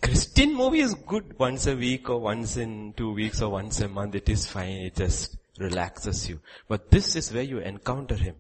Christian 0.02 0.56
movie 0.56 0.80
is 0.80 0.96
good 0.96 1.38
once 1.38 1.68
a 1.68 1.76
week 1.76 2.10
or 2.10 2.20
once 2.20 2.58
in 2.58 2.94
two 2.98 3.14
weeks 3.14 3.42
or 3.42 3.50
once 3.50 3.80
a 3.82 3.88
month. 3.88 4.16
It 4.16 4.30
is 4.30 4.48
fine. 4.48 4.78
It 4.88 4.96
just 4.96 5.38
relaxes 5.60 6.28
you. 6.28 6.40
But 6.68 6.90
this 6.90 7.16
is 7.16 7.32
where 7.32 7.44
you 7.44 7.60
encounter 7.60 8.16
Him. 8.16 8.36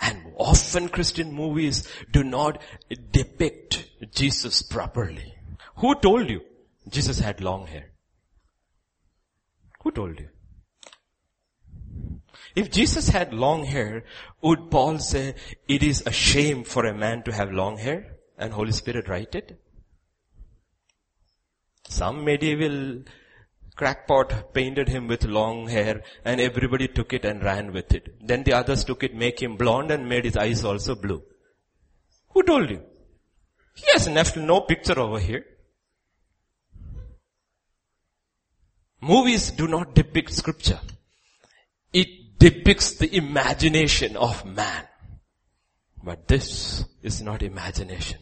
And 0.00 0.32
often 0.36 0.88
Christian 0.88 1.32
movies 1.32 1.88
do 2.12 2.22
not 2.22 2.62
depict 3.10 3.88
Jesus 4.14 4.62
properly. 4.62 5.34
Who 5.76 5.94
told 5.94 6.28
you 6.28 6.42
Jesus 6.88 7.18
had 7.18 7.40
long 7.40 7.66
hair? 7.66 7.90
Who 9.82 9.90
told 9.90 10.18
you? 10.18 10.28
If 12.54 12.70
Jesus 12.70 13.08
had 13.08 13.32
long 13.32 13.64
hair, 13.64 14.04
would 14.42 14.70
Paul 14.70 14.98
say 14.98 15.34
it 15.68 15.82
is 15.82 16.02
a 16.06 16.12
shame 16.12 16.64
for 16.64 16.86
a 16.86 16.94
man 16.94 17.22
to 17.24 17.32
have 17.32 17.52
long 17.52 17.78
hair 17.78 18.16
and 18.36 18.52
Holy 18.52 18.72
Spirit 18.72 19.08
write 19.08 19.34
it? 19.34 19.60
Some 21.88 22.24
medieval 22.24 23.04
crackpot 23.78 24.52
painted 24.52 24.88
him 24.88 25.06
with 25.06 25.24
long 25.24 25.68
hair 25.68 26.02
and 26.24 26.40
everybody 26.40 26.88
took 26.88 27.12
it 27.12 27.24
and 27.24 27.42
ran 27.42 27.72
with 27.72 27.94
it. 27.94 28.14
Then 28.20 28.42
the 28.42 28.52
others 28.52 28.84
took 28.84 29.04
it, 29.04 29.14
make 29.14 29.40
him 29.40 29.56
blonde 29.56 29.92
and 29.92 30.08
made 30.08 30.24
his 30.24 30.36
eyes 30.36 30.64
also 30.64 30.96
blue. 30.96 31.22
Who 32.30 32.42
told 32.42 32.68
you? 32.70 32.82
He 33.74 33.86
has 33.92 34.08
left 34.08 34.36
no 34.36 34.60
picture 34.62 34.98
over 34.98 35.20
here. 35.20 35.44
Movies 39.00 39.52
do 39.52 39.68
not 39.68 39.94
depict 39.94 40.32
scripture. 40.32 40.80
It 41.92 42.38
depicts 42.38 42.94
the 42.94 43.14
imagination 43.16 44.16
of 44.16 44.44
man. 44.44 44.84
But 46.02 46.26
this 46.26 46.84
is 47.00 47.22
not 47.22 47.42
imagination. 47.42 48.18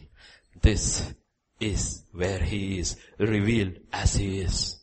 This 0.61 1.13
is 1.59 2.03
where 2.11 2.39
he 2.39 2.77
is 2.77 2.95
revealed 3.17 3.73
as 3.91 4.13
he 4.13 4.39
is. 4.41 4.77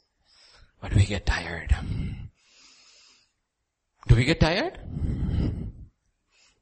But 0.85 0.93
we 0.93 1.07
get 1.07 1.25
tired. 1.25 1.75
Do 4.07 4.17
we 4.17 4.27
get 4.27 4.39
tired? 4.39 4.79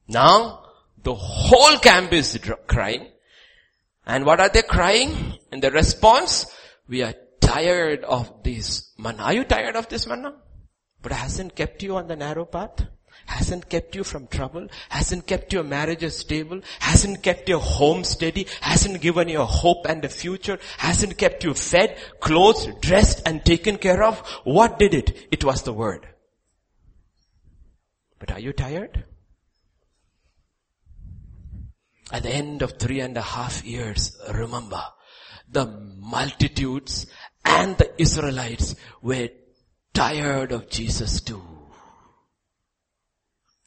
Now, 0.07 0.63
the 1.03 1.13
whole 1.13 1.77
camp 1.79 2.13
is 2.13 2.39
crying. 2.69 3.09
And 4.07 4.25
what 4.25 4.39
are 4.39 4.49
they 4.49 4.63
crying? 4.63 5.39
In 5.51 5.59
the 5.59 5.73
response, 5.73 6.47
we 6.87 7.03
are 7.03 7.15
tired 7.41 8.05
of 8.05 8.45
this 8.45 8.93
manna. 8.97 9.25
Are 9.25 9.35
you 9.35 9.43
tired 9.43 9.75
of 9.75 9.89
this 9.89 10.07
manna? 10.07 10.37
But 11.03 11.11
hasn't 11.11 11.57
kept 11.57 11.83
you 11.83 11.97
on 11.97 12.07
the 12.07 12.15
narrow 12.15 12.45
path? 12.45 12.87
Hasn't 13.27 13.69
kept 13.69 13.95
you 13.95 14.05
from 14.05 14.27
trouble, 14.27 14.69
hasn't 14.89 15.27
kept 15.27 15.53
your 15.53 15.65
marriage 15.65 16.09
stable, 16.13 16.61
hasn't 16.81 17.23
kept 17.23 17.49
your 17.49 17.61
home 17.61 18.05
steady, 18.05 18.47
hasn't 18.61 19.01
given 19.01 19.29
you 19.29 19.41
a 19.41 19.47
hope 19.47 19.87
and 19.87 20.05
a 20.05 20.09
future, 20.09 20.59
hasn't 20.79 21.17
kept 21.19 21.45
you 21.45 21.55
fed, 21.55 21.97
clothed, 22.21 22.81
dressed 22.81 23.23
and 23.27 23.45
taken 23.45 23.77
care 23.79 24.03
of. 24.03 24.19
What 24.45 24.79
did 24.79 24.95
it? 24.95 25.29
It 25.31 25.45
was 25.45 25.63
the 25.63 25.73
word. 25.73 26.07
But 28.19 28.33
are 28.33 28.41
you 28.41 28.53
tired? 28.53 29.05
At 32.13 32.25
the 32.25 32.31
end 32.31 32.63
of 32.63 32.79
three 32.79 33.01
and 33.01 33.17
a 33.17 33.23
half 33.23 33.65
years, 33.65 34.17
remember, 34.33 34.83
the 35.49 35.67
multitudes 35.67 37.07
and 37.45 37.77
the 37.79 38.01
Israelites 38.01 38.75
were 39.01 39.29
tired 39.95 40.53
of 40.53 40.69
Jesus 40.69 41.21
too. 41.21 41.52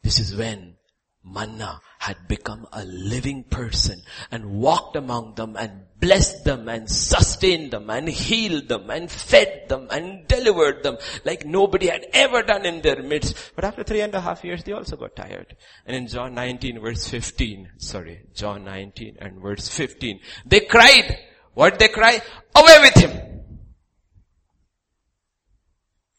This 0.06 0.20
is 0.20 0.36
when 0.36 0.76
manna 1.24 1.82
had 1.98 2.28
become 2.28 2.68
a 2.72 2.86
living 2.86 3.44
person 3.44 4.00
and 4.30 4.60
walked 4.62 4.96
among 4.96 5.34
them 5.34 5.56
and 5.58 5.82
blessed 6.00 6.44
them 6.44 6.70
and 6.70 6.88
sustained 6.88 7.72
them 7.72 7.90
and 7.90 8.08
healed 8.08 8.68
them 8.68 8.92
and 8.92 9.10
fed 9.10 9.68
them 9.68 9.88
and 9.90 10.28
delivered 10.28 10.84
them 10.84 10.98
like 11.24 11.44
nobody 11.44 11.88
had 11.88 12.06
ever 12.14 12.44
done 12.44 12.68
in 12.68 12.84
their 12.84 13.02
midst. 13.02 13.54
But 13.56 13.66
after 13.66 13.82
three 13.82 14.02
and 14.02 14.14
a 14.14 14.22
half 14.22 14.44
years, 14.44 14.64
they 14.64 14.74
also 14.74 14.96
got 14.96 15.16
tired. 15.16 15.56
And 15.88 15.96
in 15.98 16.08
John 16.08 16.36
19 16.36 16.82
verse 16.82 17.08
15, 17.08 17.72
sorry, 17.80 18.28
John 18.36 18.64
19 18.64 19.18
and 19.20 19.42
verse 19.42 19.68
15, 19.70 20.20
they 20.46 20.60
cried. 20.60 21.18
What 21.56 21.80
they 21.80 21.88
cry? 21.88 22.22
Away 22.54 22.78
with 22.80 22.94
him. 22.94 23.42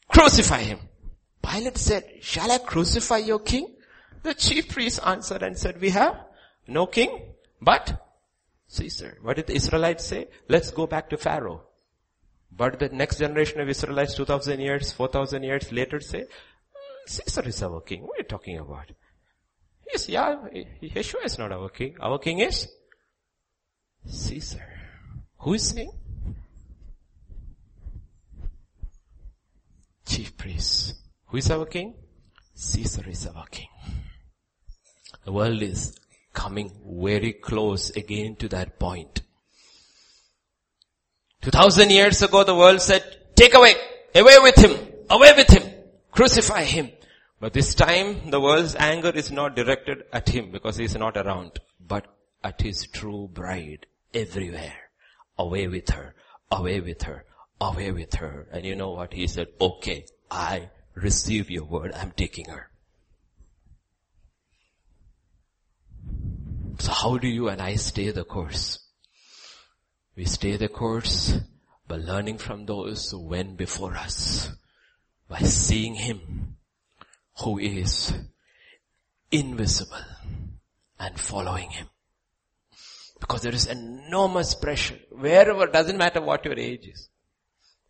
Crucify 0.09 0.62
him. 0.62 0.80
Pilate 1.41 1.78
said, 1.78 2.05
shall 2.20 2.51
I 2.51 2.59
crucify 2.59 3.18
your 3.18 3.39
king? 3.39 3.75
The 4.26 4.34
chief 4.34 4.70
priest 4.70 4.98
answered 5.06 5.44
and 5.44 5.56
said, 5.56 5.80
we 5.80 5.90
have 5.90 6.16
no 6.66 6.86
king, 6.86 7.34
but 7.62 8.04
Caesar. 8.66 9.18
What 9.22 9.36
did 9.36 9.46
the 9.46 9.54
Israelites 9.54 10.04
say? 10.04 10.26
Let's 10.48 10.72
go 10.72 10.88
back 10.88 11.08
to 11.10 11.16
Pharaoh. 11.16 11.62
But 12.50 12.80
the 12.80 12.88
next 12.88 13.18
generation 13.20 13.60
of 13.60 13.68
Israelites, 13.68 14.16
2000 14.16 14.58
years, 14.58 14.90
4000 14.90 15.44
years 15.44 15.70
later 15.70 16.00
say, 16.00 16.24
Caesar 17.06 17.46
is 17.46 17.62
our 17.62 17.80
king. 17.82 18.02
What 18.02 18.18
are 18.18 18.22
you 18.22 18.24
talking 18.24 18.58
about? 18.58 18.90
Yes, 19.88 20.08
yeah, 20.08 20.34
Yeshua 20.82 21.24
is 21.24 21.38
not 21.38 21.52
our 21.52 21.68
king. 21.68 21.94
Our 22.00 22.18
king 22.18 22.40
is 22.40 22.66
Caesar. 24.06 24.66
Who 25.38 25.54
is 25.54 25.68
saying? 25.68 25.92
Chief 30.04 30.36
priest. 30.36 30.96
Who 31.26 31.36
is 31.36 31.48
our 31.48 31.66
king? 31.66 31.94
Caesar 32.54 33.08
is 33.08 33.28
our 33.28 33.46
king. 33.46 33.68
The 35.26 35.32
world 35.32 35.60
is 35.60 35.98
coming 36.32 36.70
very 36.86 37.32
close 37.32 37.90
again 37.90 38.36
to 38.36 38.48
that 38.50 38.78
point. 38.78 39.22
2000 41.42 41.90
years 41.90 42.22
ago 42.22 42.44
the 42.44 42.54
world 42.54 42.80
said, 42.80 43.02
take 43.34 43.54
away, 43.54 43.74
away 44.14 44.38
with 44.38 44.54
him, 44.54 44.70
away 45.10 45.32
with 45.36 45.50
him, 45.50 45.64
crucify 46.12 46.62
him. 46.62 46.92
But 47.40 47.54
this 47.54 47.74
time 47.74 48.30
the 48.30 48.40
world's 48.40 48.76
anger 48.76 49.10
is 49.10 49.32
not 49.32 49.56
directed 49.56 50.04
at 50.12 50.28
him 50.28 50.52
because 50.52 50.76
he 50.76 50.84
is 50.84 50.94
not 50.94 51.16
around, 51.16 51.58
but 51.80 52.06
at 52.44 52.62
his 52.62 52.86
true 52.86 53.28
bride 53.32 53.86
everywhere. 54.14 54.78
Away 55.36 55.66
with 55.66 55.90
her, 55.90 56.14
away 56.52 56.80
with 56.80 57.02
her, 57.02 57.24
away 57.60 57.90
with 57.90 58.14
her. 58.14 58.46
And 58.52 58.64
you 58.64 58.76
know 58.76 58.92
what? 58.92 59.12
He 59.12 59.26
said, 59.26 59.48
okay, 59.60 60.06
I 60.30 60.70
receive 60.94 61.50
your 61.50 61.64
word, 61.64 61.92
I'm 61.96 62.12
taking 62.12 62.48
her. 62.48 62.70
So 66.78 66.92
how 66.92 67.18
do 67.18 67.28
you 67.28 67.48
and 67.48 67.60
I 67.60 67.76
stay 67.76 68.10
the 68.10 68.24
course? 68.24 68.78
We 70.14 70.24
stay 70.24 70.56
the 70.56 70.68
course 70.68 71.38
by 71.88 71.96
learning 71.96 72.38
from 72.38 72.66
those 72.66 73.10
who 73.10 73.20
went 73.20 73.56
before 73.56 73.94
us, 73.94 74.50
by 75.28 75.40
seeing 75.40 75.94
Him 75.94 76.56
who 77.42 77.58
is 77.58 78.14
invisible 79.30 80.04
and 80.98 81.18
following 81.18 81.70
Him. 81.70 81.88
Because 83.20 83.42
there 83.42 83.54
is 83.54 83.66
enormous 83.66 84.54
pressure. 84.54 84.98
Wherever, 85.10 85.66
doesn't 85.66 85.96
matter 85.96 86.20
what 86.20 86.44
your 86.44 86.58
age 86.58 86.86
is. 86.86 87.08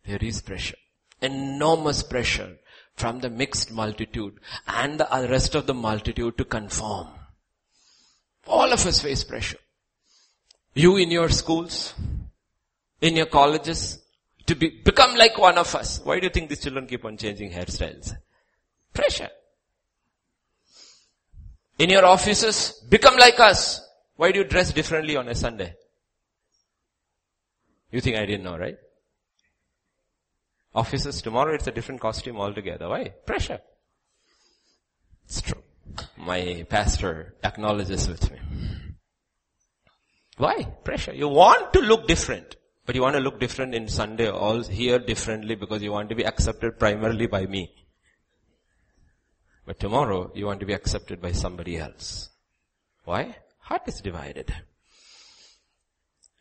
There 0.05 0.19
is 0.21 0.41
pressure. 0.41 0.77
Enormous 1.21 2.03
pressure 2.03 2.57
from 2.95 3.19
the 3.19 3.29
mixed 3.29 3.71
multitude 3.71 4.39
and 4.67 4.99
the 4.99 5.27
rest 5.29 5.55
of 5.55 5.67
the 5.67 5.73
multitude 5.73 6.37
to 6.37 6.45
conform. 6.45 7.07
All 8.47 8.71
of 8.71 8.85
us 8.85 9.01
face 9.01 9.23
pressure. 9.23 9.57
You 10.73 10.97
in 10.97 11.11
your 11.11 11.29
schools, 11.29 11.93
in 13.01 13.15
your 13.15 13.25
colleges, 13.25 13.99
to 14.45 14.55
be, 14.55 14.69
become 14.69 15.15
like 15.15 15.37
one 15.37 15.57
of 15.57 15.73
us. 15.75 15.99
Why 16.03 16.19
do 16.19 16.27
you 16.27 16.29
think 16.29 16.49
these 16.49 16.61
children 16.61 16.87
keep 16.87 17.03
on 17.03 17.17
changing 17.17 17.51
hairstyles? 17.51 18.13
Pressure. 18.93 19.29
In 21.79 21.89
your 21.89 22.05
offices, 22.05 22.73
become 22.89 23.17
like 23.17 23.39
us. 23.39 23.81
Why 24.15 24.31
do 24.31 24.39
you 24.39 24.45
dress 24.45 24.71
differently 24.71 25.15
on 25.15 25.27
a 25.27 25.35
Sunday? 25.35 25.75
You 27.91 28.01
think 28.01 28.17
I 28.17 28.25
didn't 28.25 28.43
know, 28.43 28.57
right? 28.57 28.77
Offices, 30.73 31.21
tomorrow 31.21 31.53
it's 31.53 31.67
a 31.67 31.71
different 31.71 32.01
costume 32.01 32.37
altogether. 32.37 32.87
Why? 32.87 33.09
Pressure. 33.25 33.59
It's 35.25 35.41
true 35.41 35.63
my 36.17 36.65
pastor 36.69 37.35
acknowledges 37.43 38.07
with 38.07 38.31
me. 38.31 38.39
Why? 40.37 40.63
Pressure. 40.83 41.13
You 41.13 41.27
want 41.27 41.73
to 41.73 41.79
look 41.79 42.07
different. 42.07 42.55
But 42.85 42.95
you 42.95 43.01
want 43.01 43.15
to 43.17 43.21
look 43.21 43.39
different 43.39 43.75
in 43.75 43.89
Sunday, 43.89 44.29
all 44.29 44.63
here 44.63 44.97
differently 44.97 45.55
because 45.55 45.83
you 45.83 45.91
want 45.91 46.07
to 46.07 46.15
be 46.15 46.23
accepted 46.25 46.79
primarily 46.79 47.27
by 47.27 47.45
me. 47.45 47.69
But 49.65 49.77
tomorrow 49.77 50.31
you 50.33 50.45
want 50.45 50.61
to 50.61 50.65
be 50.65 50.73
accepted 50.73 51.21
by 51.21 51.33
somebody 51.33 51.77
else. 51.77 52.29
Why? 53.03 53.35
Heart 53.59 53.81
is 53.87 53.99
divided. 53.99 54.53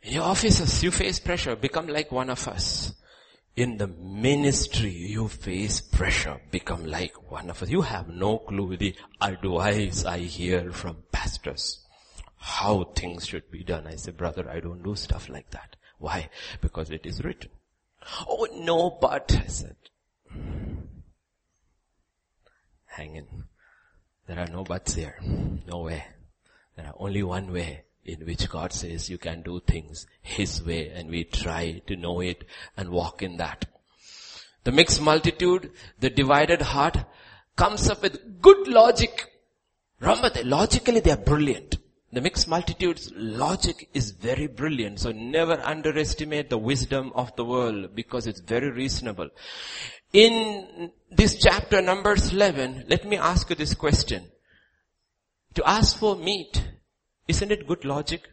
In 0.03 0.12
your 0.12 0.22
offices, 0.22 0.84
you 0.84 0.92
face 0.92 1.18
pressure. 1.18 1.57
Become 1.57 1.88
like 1.88 2.12
one 2.12 2.30
of 2.30 2.47
us. 2.47 2.92
In 3.57 3.79
the 3.79 3.87
ministry, 3.87 4.91
you 4.91 5.29
face 5.29 5.81
pressure, 5.81 6.39
become 6.51 6.85
like 6.85 7.31
one 7.33 7.49
of 7.49 7.63
us. 7.63 7.71
You 7.71 7.81
have 7.81 8.07
no 8.07 8.37
clue 8.41 8.77
the 8.77 8.95
advice 9.19 10.05
I 10.05 10.19
hear 10.19 10.71
from 10.73 11.05
pastors. 11.11 11.83
How 12.37 12.85
things 12.85 13.27
should 13.27 13.51
be 13.51 13.65
done. 13.65 13.87
I 13.87 13.97
say, 13.97 14.13
brother, 14.13 14.47
I 14.51 14.61
don't 14.61 14.83
do 14.83 14.95
stuff 14.95 15.31
like 15.31 15.51
that. 15.53 15.77
Why? 15.99 16.29
Because 16.61 16.91
it 16.91 17.07
is 17.07 17.25
written. 17.25 17.49
Oh 18.29 18.47
no, 18.53 18.99
but, 19.01 19.35
I 19.35 19.47
said, 19.47 19.77
hang 22.85 23.17
in. 23.17 23.45
There 24.27 24.39
are 24.39 24.49
no 24.49 24.65
buts 24.65 24.97
here. 24.97 25.19
No 25.67 25.79
way. 25.79 26.05
There 26.77 26.87
are 26.87 26.95
only 26.99 27.23
one 27.23 27.51
way 27.51 27.86
in 28.07 28.25
which 28.27 28.49
God 28.49 28.73
says 28.73 29.11
you 29.11 29.19
can 29.19 29.43
do 29.43 29.61
things 29.61 30.07
His 30.23 30.63
way 30.63 30.91
and 30.91 31.11
we 31.11 31.25
try 31.25 31.83
to 31.87 31.97
know 31.97 32.21
it 32.21 32.45
and 32.77 32.91
walk 32.91 33.23
in 33.23 33.37
that. 33.39 33.67
The 34.65 34.73
mixed 34.73 35.01
multitude, 35.01 35.71
the 36.01 36.11
divided 36.11 36.61
heart 36.61 36.99
comes 37.55 37.89
up 37.89 38.03
with 38.03 38.43
good 38.43 38.69
logic. 38.69 39.33
Remember, 40.01 40.31
they, 40.31 40.43
logically 40.43 41.01
they 41.01 41.13
are 41.13 41.17
brilliant. 41.17 41.79
The 42.13 42.21
mixed 42.21 42.49
multitude's 42.49 43.13
logic 43.15 43.89
is 43.93 44.11
very 44.11 44.47
brilliant. 44.47 45.01
So 45.01 45.13
never 45.13 45.61
underestimate 45.61 46.51
the 46.51 46.59
wisdom 46.59 47.13
of 47.15 47.35
the 47.37 47.45
world 47.45 47.95
because 47.95 48.27
it's 48.27 48.41
very 48.41 48.71
reasonable. 48.71 49.29
In 50.13 50.93
this 51.11 51.39
chapter, 51.39 51.83
Numbers 51.83 52.33
11, 52.33 52.87
let 52.89 53.05
me 53.05 53.17
ask 53.17 53.51
you 53.51 53.57
this 53.57 53.75
question. 53.75 54.31
To 55.55 55.69
ask 55.69 55.99
for 55.99 56.17
meat 56.17 56.63
isn't 57.29 57.51
it 57.51 57.66
good 57.66 57.85
logic? 57.85 58.29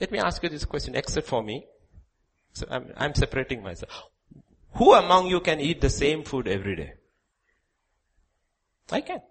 Let 0.00 0.10
me 0.10 0.18
ask 0.18 0.42
you 0.42 0.48
this 0.48 0.64
question, 0.64 0.94
except 0.94 1.26
for 1.26 1.42
me. 1.42 1.66
So 2.52 2.66
I'm, 2.70 2.92
I'm 2.96 3.14
separating 3.14 3.62
myself. 3.62 4.10
Who 4.74 4.92
among 4.94 5.28
you 5.28 5.40
can 5.40 5.60
eat 5.60 5.80
the 5.80 5.90
same 5.90 6.24
food 6.24 6.48
every 6.48 6.76
day? 6.76 6.92
I 8.90 9.00
can. 9.00 9.22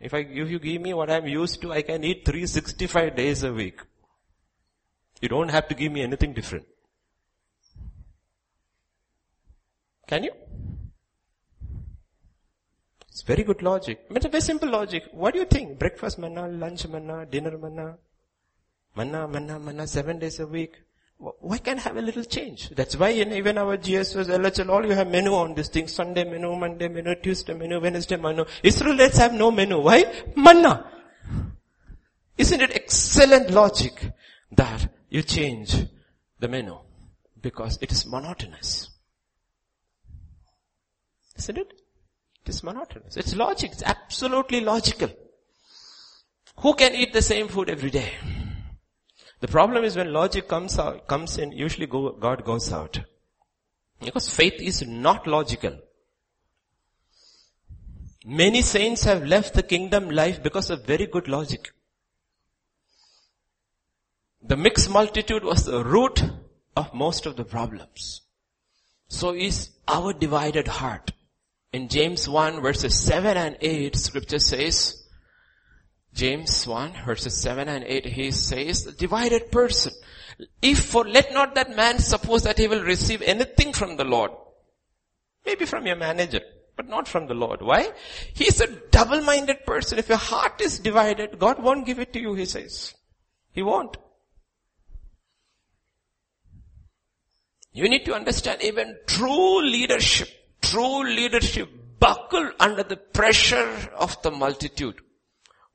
If 0.00 0.14
I, 0.14 0.18
if 0.18 0.50
you 0.50 0.58
give 0.58 0.82
me 0.82 0.94
what 0.94 1.10
I'm 1.10 1.26
used 1.26 1.60
to, 1.62 1.72
I 1.72 1.82
can 1.82 2.04
eat 2.04 2.24
365 2.24 3.16
days 3.16 3.42
a 3.42 3.52
week. 3.52 3.80
You 5.20 5.28
don't 5.28 5.48
have 5.48 5.66
to 5.68 5.74
give 5.74 5.90
me 5.90 6.02
anything 6.02 6.32
different. 6.32 6.66
Can 10.06 10.24
you? 10.24 10.32
It's 13.18 13.26
very 13.26 13.42
good 13.42 13.62
logic. 13.62 13.98
It's 14.10 14.26
a 14.26 14.28
very 14.28 14.40
simple 14.40 14.70
logic. 14.70 15.06
What 15.10 15.34
do 15.34 15.40
you 15.40 15.44
think? 15.44 15.76
Breakfast 15.76 16.20
manna, 16.20 16.46
lunch 16.46 16.86
manna, 16.86 17.26
dinner 17.26 17.58
manna, 17.58 17.96
manna, 18.94 19.26
manna, 19.26 19.58
manna, 19.58 19.88
seven 19.88 20.20
days 20.20 20.38
a 20.38 20.46
week. 20.46 20.76
Why 21.16 21.58
can't 21.58 21.80
have 21.80 21.96
a 21.96 22.00
little 22.00 22.22
change? 22.22 22.68
That's 22.68 22.94
why 22.94 23.08
in 23.08 23.32
even 23.32 23.58
our 23.58 23.76
GSOs, 23.76 24.26
LHL, 24.26 24.68
all 24.68 24.86
you 24.86 24.92
have 24.92 25.08
menu 25.08 25.34
on 25.34 25.54
this 25.54 25.68
thing. 25.68 25.88
Sunday 25.88 26.22
menu, 26.22 26.54
Monday 26.54 26.86
menu, 26.86 27.16
Tuesday 27.16 27.54
menu, 27.54 27.80
Wednesday 27.80 28.14
menu. 28.14 28.44
Israelites 28.62 29.18
have 29.18 29.34
no 29.34 29.50
menu. 29.50 29.80
Why? 29.80 30.04
Manna. 30.36 30.88
Isn't 32.36 32.60
it 32.60 32.70
excellent 32.72 33.50
logic 33.50 34.12
that 34.52 34.92
you 35.08 35.22
change 35.22 35.74
the 36.38 36.46
menu? 36.46 36.78
Because 37.40 37.80
it 37.82 37.90
is 37.90 38.06
monotonous. 38.06 38.90
Isn't 41.36 41.58
it? 41.58 41.72
It 42.48 42.54
is 42.54 42.64
monotonous. 42.64 43.18
It's 43.18 43.36
logic. 43.36 43.72
It's 43.72 43.82
absolutely 43.82 44.62
logical. 44.62 45.10
Who 46.60 46.72
can 46.72 46.94
eat 46.94 47.12
the 47.12 47.20
same 47.20 47.46
food 47.46 47.68
every 47.68 47.90
day? 47.90 48.12
The 49.40 49.48
problem 49.48 49.84
is 49.84 49.96
when 49.96 50.14
logic 50.14 50.48
comes 50.48 50.78
out, 50.78 51.06
comes 51.06 51.36
in, 51.36 51.52
usually 51.52 51.86
go, 51.86 52.10
God 52.12 52.46
goes 52.46 52.72
out. 52.72 53.00
Because 54.00 54.30
faith 54.30 54.62
is 54.62 54.80
not 54.80 55.26
logical. 55.26 55.78
Many 58.24 58.62
saints 58.62 59.04
have 59.04 59.26
left 59.26 59.52
the 59.52 59.62
kingdom 59.62 60.08
life 60.08 60.42
because 60.42 60.70
of 60.70 60.86
very 60.86 61.04
good 61.04 61.28
logic. 61.28 61.70
The 64.40 64.56
mixed 64.56 64.88
multitude 64.88 65.44
was 65.44 65.66
the 65.66 65.84
root 65.84 66.22
of 66.74 66.94
most 66.94 67.26
of 67.26 67.36
the 67.36 67.44
problems. 67.44 68.22
So 69.08 69.34
is 69.34 69.68
our 69.86 70.14
divided 70.14 70.66
heart. 70.66 71.12
In 71.72 71.88
James 71.88 72.28
1 72.28 72.62
verses 72.62 72.98
7 72.98 73.36
and 73.36 73.56
8, 73.60 73.96
scripture 73.96 74.38
says, 74.38 75.04
James 76.14 76.66
1 76.66 76.92
verses 77.04 77.40
7 77.40 77.68
and 77.68 77.84
8, 77.84 78.06
he 78.06 78.30
says, 78.30 78.84
divided 78.96 79.50
person. 79.50 79.92
If 80.62 80.84
for, 80.86 81.06
let 81.06 81.32
not 81.32 81.54
that 81.56 81.76
man 81.76 81.98
suppose 81.98 82.44
that 82.44 82.58
he 82.58 82.68
will 82.68 82.82
receive 82.82 83.22
anything 83.22 83.72
from 83.72 83.96
the 83.96 84.04
Lord. 84.04 84.30
Maybe 85.44 85.64
from 85.64 85.86
your 85.86 85.96
manager, 85.96 86.40
but 86.76 86.88
not 86.88 87.08
from 87.08 87.26
the 87.26 87.34
Lord. 87.34 87.60
Why? 87.60 87.92
He's 88.34 88.60
a 88.60 88.66
double-minded 88.90 89.66
person. 89.66 89.98
If 89.98 90.08
your 90.08 90.18
heart 90.18 90.60
is 90.60 90.78
divided, 90.78 91.38
God 91.38 91.62
won't 91.62 91.86
give 91.86 91.98
it 91.98 92.12
to 92.14 92.20
you, 92.20 92.34
he 92.34 92.44
says. 92.44 92.94
He 93.52 93.62
won't. 93.62 93.96
You 97.72 97.88
need 97.88 98.04
to 98.06 98.14
understand 98.14 98.62
even 98.62 98.96
true 99.06 99.62
leadership, 99.62 100.28
true 100.60 101.04
leadership 101.04 101.68
buckle 101.98 102.50
under 102.60 102.82
the 102.82 102.96
pressure 102.96 103.90
of 103.96 104.20
the 104.22 104.30
multitude. 104.30 104.96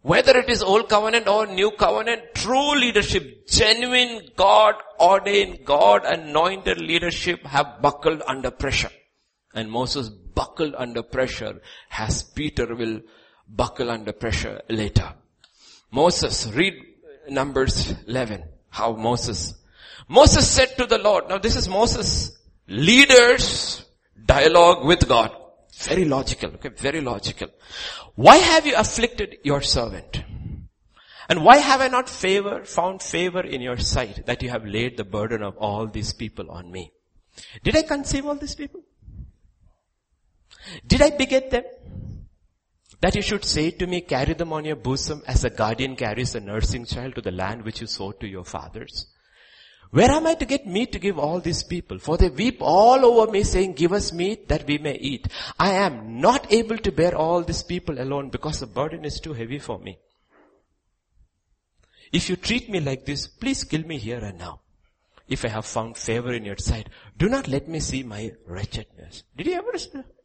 Whether 0.02 0.38
it 0.38 0.50
is 0.50 0.62
old 0.62 0.90
covenant 0.90 1.28
or 1.28 1.48
new 1.48 1.72
covenant, 1.72 2.34
true 2.34 2.78
leadership, 2.78 3.48
genuine 3.48 4.28
God 4.36 4.76
ordained, 5.00 5.66
God 5.66 6.04
anointed 6.06 6.82
leadership 6.82 7.46
have 7.46 7.82
buckled 7.82 8.22
under 8.28 8.52
pressure. 8.52 8.92
And 9.54 9.72
Moses 9.72 10.10
buckled 10.10 10.76
under 10.78 11.04
pressure 11.04 11.62
as 11.92 12.24
Peter 12.24 12.76
will 12.76 13.02
buckle 13.48 13.90
under 13.90 14.12
pressure 14.12 14.62
later. 14.70 15.14
Moses, 15.92 16.48
read 16.54 16.74
Numbers 17.30 17.94
11, 18.08 18.44
how 18.70 18.94
Moses 18.94 19.54
Moses 20.08 20.50
said 20.50 20.78
to 20.78 20.86
the 20.86 20.98
Lord, 20.98 21.30
now 21.30 21.38
this 21.38 21.56
is 21.56 21.68
Moses' 21.68 22.38
leader's 22.68 23.86
dialogue 24.26 24.86
with 24.86 25.08
God. 25.08 25.32
Very 25.76 26.06
logical, 26.06 26.52
okay, 26.52 26.70
very 26.70 27.02
logical. 27.02 27.50
Why 28.16 28.38
have 28.38 28.68
you 28.68 28.76
afflicted 28.76 29.38
your 29.44 29.62
servant? 29.62 30.24
And 31.30 31.44
why 31.44 31.58
have 31.58 31.82
I 31.82 31.88
not 31.88 32.10
favor, 32.10 32.64
found 32.66 33.02
favor 33.02 33.42
in 33.42 33.62
your 33.62 33.78
sight 33.78 34.26
that 34.26 34.44
you 34.44 34.50
have 34.50 34.66
laid 34.66 34.98
the 34.98 35.04
burden 35.04 35.42
of 35.42 35.58
all 35.58 35.88
these 35.88 36.14
people 36.14 36.52
on 36.52 36.72
me? 36.72 36.92
Did 37.64 37.76
I 37.76 37.82
conceive 37.84 38.26
all 38.26 38.36
these 38.36 38.56
people? 38.56 38.82
Did 40.86 41.02
I 41.02 41.10
beget 41.12 41.50
them? 41.50 41.64
That 43.02 43.16
you 43.16 43.22
should 43.22 43.44
say 43.44 43.72
to 43.72 43.88
me, 43.88 44.02
carry 44.02 44.34
them 44.34 44.54
on 44.54 44.64
your 44.64 44.76
bosom 44.76 45.24
as 45.28 45.44
a 45.44 45.50
guardian 45.50 45.96
carries 45.96 46.36
a 46.36 46.40
nursing 46.40 46.86
child 46.86 47.16
to 47.16 47.22
the 47.22 47.32
land 47.32 47.64
which 47.64 47.82
you 47.82 47.88
sold 47.88 48.20
to 48.20 48.28
your 48.28 48.46
fathers. 48.46 49.08
Where 49.94 50.10
am 50.10 50.26
I 50.26 50.34
to 50.34 50.46
get 50.46 50.66
meat 50.66 50.92
to 50.94 50.98
give 50.98 51.20
all 51.20 51.40
these 51.40 51.62
people? 51.62 52.00
For 52.00 52.18
they 52.18 52.30
weep 52.30 52.58
all 52.62 53.06
over 53.06 53.32
me 53.32 53.44
saying, 53.44 53.74
give 53.74 53.94
us 53.94 54.12
meat 54.12 54.48
that 54.48 54.66
we 54.66 54.80
may 54.80 54.96
eat. 54.96 55.28
I 55.60 55.74
am 55.74 56.20
not 56.20 56.52
able 56.52 56.80
to 56.80 56.92
bear 56.92 57.16
all 57.16 57.44
these 57.44 57.62
people 57.62 58.02
alone 58.02 58.32
because 58.32 58.60
the 58.60 58.66
burden 58.66 59.06
is 59.06 59.20
too 59.20 59.34
heavy 59.34 59.60
for 59.60 59.78
me. 59.78 60.00
If 62.12 62.28
you 62.28 62.38
treat 62.38 62.72
me 62.72 62.80
like 62.80 63.06
this, 63.06 63.28
please 63.28 63.64
kill 63.64 63.84
me 63.84 64.00
here 64.00 64.18
and 64.18 64.40
now. 64.40 64.62
If 65.28 65.46
I 65.46 65.50
have 65.50 65.66
found 65.68 65.96
favor 65.96 66.34
in 66.34 66.44
your 66.44 66.58
sight, 66.58 66.90
do 67.16 67.30
not 67.30 67.48
let 67.48 67.68
me 67.68 67.80
see 67.80 68.02
my 68.02 68.32
wretchedness. 68.48 69.22
Did 69.38 69.46
you 69.46 69.54
ever 69.54 69.74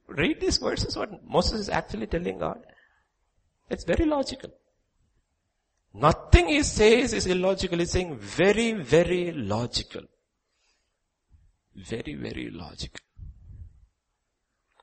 read 0.07 0.41
these 0.41 0.57
verses? 0.57 0.97
What 0.97 1.29
Moses 1.29 1.61
is 1.61 1.69
actually 1.69 2.07
telling 2.07 2.39
God? 2.39 2.59
It's 3.69 3.85
very 3.85 4.07
logical. 4.07 4.51
Nothing 5.95 6.49
he 6.49 6.62
says 6.62 7.12
is 7.12 7.26
illogical. 7.26 7.78
He's 7.78 7.91
saying 7.91 8.18
very, 8.18 8.72
very 8.72 9.32
logical. 9.32 10.03
Very, 11.74 12.14
very 12.14 12.51
logical. 12.51 13.01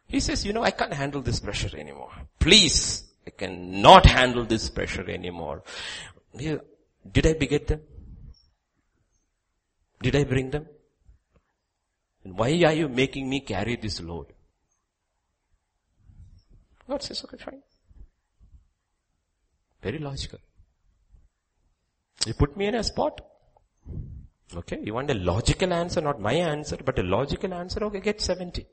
He 0.08 0.20
says, 0.20 0.46
you 0.46 0.54
know, 0.54 0.64
I 0.64 0.72
can't 0.72 0.94
handle 0.94 1.22
this 1.22 1.40
pressure 1.40 1.78
anymore. 1.78 2.12
Please, 2.40 3.04
I 3.26 3.32
cannot 3.32 4.06
handle 4.06 4.46
this 4.46 4.70
pressure 4.70 5.10
anymore. 5.10 5.64
Did 6.38 6.62
I 7.26 7.34
beget 7.34 7.68
them? 7.68 7.82
Did 10.02 10.16
I 10.16 10.24
bring 10.26 10.52
them? 10.52 10.68
And 12.24 12.38
why 12.38 12.50
are 12.66 12.74
you 12.74 12.90
making 12.90 13.30
me 13.30 13.40
carry 13.40 13.76
this 13.76 14.02
load? 14.02 14.28
God 16.88 17.02
says, 17.02 17.24
okay, 17.24 17.38
fine. 17.38 17.62
Very 19.82 20.00
logical. 20.00 20.40
You 22.26 22.34
put 22.34 22.56
me 22.58 22.68
in 22.68 22.76
a 22.76 22.84
spot. 22.84 23.22
Okay, 24.56 24.80
you 24.84 24.94
want 24.94 25.12
a 25.12 25.16
logical 25.16 25.74
answer, 25.74 26.02
not 26.02 26.20
my 26.20 26.34
answer, 26.34 26.78
but 26.84 26.98
a 27.00 27.04
logical 27.04 27.54
answer, 27.54 27.84
okay, 27.84 28.00
get 28.00 28.22
70 28.22 28.66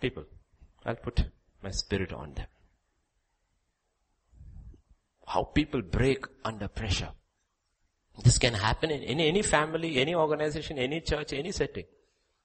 people. 0.00 0.24
I'll 0.84 0.96
put 0.96 1.24
my 1.62 1.70
spirit 1.70 2.12
on 2.12 2.34
them. 2.34 2.46
How 5.26 5.44
people 5.44 5.82
break 5.82 6.24
under 6.44 6.68
pressure. 6.68 7.10
This 8.22 8.38
can 8.38 8.54
happen 8.54 8.90
in 8.90 9.02
any, 9.02 9.28
any 9.28 9.42
family, 9.42 9.98
any 9.98 10.14
organization, 10.14 10.78
any 10.78 11.00
church, 11.00 11.32
any 11.32 11.52
setting. 11.52 11.84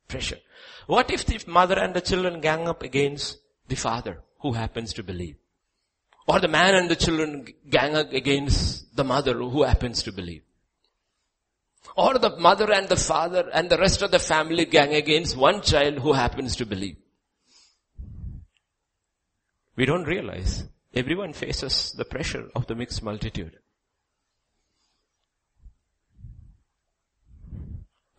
Pressure. 0.07 0.39
What 0.87 1.09
if 1.11 1.25
the 1.25 1.39
mother 1.47 1.79
and 1.79 1.93
the 1.93 2.01
children 2.01 2.41
gang 2.41 2.67
up 2.67 2.83
against 2.83 3.37
the 3.67 3.75
father 3.75 4.21
who 4.39 4.53
happens 4.53 4.93
to 4.93 5.03
believe? 5.03 5.37
Or 6.27 6.39
the 6.39 6.47
man 6.47 6.75
and 6.75 6.89
the 6.89 6.95
children 6.95 7.47
gang 7.69 7.95
against 7.95 8.95
the 8.95 9.03
mother 9.03 9.33
who 9.33 9.63
happens 9.63 10.03
to 10.03 10.11
believe. 10.11 10.43
Or 11.95 12.17
the 12.17 12.37
mother 12.37 12.71
and 12.71 12.87
the 12.87 12.95
father 12.95 13.49
and 13.53 13.69
the 13.69 13.77
rest 13.77 14.01
of 14.01 14.11
the 14.11 14.19
family 14.19 14.65
gang 14.65 14.93
against 14.95 15.35
one 15.35 15.61
child 15.61 15.99
who 15.99 16.13
happens 16.13 16.55
to 16.55 16.65
believe. 16.65 16.97
We 19.75 19.85
don't 19.85 20.03
realize 20.03 20.63
everyone 20.93 21.33
faces 21.33 21.91
the 21.91 22.05
pressure 22.05 22.49
of 22.55 22.67
the 22.67 22.75
mixed 22.75 23.03
multitude. 23.03 23.57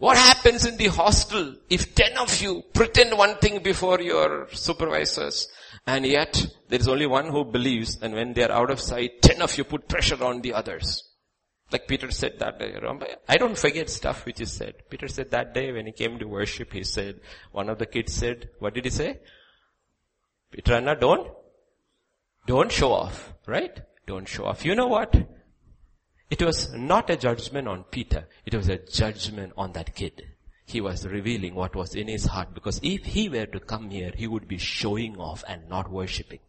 What 0.04 0.18
happens 0.18 0.66
in 0.66 0.76
the 0.76 0.88
hostel 0.88 1.54
if 1.70 1.94
10 1.94 2.18
of 2.18 2.42
you 2.42 2.62
pretend 2.74 3.16
one 3.16 3.36
thing 3.38 3.62
before 3.62 4.02
your 4.02 4.48
supervisors 4.52 5.48
and 5.86 6.04
yet, 6.04 6.46
there 6.68 6.78
is 6.78 6.88
only 6.88 7.06
one 7.06 7.28
who 7.28 7.44
believes, 7.44 7.98
and 8.02 8.12
when 8.14 8.34
they 8.34 8.44
are 8.44 8.52
out 8.52 8.70
of 8.70 8.80
sight, 8.80 9.22
ten 9.22 9.40
of 9.42 9.56
you 9.56 9.64
put 9.64 9.88
pressure 9.88 10.22
on 10.22 10.40
the 10.42 10.52
others. 10.54 11.04
Like 11.70 11.88
Peter 11.88 12.10
said 12.10 12.38
that 12.38 12.58
day, 12.58 12.72
remember? 12.74 13.06
I 13.28 13.36
don't 13.36 13.56
forget 13.56 13.88
stuff 13.90 14.26
which 14.26 14.40
is 14.42 14.52
said. 14.52 14.74
Peter 14.90 15.08
said 15.08 15.30
that 15.30 15.54
day 15.54 15.72
when 15.72 15.86
he 15.86 15.92
came 15.92 16.18
to 16.18 16.28
worship, 16.28 16.72
he 16.72 16.84
said, 16.84 17.20
one 17.52 17.68
of 17.68 17.78
the 17.78 17.86
kids 17.86 18.12
said, 18.12 18.50
what 18.58 18.74
did 18.74 18.84
he 18.84 18.90
say? 18.90 19.18
Peter, 20.50 20.74
Anna, 20.74 20.96
don't, 20.96 21.30
don't 22.46 22.70
show 22.70 22.92
off, 22.92 23.32
right? 23.46 23.80
Don't 24.06 24.28
show 24.28 24.44
off. 24.44 24.64
You 24.64 24.74
know 24.74 24.88
what? 24.88 25.14
It 26.30 26.42
was 26.42 26.72
not 26.72 27.10
a 27.10 27.16
judgment 27.16 27.68
on 27.68 27.84
Peter. 27.84 28.26
It 28.46 28.54
was 28.54 28.68
a 28.68 28.78
judgment 28.78 29.52
on 29.56 29.72
that 29.72 29.94
kid 29.94 30.34
he 30.66 30.80
was 30.80 31.06
revealing 31.06 31.54
what 31.54 31.76
was 31.76 31.94
in 31.94 32.08
his 32.08 32.24
heart 32.26 32.54
because 32.54 32.80
if 32.82 33.04
he 33.04 33.28
were 33.28 33.46
to 33.46 33.60
come 33.60 33.90
here, 33.90 34.12
he 34.16 34.26
would 34.26 34.48
be 34.48 34.58
showing 34.58 35.16
off 35.18 35.44
and 35.46 35.68
not 35.68 35.90
worshipping. 35.90 36.40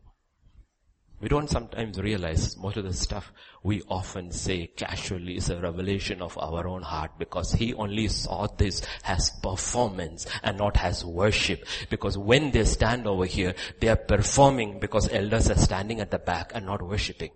We 1.21 1.29
don't 1.29 1.49
sometimes 1.49 1.99
realize 1.99 2.57
most 2.57 2.77
of 2.77 2.83
the 2.83 2.93
stuff 2.93 3.31
we 3.63 3.81
often 3.89 4.31
say 4.31 4.67
casually 4.67 5.37
is 5.37 5.49
a 5.49 5.59
revelation 5.59 6.21
of 6.21 6.37
our 6.37 6.67
own 6.67 6.81
heart 6.81 7.11
because 7.17 7.53
he 7.53 7.73
only 7.73 8.09
saw 8.09 8.47
this 8.47 8.81
as 9.05 9.31
performance 9.41 10.27
and 10.43 10.57
not 10.57 10.77
as 10.77 11.05
worship. 11.05 11.65
Because 11.89 12.17
when 12.17 12.51
they 12.51 12.65
stand 12.65 13.07
over 13.07 13.25
here, 13.25 13.55
they 13.79 13.87
are 13.87 13.95
performing 13.95 14.79
because 14.79 15.09
elders 15.11 15.49
are 15.49 15.57
standing 15.57 15.99
at 15.99 16.11
the 16.11 16.19
back 16.19 16.51
and 16.53 16.65
not 16.65 16.81
worshipping. 16.81 17.31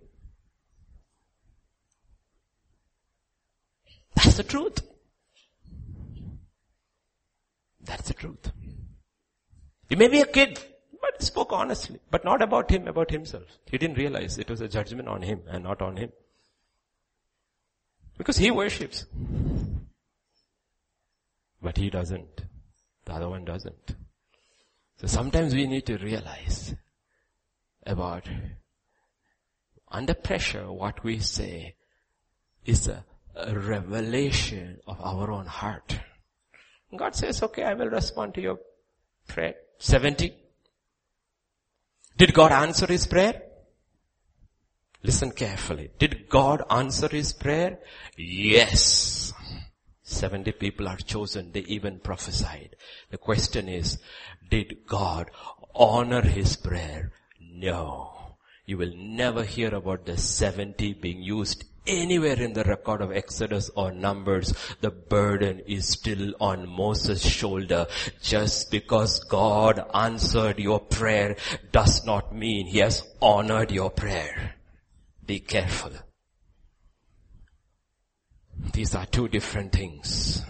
That's 4.22 4.36
the 4.36 4.44
truth. 4.44 4.82
That's 7.82 8.10
the 8.10 8.14
truth. 8.14 8.52
He 9.88 9.96
may 9.96 10.10
be 10.10 10.20
a 10.20 10.26
kid, 10.26 10.60
but 11.02 11.16
he 11.20 11.26
spoke 11.26 11.54
honestly, 11.54 12.02
but 12.12 12.26
not 12.26 12.42
about 12.42 12.70
him, 12.70 12.90
about 12.90 13.12
himself. 13.12 13.46
He 13.72 13.78
didn't 13.78 13.98
realize 13.98 14.38
it 14.38 14.50
was 14.50 14.60
a 14.60 14.68
judgment 14.68 15.08
on 15.08 15.22
him 15.22 15.44
and 15.50 15.64
not 15.64 15.82
on 15.82 15.96
him. 15.96 16.12
Because 18.18 18.36
he 18.36 18.52
worships. 18.52 19.06
But 21.62 21.78
he 21.78 21.90
doesn't. 21.90 22.44
The 23.06 23.14
other 23.14 23.30
one 23.30 23.46
doesn't. 23.46 23.96
So 24.98 25.08
sometimes 25.08 25.56
we 25.56 25.66
need 25.66 25.86
to 25.86 25.98
realize 25.98 26.76
about 27.86 28.28
under 29.88 30.14
pressure 30.14 30.70
what 30.70 31.06
we 31.06 31.20
say 31.20 31.76
is 32.66 32.90
a, 32.90 33.06
a 33.40 33.58
revelation 33.58 34.80
of 34.88 35.00
our 35.02 35.32
own 35.32 35.46
heart. 35.46 36.00
God 36.96 37.16
says, 37.16 37.42
okay, 37.44 37.64
I 37.64 37.74
will 37.74 37.90
respond 37.90 38.34
to 38.36 38.42
your 38.42 38.60
prayer. 39.28 39.56
70. 39.78 40.34
Did 42.18 42.34
God 42.34 42.52
answer 42.52 42.88
his 42.88 43.08
prayer? 43.08 43.42
Listen 45.04 45.32
carefully. 45.32 45.92
Did 45.98 46.28
God 46.28 46.64
answer 46.70 47.08
his 47.08 47.32
prayer? 47.32 47.80
Yes. 48.18 49.34
70 50.04 50.52
people 50.54 50.88
are 50.88 50.98
chosen. 50.98 51.52
They 51.52 51.62
even 51.62 52.00
prophesied. 52.00 52.76
The 53.10 53.18
question 53.18 53.70
is, 53.70 54.00
did 54.50 54.86
God 54.86 55.30
honor 55.74 56.22
his 56.22 56.58
prayer? 56.58 57.14
No. 57.40 58.36
You 58.66 58.78
will 58.78 58.94
never 58.96 59.44
hear 59.44 59.74
about 59.74 60.06
the 60.06 60.18
70 60.18 60.94
being 60.94 61.22
used 61.22 61.64
anywhere 61.88 62.42
in 62.42 62.54
the 62.54 62.64
record 62.64 63.02
of 63.02 63.12
Exodus 63.12 63.70
or 63.76 63.92
Numbers. 63.92 64.54
The 64.82 64.92
burden 64.92 65.60
is 65.68 65.88
still 65.88 66.34
on 66.40 66.68
Moses' 66.70 67.26
shoulder. 67.26 67.88
Just 68.22 68.72
because 68.72 69.20
God 69.20 69.84
answered 69.94 70.60
your 70.60 70.80
prayer 70.80 71.36
does 71.72 72.06
not 72.06 72.34
mean 72.36 72.68
he 72.68 72.80
has 72.80 73.04
honored 73.22 73.72
your 73.72 73.90
prayer. 73.90 74.56
Be 75.26 75.40
careful. 75.40 75.92
These 78.74 78.96
are 78.96 79.06
two 79.06 79.28
different 79.28 79.72
things. 79.72 80.44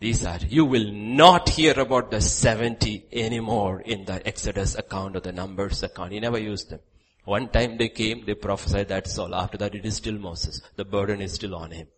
These 0.00 0.26
are, 0.26 0.38
you 0.48 0.64
will 0.64 0.92
not 0.92 1.48
hear 1.48 1.78
about 1.78 2.10
the 2.10 2.20
70 2.20 3.06
anymore 3.12 3.80
in 3.80 4.04
the 4.04 4.26
Exodus 4.26 4.74
account 4.74 5.16
or 5.16 5.20
the 5.20 5.32
Numbers 5.32 5.82
account. 5.82 6.12
He 6.12 6.20
never 6.20 6.38
used 6.38 6.70
them. 6.70 6.80
One 7.24 7.48
time 7.48 7.78
they 7.78 7.88
came, 7.88 8.24
they 8.26 8.34
prophesied, 8.34 8.88
that's 8.88 9.18
all. 9.18 9.34
After 9.34 9.56
that 9.58 9.74
it 9.74 9.84
is 9.84 9.96
still 9.96 10.18
Moses. 10.18 10.60
The 10.76 10.84
burden 10.84 11.20
is 11.22 11.32
still 11.32 11.54
on 11.54 11.70
him. 11.70 11.88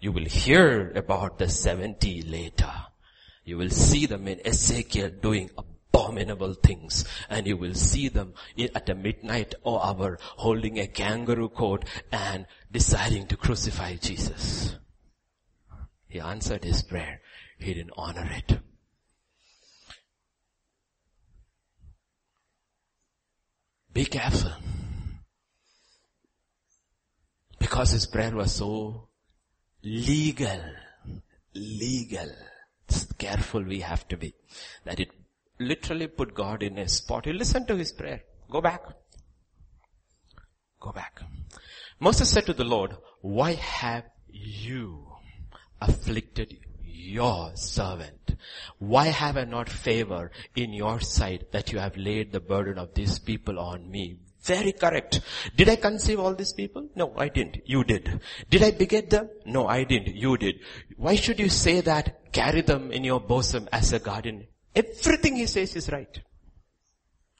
You 0.00 0.12
will 0.12 0.26
hear 0.26 0.92
about 0.94 1.38
the 1.38 1.48
70 1.48 2.22
later. 2.22 2.72
You 3.44 3.56
will 3.56 3.70
see 3.70 4.06
them 4.06 4.28
in 4.28 4.46
Ezekiel 4.46 5.10
doing 5.20 5.50
abominable 5.56 6.54
things 6.54 7.04
and 7.30 7.46
you 7.46 7.56
will 7.56 7.74
see 7.74 8.08
them 8.08 8.34
at 8.74 8.88
a 8.88 8.94
midnight 8.94 9.54
hour 9.66 10.18
holding 10.36 10.78
a 10.78 10.86
kangaroo 10.86 11.48
court 11.48 11.84
and 12.12 12.46
deciding 12.70 13.26
to 13.28 13.36
crucify 13.36 13.96
Jesus. 13.96 14.76
He 16.08 16.20
answered 16.20 16.64
his 16.64 16.82
prayer. 16.82 17.20
He 17.58 17.74
didn't 17.74 17.92
honor 17.96 18.28
it. 18.30 18.58
Be 23.94 24.04
careful. 24.06 24.50
Because 27.58 27.90
his 27.92 28.06
prayer 28.06 28.34
was 28.34 28.52
so 28.56 29.08
legal. 29.84 30.60
Legal. 31.54 32.30
Careful 33.18 33.62
we 33.62 33.80
have 33.80 34.06
to 34.08 34.16
be. 34.16 34.34
That 34.84 34.98
it 34.98 35.10
literally 35.60 36.08
put 36.08 36.34
God 36.34 36.64
in 36.64 36.76
a 36.78 36.88
spot. 36.88 37.26
He 37.26 37.32
listened 37.32 37.68
to 37.68 37.76
his 37.76 37.92
prayer. 37.92 38.22
Go 38.50 38.60
back. 38.60 38.82
Go 40.80 40.90
back. 40.90 41.20
Moses 42.00 42.28
said 42.28 42.46
to 42.46 42.52
the 42.52 42.64
Lord, 42.64 42.96
why 43.20 43.52
have 43.52 44.04
you 44.28 45.06
afflicted 45.80 46.58
your 47.04 47.52
servant? 47.54 48.36
Why 48.78 49.06
have 49.06 49.36
I 49.36 49.44
not 49.44 49.68
favor 49.68 50.30
in 50.56 50.72
your 50.72 51.00
sight 51.00 51.52
that 51.52 51.72
you 51.72 51.78
have 51.78 51.96
laid 51.96 52.32
the 52.32 52.40
burden 52.40 52.78
of 52.78 52.94
these 52.94 53.18
people 53.18 53.58
on 53.58 53.90
me? 53.90 54.18
Very 54.42 54.72
correct. 54.72 55.20
Did 55.56 55.70
I 55.70 55.76
conceive 55.76 56.20
all 56.20 56.34
these 56.34 56.52
people? 56.52 56.88
No, 56.94 57.14
I 57.16 57.28
didn't. 57.28 57.58
You 57.64 57.82
did. 57.82 58.20
Did 58.50 58.62
I 58.62 58.72
beget 58.72 59.08
them? 59.08 59.30
No, 59.46 59.66
I 59.66 59.84
didn't. 59.84 60.14
You 60.14 60.36
did. 60.36 60.56
Why 60.96 61.16
should 61.16 61.38
you 61.38 61.48
say 61.48 61.80
that? 61.80 62.32
Carry 62.32 62.60
them 62.60 62.92
in 62.92 63.04
your 63.04 63.20
bosom 63.20 63.68
as 63.72 63.92
a 63.94 63.98
guardian. 63.98 64.46
Everything 64.74 65.36
he 65.36 65.46
says 65.46 65.74
is 65.76 65.90
right. 65.90 66.20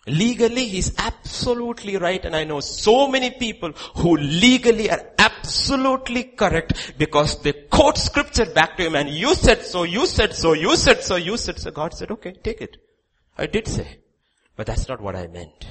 Legally, 0.06 0.66
he's 0.66 0.92
absolutely 0.98 1.96
right 1.96 2.22
and 2.24 2.36
I 2.36 2.44
know 2.44 2.60
so 2.60 3.08
many 3.08 3.30
people 3.30 3.72
who 3.96 4.16
legally 4.16 4.90
are 4.90 5.02
absolutely 5.18 6.24
correct 6.24 6.94
because 6.98 7.40
they 7.42 7.52
quote 7.52 7.96
scripture 7.96 8.44
back 8.46 8.76
to 8.76 8.84
him 8.84 8.96
and 8.96 9.08
you 9.08 9.34
said 9.34 9.62
so, 9.62 9.84
you 9.84 10.06
said 10.06 10.34
so, 10.34 10.52
you 10.52 10.76
said 10.76 11.02
so, 11.02 11.16
you 11.16 11.36
said 11.38 11.58
so. 11.58 11.70
God 11.70 11.94
said, 11.94 12.10
okay, 12.10 12.32
take 12.32 12.60
it. 12.60 12.76
I 13.38 13.46
did 13.46 13.66
say, 13.66 13.98
but 14.56 14.66
that's 14.66 14.88
not 14.88 15.00
what 15.00 15.16
I 15.16 15.26
meant. 15.26 15.66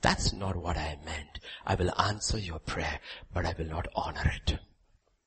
That's 0.00 0.32
not 0.32 0.56
what 0.56 0.76
I 0.76 0.98
meant. 1.04 1.38
I 1.64 1.76
will 1.76 1.92
answer 2.00 2.38
your 2.38 2.58
prayer, 2.58 3.00
but 3.32 3.46
I 3.46 3.54
will 3.56 3.66
not 3.68 3.86
honor 3.94 4.32
it. 4.34 4.58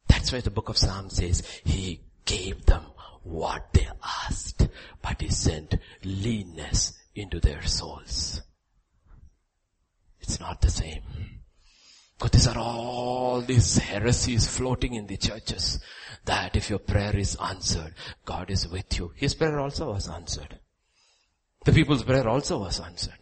That's 0.07 0.31
why 0.31 0.41
the 0.41 0.51
book 0.51 0.69
of 0.69 0.77
Psalms 0.77 1.15
says, 1.15 1.43
He 1.63 2.01
gave 2.25 2.65
them 2.65 2.85
what 3.25 3.73
they 3.73 3.87
asked, 4.03 4.67
but 5.01 5.19
he 5.19 5.29
sent 5.29 5.75
leanness 6.03 6.93
into 7.15 7.39
their 7.39 7.63
souls. 7.63 8.41
It's 10.21 10.39
not 10.39 10.61
the 10.61 10.69
same. 10.69 11.01
But 12.17 12.31
these 12.31 12.47
are 12.47 12.57
all 12.57 13.41
these 13.41 13.77
heresies 13.77 14.47
floating 14.47 14.93
in 14.93 15.07
the 15.07 15.17
churches 15.17 15.79
that 16.23 16.55
if 16.55 16.69
your 16.69 16.79
prayer 16.79 17.15
is 17.15 17.35
answered, 17.35 17.93
God 18.23 18.49
is 18.49 18.67
with 18.67 18.97
you. 18.97 19.11
His 19.15 19.35
prayer 19.35 19.59
also 19.59 19.91
was 19.91 20.07
answered. 20.07 20.59
The 21.65 21.73
people's 21.73 22.03
prayer 22.03 22.27
also 22.27 22.59
was 22.59 22.79
answered. 22.79 23.17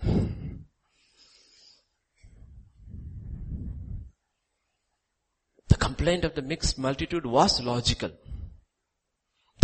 The 5.70 5.76
complaint 5.76 6.24
of 6.24 6.36
the 6.36 6.42
mixed 6.42 6.78
multitude 6.78 7.26
was 7.26 7.62
logical. 7.62 8.12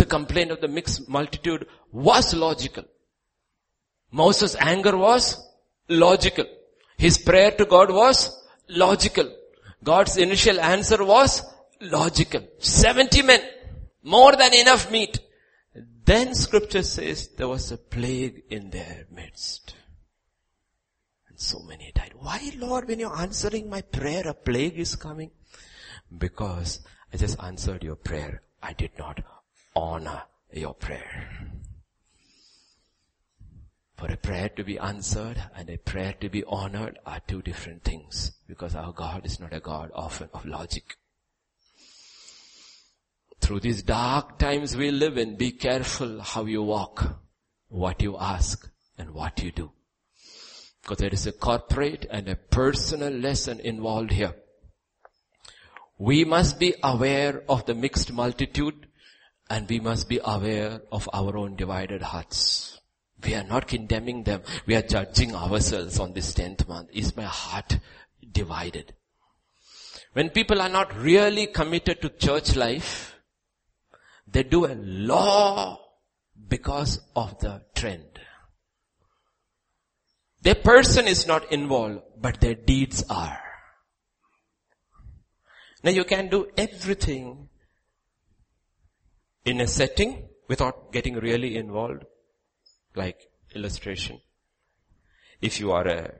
The 0.00 0.06
complaint 0.06 0.50
of 0.50 0.62
the 0.62 0.68
mixed 0.68 1.10
multitude 1.10 1.66
was 1.92 2.32
logical. 2.32 2.84
Moses' 4.10 4.56
anger 4.58 4.96
was 4.96 5.24
logical. 5.88 6.46
His 6.96 7.18
prayer 7.18 7.50
to 7.58 7.66
God 7.66 7.90
was 7.90 8.18
logical. 8.66 9.30
God's 9.84 10.16
initial 10.16 10.58
answer 10.58 11.04
was 11.04 11.42
logical. 11.82 12.48
70 12.58 13.20
men, 13.20 13.42
more 14.02 14.34
than 14.36 14.54
enough 14.54 14.90
meat. 14.90 15.20
Then 16.06 16.34
scripture 16.34 16.82
says 16.82 17.28
there 17.36 17.48
was 17.48 17.70
a 17.70 17.76
plague 17.76 18.44
in 18.48 18.70
their 18.70 19.04
midst. 19.14 19.74
And 21.28 21.38
so 21.38 21.58
many 21.60 21.92
died. 21.94 22.14
Why 22.16 22.52
Lord, 22.56 22.88
when 22.88 23.00
you're 23.00 23.20
answering 23.26 23.68
my 23.68 23.82
prayer, 23.82 24.26
a 24.26 24.32
plague 24.32 24.78
is 24.78 24.96
coming? 24.96 25.30
Because 26.26 26.80
I 27.12 27.18
just 27.18 27.38
answered 27.42 27.84
your 27.84 27.96
prayer. 27.96 28.40
I 28.62 28.72
did 28.72 28.92
not 28.98 29.20
honor 29.74 30.22
your 30.52 30.74
prayer. 30.74 31.28
For 33.96 34.10
a 34.10 34.16
prayer 34.16 34.48
to 34.56 34.64
be 34.64 34.78
answered 34.78 35.36
and 35.54 35.68
a 35.68 35.76
prayer 35.76 36.14
to 36.20 36.30
be 36.30 36.42
honored 36.44 36.98
are 37.04 37.20
two 37.26 37.42
different 37.42 37.84
things 37.84 38.32
because 38.48 38.74
our 38.74 38.92
God 38.92 39.26
is 39.26 39.38
not 39.38 39.52
a 39.52 39.60
God 39.60 39.90
of, 39.94 40.22
of 40.32 40.46
logic. 40.46 40.96
Through 43.40 43.60
these 43.60 43.82
dark 43.82 44.38
times 44.38 44.76
we 44.76 44.90
live 44.90 45.18
in, 45.18 45.36
be 45.36 45.52
careful 45.52 46.20
how 46.22 46.46
you 46.46 46.62
walk, 46.62 47.20
what 47.68 48.00
you 48.00 48.16
ask 48.18 48.70
and 48.96 49.10
what 49.10 49.42
you 49.42 49.52
do. 49.52 49.70
Because 50.82 50.98
there 50.98 51.12
is 51.12 51.26
a 51.26 51.32
corporate 51.32 52.06
and 52.10 52.26
a 52.26 52.36
personal 52.36 53.12
lesson 53.12 53.60
involved 53.60 54.12
here. 54.12 54.34
We 55.98 56.24
must 56.24 56.58
be 56.58 56.74
aware 56.82 57.42
of 57.48 57.66
the 57.66 57.74
mixed 57.74 58.12
multitude 58.12 58.86
and 59.50 59.68
we 59.68 59.80
must 59.80 60.08
be 60.08 60.20
aware 60.24 60.80
of 60.92 61.08
our 61.12 61.36
own 61.36 61.56
divided 61.56 62.02
hearts. 62.02 62.80
We 63.24 63.34
are 63.34 63.44
not 63.44 63.66
condemning 63.66 64.22
them. 64.22 64.42
We 64.64 64.76
are 64.76 64.82
judging 64.82 65.34
ourselves 65.34 65.98
on 65.98 66.14
this 66.14 66.32
10th 66.34 66.68
month. 66.68 66.88
Is 66.92 67.16
my 67.16 67.24
heart 67.24 67.78
divided? 68.32 68.94
When 70.12 70.30
people 70.30 70.62
are 70.62 70.68
not 70.68 70.96
really 70.96 71.48
committed 71.48 72.00
to 72.00 72.10
church 72.10 72.54
life, 72.54 73.16
they 74.26 74.44
do 74.44 74.66
a 74.66 74.74
law 74.74 75.80
because 76.48 77.00
of 77.16 77.38
the 77.40 77.62
trend. 77.74 78.20
Their 80.42 80.54
person 80.54 81.06
is 81.06 81.26
not 81.26 81.52
involved, 81.52 82.02
but 82.18 82.40
their 82.40 82.54
deeds 82.54 83.04
are. 83.10 83.38
Now 85.82 85.90
you 85.90 86.04
can 86.04 86.28
do 86.28 86.48
everything 86.56 87.49
in 89.44 89.60
a 89.60 89.66
setting 89.66 90.28
without 90.48 90.92
getting 90.92 91.16
really 91.16 91.56
involved, 91.56 92.04
like 92.94 93.28
illustration. 93.54 94.20
If 95.40 95.60
you 95.60 95.72
are 95.72 95.86
a, 95.86 96.14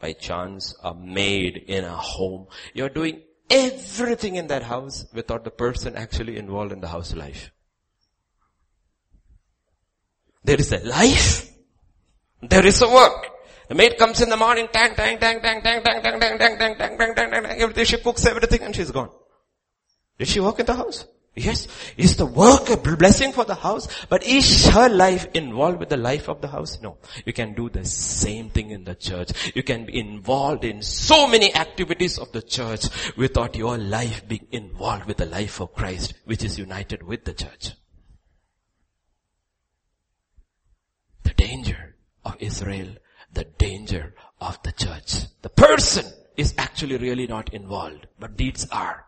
by 0.00 0.12
chance, 0.12 0.74
a 0.82 0.94
maid 0.94 1.56
in 1.56 1.84
a 1.84 1.96
home, 1.96 2.46
you're 2.72 2.88
doing 2.88 3.22
everything 3.50 4.36
in 4.36 4.46
that 4.48 4.62
house 4.62 5.06
without 5.12 5.44
the 5.44 5.50
person 5.50 5.96
actually 5.96 6.36
involved 6.36 6.72
in 6.72 6.80
the 6.80 6.88
house 6.88 7.14
life. 7.14 7.50
There 10.44 10.58
is 10.58 10.72
a 10.72 10.78
life. 10.78 11.50
There 12.40 12.64
is 12.64 12.80
a 12.80 12.88
work. 12.88 13.26
The 13.68 13.74
maid 13.74 13.98
comes 13.98 14.22
in 14.22 14.30
the 14.30 14.36
morning, 14.36 14.68
tang, 14.72 14.94
tang, 14.94 15.18
tang, 15.18 15.42
tang, 15.42 15.60
tang, 15.60 15.82
tang, 15.82 16.00
tang, 16.00 16.18
tang, 16.18 16.38
tang, 16.38 16.58
tang, 16.58 16.76
tang, 16.76 16.96
tang, 16.96 17.14
tang, 17.14 17.30
tang, 17.30 17.60
everything, 17.60 17.84
she 17.84 17.98
cooks 17.98 18.24
everything 18.24 18.62
and 18.62 18.74
she's 18.74 18.90
gone. 18.90 19.10
Did 20.18 20.28
she 20.28 20.40
work 20.40 20.58
in 20.60 20.64
the 20.64 20.74
house? 20.74 21.04
Yes, 21.38 21.68
is 21.96 22.16
the 22.16 22.26
work 22.26 22.68
a 22.68 22.76
blessing 22.76 23.32
for 23.32 23.44
the 23.44 23.54
house? 23.54 23.86
But 24.08 24.24
is 24.24 24.66
her 24.68 24.88
life 24.88 25.28
involved 25.34 25.78
with 25.78 25.88
the 25.88 25.96
life 25.96 26.28
of 26.28 26.40
the 26.40 26.48
house? 26.48 26.80
No. 26.82 26.98
You 27.24 27.32
can 27.32 27.54
do 27.54 27.68
the 27.68 27.84
same 27.84 28.50
thing 28.50 28.70
in 28.70 28.84
the 28.84 28.94
church. 28.94 29.30
You 29.54 29.62
can 29.62 29.86
be 29.86 29.98
involved 29.98 30.64
in 30.64 30.82
so 30.82 31.26
many 31.26 31.54
activities 31.54 32.18
of 32.18 32.32
the 32.32 32.42
church 32.42 32.86
without 33.16 33.54
your 33.54 33.78
life 33.78 34.26
being 34.26 34.46
involved 34.50 35.06
with 35.06 35.18
the 35.18 35.26
life 35.26 35.60
of 35.60 35.74
Christ, 35.74 36.14
which 36.24 36.42
is 36.42 36.58
united 36.58 37.02
with 37.02 37.24
the 37.24 37.34
church. 37.34 37.72
The 41.22 41.34
danger 41.34 41.94
of 42.24 42.36
Israel, 42.40 42.88
the 43.32 43.44
danger 43.44 44.14
of 44.40 44.62
the 44.62 44.72
church. 44.72 45.26
The 45.42 45.50
person 45.50 46.12
is 46.36 46.54
actually 46.58 46.96
really 46.96 47.26
not 47.26 47.52
involved, 47.54 48.06
but 48.18 48.36
deeds 48.36 48.66
are. 48.70 49.07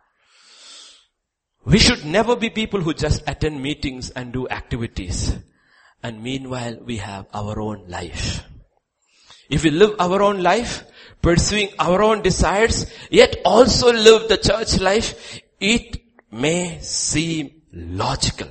We 1.65 1.79
should 1.79 2.05
never 2.05 2.37
be 2.37 2.51
people 2.51 2.81
who 2.81 2.95
just 2.95 3.23
attend 3.27 3.63
meetings 3.63 4.11
and 4.11 4.33
do 4.33 4.49
activities. 4.49 5.37
And 6.03 6.23
meanwhile, 6.23 6.79
we 6.83 6.97
have 6.97 7.27
our 7.35 7.61
own 7.61 7.85
life. 7.89 8.43
If 9.51 9.65
we 9.65 9.71
live 9.71 9.97
our 9.99 10.23
own 10.23 10.43
life, 10.43 10.85
pursuing 11.21 11.69
our 11.79 12.03
own 12.03 12.23
desires, 12.23 12.87
yet 13.11 13.37
also 13.45 13.93
live 13.93 14.29
the 14.29 14.39
church 14.39 14.81
life, 14.81 15.41
it 15.61 16.03
may 16.31 16.79
seem 16.81 17.63
logical. 17.73 18.49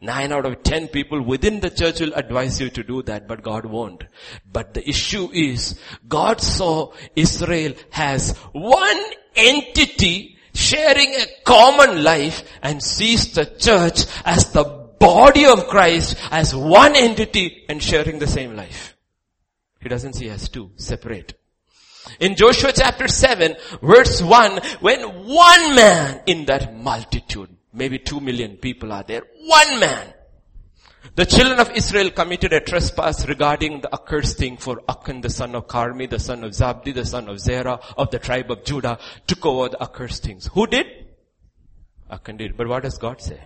Nine 0.00 0.30
out 0.30 0.44
of 0.44 0.62
ten 0.62 0.88
people 0.88 1.22
within 1.22 1.60
the 1.60 1.70
church 1.70 2.00
will 2.00 2.12
advise 2.14 2.60
you 2.60 2.68
to 2.70 2.82
do 2.84 3.02
that, 3.04 3.26
but 3.26 3.42
God 3.42 3.64
won't. 3.64 4.04
But 4.50 4.74
the 4.74 4.86
issue 4.88 5.30
is, 5.32 5.80
God 6.06 6.40
saw 6.40 6.92
Israel 7.16 7.72
has 7.90 8.36
one 8.52 9.02
entity 9.34 10.35
sharing 10.56 11.14
a 11.14 11.26
common 11.44 12.02
life 12.02 12.42
and 12.62 12.82
sees 12.82 13.32
the 13.32 13.44
church 13.44 14.04
as 14.24 14.50
the 14.52 14.64
body 14.98 15.44
of 15.44 15.68
Christ 15.68 16.16
as 16.30 16.54
one 16.54 16.96
entity 16.96 17.64
and 17.68 17.82
sharing 17.82 18.18
the 18.18 18.26
same 18.26 18.56
life. 18.56 18.96
He 19.80 19.88
doesn't 19.88 20.14
see 20.14 20.28
as 20.30 20.48
two, 20.48 20.72
separate. 20.76 21.34
In 22.20 22.36
Joshua 22.36 22.72
chapter 22.72 23.08
7 23.08 23.56
verse 23.82 24.22
1, 24.22 24.60
when 24.80 25.00
one 25.26 25.74
man 25.74 26.22
in 26.26 26.46
that 26.46 26.74
multitude, 26.74 27.50
maybe 27.72 27.98
two 27.98 28.20
million 28.20 28.56
people 28.56 28.92
are 28.92 29.02
there, 29.02 29.22
one 29.44 29.80
man 29.80 30.14
the 31.14 31.26
children 31.26 31.60
of 31.60 31.70
Israel 31.70 32.10
committed 32.10 32.52
a 32.52 32.60
trespass 32.60 33.26
regarding 33.26 33.80
the 33.80 33.94
accursed 33.94 34.38
thing 34.38 34.56
for 34.56 34.82
Achan 34.88 35.20
the 35.20 35.30
son 35.30 35.54
of 35.54 35.66
Carmi, 35.66 36.08
the 36.08 36.18
son 36.18 36.44
of 36.44 36.52
Zabdi, 36.52 36.94
the 36.94 37.06
son 37.06 37.28
of 37.28 37.40
Zerah 37.40 37.80
of 37.96 38.10
the 38.10 38.18
tribe 38.18 38.50
of 38.50 38.64
Judah 38.64 38.98
took 39.26 39.44
over 39.46 39.68
the 39.68 39.82
accursed 39.82 40.22
things. 40.22 40.48
Who 40.52 40.66
did? 40.66 40.86
Achan 42.10 42.36
did. 42.36 42.56
But 42.56 42.68
what 42.68 42.82
does 42.82 42.98
God 42.98 43.20
say? 43.20 43.40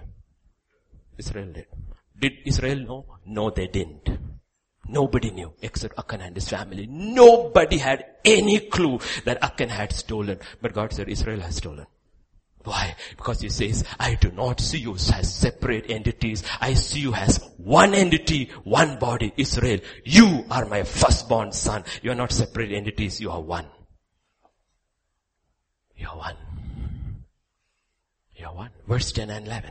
Israel 1.18 1.52
did. 1.52 1.66
Did 2.18 2.32
Israel 2.44 2.78
know? 2.78 3.06
No, 3.26 3.50
they 3.50 3.66
didn't. 3.66 4.08
Nobody 4.88 5.30
knew 5.30 5.52
except 5.62 5.98
Achan 5.98 6.20
and 6.20 6.34
his 6.34 6.48
family. 6.48 6.86
Nobody 6.86 7.78
had 7.78 8.04
any 8.24 8.58
clue 8.60 8.98
that 9.24 9.42
Achan 9.42 9.68
had 9.68 9.92
stolen. 9.92 10.38
But 10.60 10.72
God 10.72 10.92
said 10.92 11.08
Israel 11.08 11.40
has 11.40 11.56
stolen. 11.56 11.86
Why? 12.64 12.94
Because 13.16 13.40
he 13.40 13.48
says, 13.48 13.84
I 13.98 14.16
do 14.16 14.30
not 14.32 14.60
see 14.60 14.78
you 14.78 14.94
as 14.94 15.34
separate 15.34 15.90
entities. 15.90 16.42
I 16.60 16.74
see 16.74 17.00
you 17.00 17.14
as 17.14 17.38
one 17.56 17.94
entity, 17.94 18.50
one 18.64 18.98
body, 18.98 19.32
Israel. 19.36 19.80
You 20.04 20.44
are 20.50 20.66
my 20.66 20.82
firstborn 20.82 21.52
son. 21.52 21.84
You 22.02 22.10
are 22.10 22.16
not 22.16 22.32
separate 22.32 22.72
entities, 22.72 23.20
you 23.20 23.30
are 23.30 23.40
one. 23.40 23.66
You 25.96 26.08
are 26.08 26.16
one. 26.16 26.36
You 28.36 28.46
are 28.46 28.54
one. 28.54 28.70
Verse 28.86 29.12
10 29.12 29.30
and 29.30 29.46
11. 29.46 29.70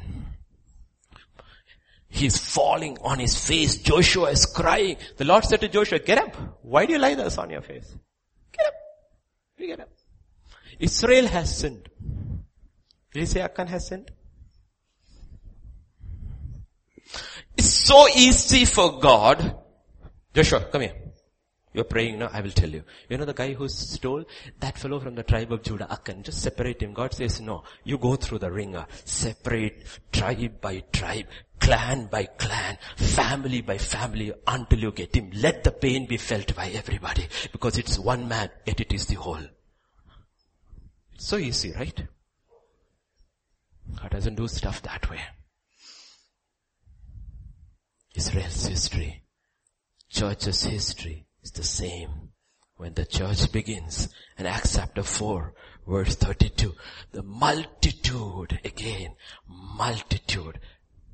He's 2.08 2.38
falling 2.40 2.98
on 3.02 3.20
his 3.20 3.38
face. 3.46 3.78
Joshua 3.78 4.32
is 4.32 4.48
crying. 4.48 4.98
The 5.18 5.26
Lord 5.26 5.46
said 5.46 5.62
to 5.62 5.68
Joshua, 5.68 6.00
get 6.00 6.18
up. 6.18 6.36
Why 6.64 6.88
do 6.88 6.94
you 6.94 7.00
lie 7.00 7.14
thus 7.14 7.38
on 7.38 7.52
your 7.52 7.62
face? 7.62 7.96
Get 8.52 8.66
up. 8.66 8.74
Get 9.60 9.80
up. 9.80 9.90
Israel 10.80 11.28
has 11.28 11.56
sinned. 11.56 11.88
Did 13.14 13.22
he 13.22 13.26
say 13.26 13.41
Achan 13.41 13.68
has 13.68 13.88
sinned? 13.88 14.12
It's 17.57 17.68
so 17.68 18.07
easy 18.10 18.66
for 18.66 18.99
God. 18.99 19.57
Joshua, 20.34 20.62
come 20.72 20.82
here. 20.82 20.93
You're 21.72 21.84
praying 21.84 22.18
now, 22.20 22.30
I 22.34 22.41
will 22.41 22.51
tell 22.51 22.70
you. 22.70 22.84
You 23.10 23.18
know 23.18 23.26
the 23.26 23.34
guy 23.34 23.53
who 23.53 23.68
stole? 23.68 24.26
That 24.60 24.78
fellow 24.78 24.99
from 24.99 25.16
the 25.16 25.24
tribe 25.24 25.51
of 25.51 25.62
Judah, 25.62 25.91
Achan. 25.91 26.24
Just 26.24 26.41
separate 26.41 26.82
him. 26.82 26.93
God 26.93 27.14
says, 27.14 27.41
no. 27.41 27.64
You 27.84 27.97
go 27.97 28.16
through 28.16 28.39
the 28.39 28.51
ringer. 28.51 28.88
Separate 29.05 29.84
tribe 30.12 30.62
by 30.62 30.84
tribe, 30.91 31.28
clan 31.60 32.07
by 32.07 32.26
clan, 32.26 32.78
family 32.95 33.62
by 33.62 33.78
family 33.78 34.34
until 34.47 34.80
you 34.80 34.91
get 34.91 35.16
him. 35.16 35.32
Let 35.36 35.64
the 35.64 35.72
pain 35.72 36.07
be 36.07 36.18
felt 36.18 36.55
by 36.55 36.70
everybody. 36.70 37.28
Because 37.51 37.78
it's 37.78 37.99
one 37.99 38.28
man, 38.28 38.49
yet 38.66 38.80
it 38.80 38.91
is 38.91 39.05
the 39.05 39.16
whole. 39.16 39.45
It's 41.14 41.28
so 41.28 41.38
easy, 41.38 41.72
right? 41.74 42.03
God 43.96 44.12
doesn't 44.12 44.36
do 44.36 44.48
stuff 44.48 44.82
that 44.84 45.10
way. 45.10 45.22
Israel's 48.16 48.66
history, 48.66 49.24
church's 50.10 50.64
history 50.64 51.26
is 51.44 51.52
the 51.52 51.64
same. 51.64 52.30
When 52.76 52.94
the 52.94 53.06
church 53.06 53.52
begins 53.52 54.08
in 54.38 54.46
Acts 54.46 54.76
chapter 54.76 55.04
4 55.04 55.54
verse 55.88 56.16
32, 56.16 56.74
the 57.12 57.24
multitude 57.24 58.60
again, 58.64 59.16
multitude, 59.48 60.60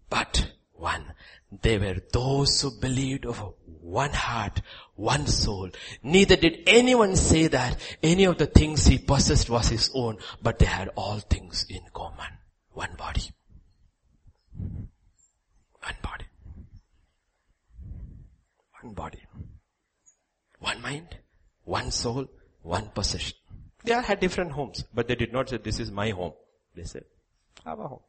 but 0.09 0.51
one. 0.73 1.13
They 1.61 1.77
were 1.77 1.97
those 2.11 2.61
who 2.61 2.71
believed 2.79 3.25
of 3.25 3.53
one 3.65 4.11
heart, 4.11 4.61
one 4.95 5.27
soul. 5.27 5.69
Neither 6.03 6.35
did 6.35 6.63
anyone 6.67 7.15
say 7.15 7.47
that 7.47 7.79
any 8.03 8.25
of 8.25 8.37
the 8.37 8.47
things 8.47 8.85
he 8.85 8.97
possessed 8.97 9.49
was 9.49 9.69
his 9.69 9.89
own, 9.93 10.17
but 10.41 10.59
they 10.59 10.65
had 10.65 10.89
all 10.95 11.19
things 11.19 11.65
in 11.69 11.81
common. 11.93 12.27
One 12.75 12.93
body. 12.97 13.21
One 15.81 15.95
body. 16.01 16.25
One 18.81 18.93
body. 18.93 19.21
One 20.59 20.81
mind, 20.81 21.17
one 21.63 21.89
soul, 21.89 22.27
one 22.63 22.89
possession. 22.89 23.37
They 23.85 23.93
all 23.93 24.01
had 24.01 24.19
different 24.19 24.51
homes, 24.51 24.83
but 24.93 25.07
they 25.07 25.15
did 25.15 25.31
not 25.31 25.47
say, 25.47 25.57
this 25.57 25.79
is 25.79 25.89
my 25.89 26.09
home. 26.09 26.33
They 26.75 26.83
said, 26.83 27.05
have 27.63 27.79
a 27.79 27.87
home. 27.87 28.01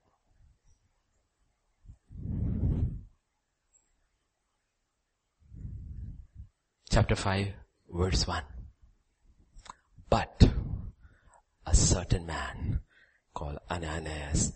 Chapter 6.90 7.14
5, 7.14 7.46
verse 7.88 8.26
1. 8.26 8.42
But 10.10 10.48
a 11.66 11.74
certain 11.74 12.26
man 12.26 12.80
called 13.36 13.58
Ananias 13.70 14.54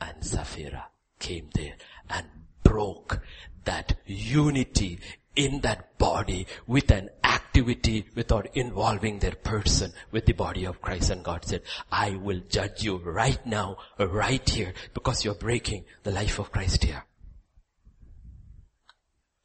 and 0.00 0.24
Sapphira 0.24 0.86
came 1.18 1.50
there 1.54 1.74
and 2.08 2.26
broke 2.64 3.20
that 3.64 3.98
unity 4.06 4.98
in 5.36 5.60
that 5.60 5.98
body 5.98 6.46
with 6.66 6.90
an 6.90 7.10
activity 7.22 8.06
without 8.14 8.48
involving 8.54 9.18
their 9.18 9.34
person 9.34 9.92
with 10.10 10.24
the 10.24 10.32
body 10.32 10.64
of 10.64 10.80
Christ. 10.80 11.10
And 11.10 11.22
God 11.22 11.44
said, 11.44 11.62
I 11.90 12.12
will 12.12 12.40
judge 12.48 12.82
you 12.82 12.96
right 12.96 13.44
now, 13.46 13.76
right 13.98 14.48
here, 14.48 14.72
because 14.94 15.24
you're 15.24 15.34
breaking 15.34 15.84
the 16.02 16.10
life 16.10 16.38
of 16.38 16.50
Christ 16.50 16.84
here. 16.84 17.04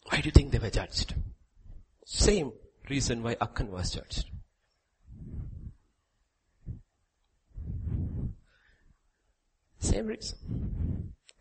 Why 0.09 0.21
do 0.21 0.27
you 0.27 0.31
think 0.31 0.51
they 0.53 0.59
were 0.59 0.69
judged? 0.69 1.13
Same 2.05 2.53
reason 2.89 3.21
why 3.21 3.35
Achan 3.41 3.69
was 3.69 3.91
judged. 3.91 4.25
Same 9.79 10.07
reason. 10.07 10.37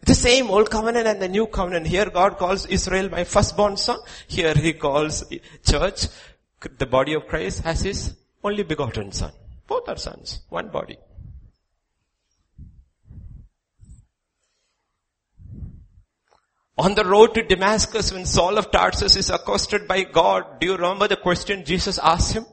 The 0.03 0.15
same 0.15 0.51
old 0.51 0.71
covenant 0.71 1.07
and 1.09 1.21
the 1.21 1.29
new 1.29 1.47
covenant. 1.47 1.87
Here 1.87 2.09
God 2.09 2.39
calls 2.39 2.67
Israel 2.67 3.09
my 3.09 3.25
firstborn 3.25 3.77
son. 3.77 3.99
Here 4.29 4.55
he 4.55 4.73
calls 4.73 5.25
church, 5.69 6.07
the 6.79 6.87
body 6.87 7.15
of 7.15 7.27
Christ, 7.27 7.63
as 7.65 7.81
his 7.81 8.15
only 8.45 8.63
begotten 8.63 9.11
son. 9.11 9.33
Both 9.67 9.89
are 9.89 9.97
sons, 9.97 10.41
one 10.49 10.69
body. 10.69 10.97
On 16.79 16.95
the 16.95 17.05
road 17.05 17.35
to 17.35 17.43
Damascus 17.43 18.13
when 18.13 18.27
Saul 18.27 18.59
of 18.59 18.71
Tarsus 18.71 19.17
is 19.17 19.31
accosted 19.31 19.89
by 19.89 20.05
God, 20.05 20.61
do 20.61 20.67
you 20.67 20.77
remember 20.77 21.09
the 21.09 21.17
question 21.17 21.65
Jesus 21.65 21.99
asked 21.99 22.35
him? 22.35 22.45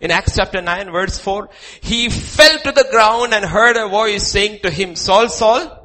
In 0.00 0.10
Acts 0.10 0.36
chapter 0.36 0.62
9 0.62 0.90
verse 0.90 1.18
4, 1.18 1.50
he 1.82 2.08
fell 2.08 2.58
to 2.58 2.72
the 2.72 2.88
ground 2.90 3.34
and 3.34 3.44
heard 3.44 3.76
a 3.76 3.88
voice 3.88 4.26
saying 4.26 4.60
to 4.62 4.70
him, 4.70 4.96
Saul, 4.96 5.28
Saul, 5.28 5.76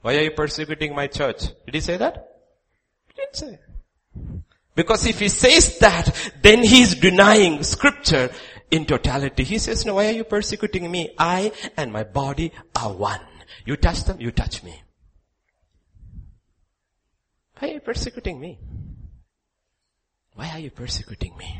why 0.00 0.16
are 0.16 0.22
you 0.22 0.30
persecuting 0.30 0.94
my 0.94 1.08
church? 1.08 1.42
Did 1.64 1.74
he 1.74 1.80
say 1.80 1.96
that? 1.96 2.28
He 3.08 3.14
didn't 3.16 3.36
say. 3.36 3.58
Because 4.76 5.06
if 5.06 5.18
he 5.18 5.28
says 5.28 5.78
that, 5.78 6.32
then 6.42 6.62
he's 6.62 6.94
denying 6.94 7.64
scripture 7.64 8.30
in 8.70 8.84
totality. 8.84 9.42
He 9.42 9.58
says, 9.58 9.84
no, 9.84 9.94
why 9.94 10.06
are 10.08 10.12
you 10.12 10.24
persecuting 10.24 10.88
me? 10.88 11.14
I 11.18 11.50
and 11.76 11.92
my 11.92 12.04
body 12.04 12.52
are 12.76 12.92
one. 12.92 13.20
You 13.64 13.76
touch 13.76 14.04
them, 14.04 14.20
you 14.20 14.30
touch 14.30 14.62
me. 14.62 14.80
Why 17.58 17.68
are 17.68 17.72
you 17.72 17.80
persecuting 17.80 18.38
me? 18.38 18.60
Why 20.34 20.50
are 20.50 20.58
you 20.58 20.70
persecuting 20.70 21.36
me? 21.36 21.58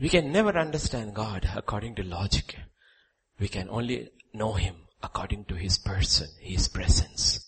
We 0.00 0.08
can 0.08 0.30
never 0.32 0.56
understand 0.56 1.14
God 1.14 1.48
according 1.56 1.96
to 1.96 2.04
logic. 2.04 2.56
We 3.40 3.48
can 3.48 3.68
only 3.68 4.10
know 4.32 4.52
Him 4.52 4.76
according 5.02 5.46
to 5.46 5.54
His 5.54 5.78
person, 5.78 6.28
His 6.40 6.68
presence. 6.68 7.44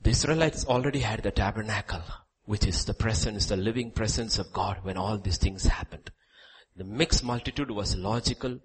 The 0.00 0.10
Israelites 0.10 0.64
already 0.64 1.00
had 1.00 1.22
the 1.22 1.30
tabernacle, 1.30 2.02
which 2.44 2.66
is 2.66 2.84
the 2.84 2.94
presence, 2.94 3.46
the 3.46 3.56
living 3.56 3.92
presence 3.92 4.38
of 4.38 4.52
God 4.52 4.78
when 4.82 4.96
all 4.96 5.18
these 5.18 5.38
things 5.38 5.64
happened. 5.64 6.10
The 6.76 6.84
mixed 6.84 7.22
multitude 7.22 7.70
was 7.70 7.96
logical. 7.96 8.58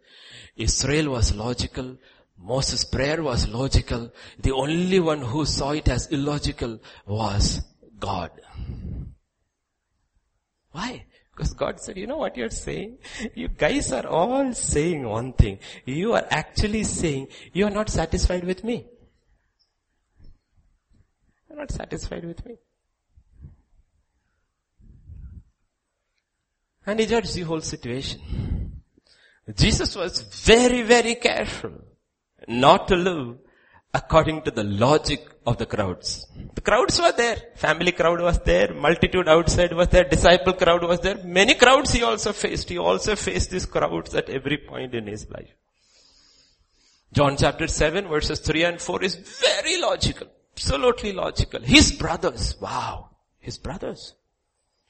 Israel 0.56 1.10
was 1.12 1.36
logical. 1.36 1.98
Moses' 2.38 2.86
prayer 2.86 3.22
was 3.22 3.48
logical. 3.48 4.12
The 4.40 4.52
only 4.52 5.00
one 5.00 5.22
who 5.22 5.46
saw 5.46 5.72
it 5.72 5.88
as 5.88 6.08
illogical 6.08 6.80
was 7.06 7.62
God. 8.00 8.32
Why? 10.72 11.06
Because 11.36 11.54
God 11.54 11.80
said, 11.80 11.98
you 11.98 12.06
know 12.06 12.18
what 12.18 12.38
you're 12.38 12.50
saying? 12.50 13.00
You 13.34 13.48
guys 13.48 13.92
are 13.92 14.06
all 14.06 14.54
saying 14.54 15.08
one 15.08 15.34
thing. 15.34 15.60
You 15.86 16.14
are 16.14 16.28
actually 16.30 16.84
saying 16.84 17.28
you 17.54 17.66
are 17.66 17.72
not 17.72 17.90
satisfied 17.90 18.44
with 18.44 18.64
me. 18.64 18.86
You're 21.50 21.60
not 21.60 21.72
satisfied 21.72 22.24
with 22.26 22.46
me. 22.46 22.58
And 26.86 27.00
he 27.00 27.06
judged 27.06 27.34
the 27.34 27.42
whole 27.42 27.62
situation. 27.62 28.82
Jesus 29.56 29.96
was 29.96 30.22
very, 30.22 30.84
very 30.84 31.16
careful 31.16 31.72
not 32.48 32.88
to 32.90 32.96
live 32.96 33.38
according 33.94 34.42
to 34.42 34.52
the 34.52 34.64
logic 34.64 35.22
of 35.46 35.58
the 35.58 35.66
crowds. 35.66 36.26
The 36.56 36.62
crowds 36.62 37.00
were 37.00 37.12
there. 37.12 37.38
Family 37.56 37.92
crowd 37.92 38.22
was 38.22 38.40
there. 38.40 38.74
Multitude 38.74 39.28
outside 39.28 39.74
was 39.74 39.90
there. 39.90 40.06
Disciple 40.06 40.54
crowd 40.54 40.84
was 40.84 41.00
there. 41.00 41.20
Many 41.24 41.54
crowds 41.54 41.94
he 41.94 42.04
also 42.04 42.34
faced. 42.34 42.70
He 42.70 42.78
also 42.78 43.16
faced 43.16 43.52
these 43.52 43.66
crowds 43.66 44.16
at 44.16 44.30
every 44.30 44.58
point 44.58 44.96
in 44.96 45.08
his 45.08 45.30
life. 45.30 45.54
John 47.12 47.38
chapter 47.38 47.68
7 47.68 48.08
verses 48.08 48.40
3 48.40 48.64
and 48.64 48.82
4 48.82 49.04
is 49.04 49.16
very 49.16 49.80
logical. 49.80 50.28
Absolutely 50.56 51.12
logical. 51.12 51.62
His 51.62 51.92
brothers. 51.92 52.60
Wow. 52.60 53.10
His 53.40 53.58
brothers. 53.58 54.16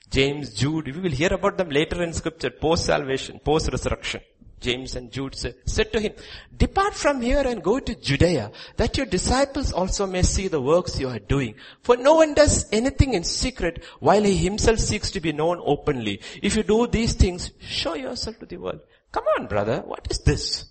James, 0.10 0.54
Jude, 0.54 0.96
we 0.96 1.02
will 1.02 1.12
hear 1.12 1.34
about 1.34 1.58
them 1.58 1.70
later 1.70 2.04
in 2.04 2.14
scripture, 2.14 2.52
post-salvation, 2.52 3.40
post-resurrection. 3.44 4.22
James 4.64 4.96
and 4.96 5.12
Jude 5.12 5.36
said, 5.36 5.94
to 5.94 6.00
him, 6.00 6.14
depart 6.56 6.96
from 6.96 7.22
here 7.22 7.46
and 7.46 7.62
go 7.62 7.80
to 7.80 7.94
Judea, 7.94 8.52
that 8.78 8.98
your 8.98 9.06
disciples 9.06 9.72
also 9.72 10.08
may 10.08 10.24
see 10.24 10.48
the 10.48 10.62
works 10.62 11.00
you 11.00 11.10
are 11.10 11.20
doing. 11.20 11.56
For 11.84 11.98
no 11.98 12.16
one 12.16 12.34
does 12.34 12.66
anything 12.72 13.14
in 13.14 13.24
secret 13.24 13.84
while 14.00 14.24
he 14.24 14.36
himself 14.38 14.80
seeks 14.80 15.12
to 15.12 15.20
be 15.20 15.34
known 15.34 15.62
openly. 15.64 16.22
If 16.42 16.56
you 16.56 16.64
do 16.64 16.88
these 16.88 17.14
things, 17.14 17.52
show 17.60 17.94
yourself 17.94 18.40
to 18.40 18.46
the 18.46 18.58
world. 18.58 18.80
Come 19.12 19.26
on 19.38 19.48
brother, 19.48 19.84
what 19.86 20.08
is 20.10 20.20
this? 20.20 20.66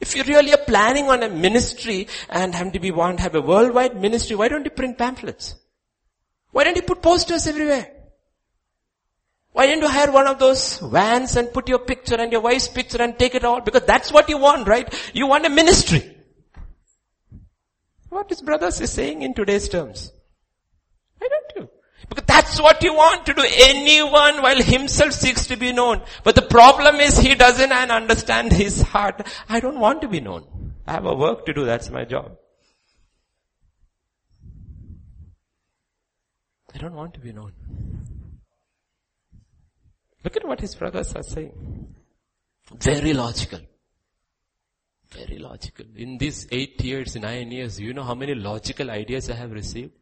If 0.00 0.14
you 0.14 0.24
really 0.24 0.52
are 0.52 0.64
planning 0.66 1.08
on 1.08 1.22
a 1.22 1.30
ministry 1.30 2.08
and 2.28 2.54
have 2.54 2.72
to 2.72 2.80
be 2.80 2.90
want 2.90 3.20
have 3.20 3.34
a 3.34 3.40
worldwide 3.40 3.98
ministry, 3.98 4.36
why 4.36 4.48
don't 4.48 4.64
you 4.64 4.70
print 4.70 4.98
pamphlets? 4.98 5.54
Why 6.50 6.64
don't 6.64 6.76
you 6.76 6.82
put 6.82 7.00
posters 7.00 7.46
everywhere? 7.46 7.95
Why 9.56 9.66
didn't 9.66 9.84
you 9.84 9.88
hire 9.88 10.12
one 10.12 10.26
of 10.26 10.38
those 10.38 10.80
vans 10.80 11.34
and 11.34 11.50
put 11.50 11.66
your 11.66 11.78
picture 11.78 12.16
and 12.16 12.30
your 12.30 12.42
wife's 12.42 12.68
picture 12.68 13.00
and 13.00 13.18
take 13.18 13.34
it 13.34 13.42
all? 13.42 13.62
Because 13.62 13.84
that's 13.84 14.12
what 14.12 14.28
you 14.28 14.36
want, 14.36 14.68
right? 14.68 14.86
You 15.14 15.26
want 15.26 15.46
a 15.46 15.48
ministry. 15.48 16.14
What 18.10 18.28
his 18.28 18.42
brothers 18.42 18.82
is 18.82 18.92
saying 18.92 19.22
in 19.22 19.32
today's 19.32 19.66
terms. 19.70 20.12
Why 21.16 21.28
don't 21.28 21.52
you? 21.56 21.70
Because 22.06 22.26
that's 22.26 22.60
what 22.60 22.82
you 22.82 22.92
want 22.92 23.24
to 23.24 23.32
do. 23.32 23.42
Anyone 23.46 24.42
while 24.42 24.60
himself 24.60 25.14
seeks 25.14 25.46
to 25.46 25.56
be 25.56 25.72
known. 25.72 26.02
But 26.22 26.34
the 26.34 26.42
problem 26.42 26.96
is 26.96 27.16
he 27.16 27.34
doesn't 27.34 27.72
understand 27.72 28.52
his 28.52 28.82
heart. 28.82 29.26
I 29.48 29.60
don't 29.60 29.80
want 29.80 30.02
to 30.02 30.08
be 30.08 30.20
known. 30.20 30.74
I 30.86 30.92
have 30.92 31.06
a 31.06 31.14
work 31.14 31.46
to 31.46 31.54
do. 31.54 31.64
That's 31.64 31.88
my 31.88 32.04
job. 32.04 32.36
I 36.74 36.76
don't 36.76 36.94
want 36.94 37.14
to 37.14 37.20
be 37.20 37.32
known. 37.32 37.52
Look 40.26 40.36
at 40.38 40.48
what 40.48 40.60
his 40.60 40.74
brothers 40.74 41.14
are 41.14 41.22
saying. 41.22 41.52
Very 42.80 43.12
logical. 43.12 43.60
Very 45.12 45.38
logical. 45.38 45.86
In 45.94 46.18
these 46.18 46.48
eight 46.50 46.82
years, 46.82 47.14
nine 47.14 47.52
years, 47.52 47.78
you 47.78 47.94
know 47.94 48.02
how 48.02 48.16
many 48.16 48.34
logical 48.34 48.90
ideas 48.90 49.30
I 49.30 49.34
have 49.34 49.52
received? 49.52 49.92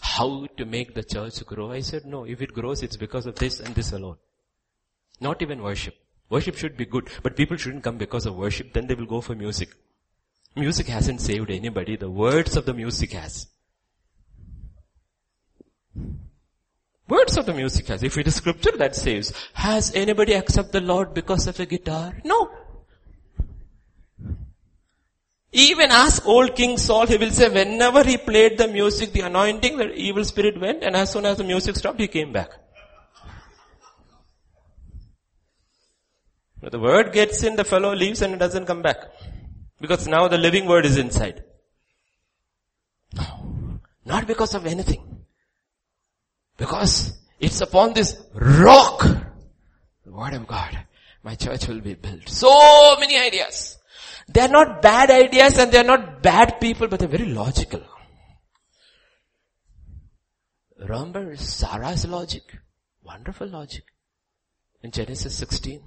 How 0.00 0.48
to 0.56 0.64
make 0.64 0.96
the 0.96 1.04
church 1.04 1.46
grow? 1.46 1.70
I 1.70 1.78
said, 1.78 2.06
no, 2.06 2.24
if 2.24 2.42
it 2.42 2.52
grows, 2.52 2.82
it's 2.82 2.96
because 2.96 3.26
of 3.26 3.36
this 3.36 3.60
and 3.60 3.72
this 3.72 3.92
alone. 3.92 4.16
Not 5.20 5.42
even 5.42 5.62
worship. 5.62 5.94
Worship 6.28 6.56
should 6.56 6.76
be 6.76 6.86
good, 6.86 7.08
but 7.22 7.36
people 7.36 7.56
shouldn't 7.56 7.84
come 7.84 7.98
because 7.98 8.26
of 8.26 8.34
worship, 8.34 8.72
then 8.72 8.88
they 8.88 8.94
will 8.94 9.06
go 9.06 9.20
for 9.20 9.36
music. 9.36 9.68
Music 10.56 10.88
hasn't 10.88 11.20
saved 11.20 11.52
anybody, 11.52 11.94
the 11.94 12.10
words 12.10 12.56
of 12.56 12.66
the 12.66 12.74
music 12.74 13.12
has. 13.12 13.46
Words 17.10 17.36
of 17.36 17.44
the 17.44 17.52
music 17.52 17.88
has. 17.88 18.04
If 18.04 18.16
it 18.16 18.28
is 18.28 18.36
scripture 18.36 18.76
that 18.76 18.94
saves, 18.94 19.32
has 19.52 19.92
anybody 19.94 20.32
accepted 20.34 20.72
the 20.72 20.80
Lord 20.80 21.12
because 21.12 21.48
of 21.48 21.58
a 21.58 21.66
guitar? 21.66 22.16
No. 22.24 22.50
Even 25.50 25.90
ask 25.90 26.24
old 26.24 26.54
King 26.54 26.78
Saul, 26.78 27.08
he 27.08 27.16
will 27.16 27.32
say 27.32 27.48
whenever 27.48 28.04
he 28.04 28.16
played 28.16 28.56
the 28.58 28.68
music, 28.68 29.12
the 29.12 29.22
anointing, 29.22 29.76
the 29.76 29.92
evil 29.92 30.24
spirit 30.24 30.60
went 30.60 30.84
and 30.84 30.94
as 30.94 31.10
soon 31.10 31.26
as 31.26 31.38
the 31.38 31.44
music 31.44 31.74
stopped, 31.74 31.98
he 31.98 32.06
came 32.06 32.32
back. 32.32 32.50
But 36.62 36.70
the 36.70 36.78
word 36.78 37.12
gets 37.12 37.42
in, 37.42 37.56
the 37.56 37.64
fellow 37.64 37.92
leaves 37.92 38.22
and 38.22 38.34
it 38.34 38.38
doesn't 38.38 38.66
come 38.66 38.82
back. 38.82 38.98
Because 39.80 40.06
now 40.06 40.28
the 40.28 40.38
living 40.38 40.66
word 40.66 40.86
is 40.86 40.96
inside. 40.96 41.42
No. 43.14 43.80
Not 44.04 44.28
because 44.28 44.54
of 44.54 44.64
anything. 44.64 45.09
Because 46.60 47.18
it's 47.40 47.62
upon 47.62 47.94
this 47.94 48.22
rock, 48.34 49.00
the 50.04 50.12
word 50.12 50.34
of 50.34 50.46
God, 50.46 50.78
my 51.22 51.34
church 51.34 51.66
will 51.66 51.80
be 51.80 51.94
built. 51.94 52.28
So 52.28 52.96
many 53.00 53.18
ideas. 53.18 53.78
They're 54.28 54.50
not 54.50 54.82
bad 54.82 55.10
ideas 55.10 55.56
and 55.56 55.72
they're 55.72 55.82
not 55.82 56.22
bad 56.22 56.60
people, 56.60 56.86
but 56.86 56.98
they're 57.00 57.08
very 57.08 57.30
logical. 57.32 57.82
Remember 60.78 61.34
Sarah's 61.36 62.06
logic? 62.06 62.58
Wonderful 63.02 63.48
logic. 63.48 63.84
In 64.82 64.90
Genesis 64.90 65.34
16. 65.36 65.80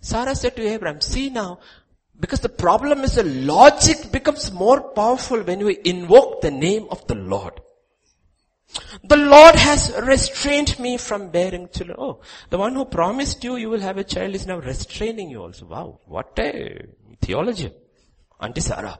Sarah 0.00 0.34
said 0.34 0.56
to 0.56 0.66
Abraham, 0.66 1.00
see 1.00 1.30
now, 1.30 1.60
because 2.18 2.40
the 2.40 2.48
problem 2.48 3.04
is 3.04 3.14
the 3.14 3.22
logic 3.22 4.10
becomes 4.10 4.50
more 4.50 4.90
powerful 4.90 5.40
when 5.44 5.64
we 5.64 5.78
invoke 5.84 6.40
the 6.40 6.50
name 6.50 6.88
of 6.90 7.06
the 7.06 7.14
Lord. 7.14 7.60
The 9.04 9.16
Lord 9.16 9.54
has 9.56 9.92
restrained 10.02 10.78
me 10.78 10.96
from 10.96 11.30
bearing 11.30 11.68
children. 11.68 11.96
Oh, 11.98 12.20
the 12.50 12.58
one 12.58 12.74
who 12.74 12.84
promised 12.84 13.42
you 13.42 13.56
you 13.56 13.70
will 13.70 13.80
have 13.80 13.98
a 13.98 14.04
child 14.04 14.34
is 14.34 14.46
now 14.46 14.58
restraining 14.58 15.30
you 15.30 15.42
also. 15.42 15.66
Wow, 15.66 16.00
what 16.06 16.38
a 16.38 16.86
theology. 17.20 17.72
Auntie 18.40 18.60
Sarah. 18.60 18.98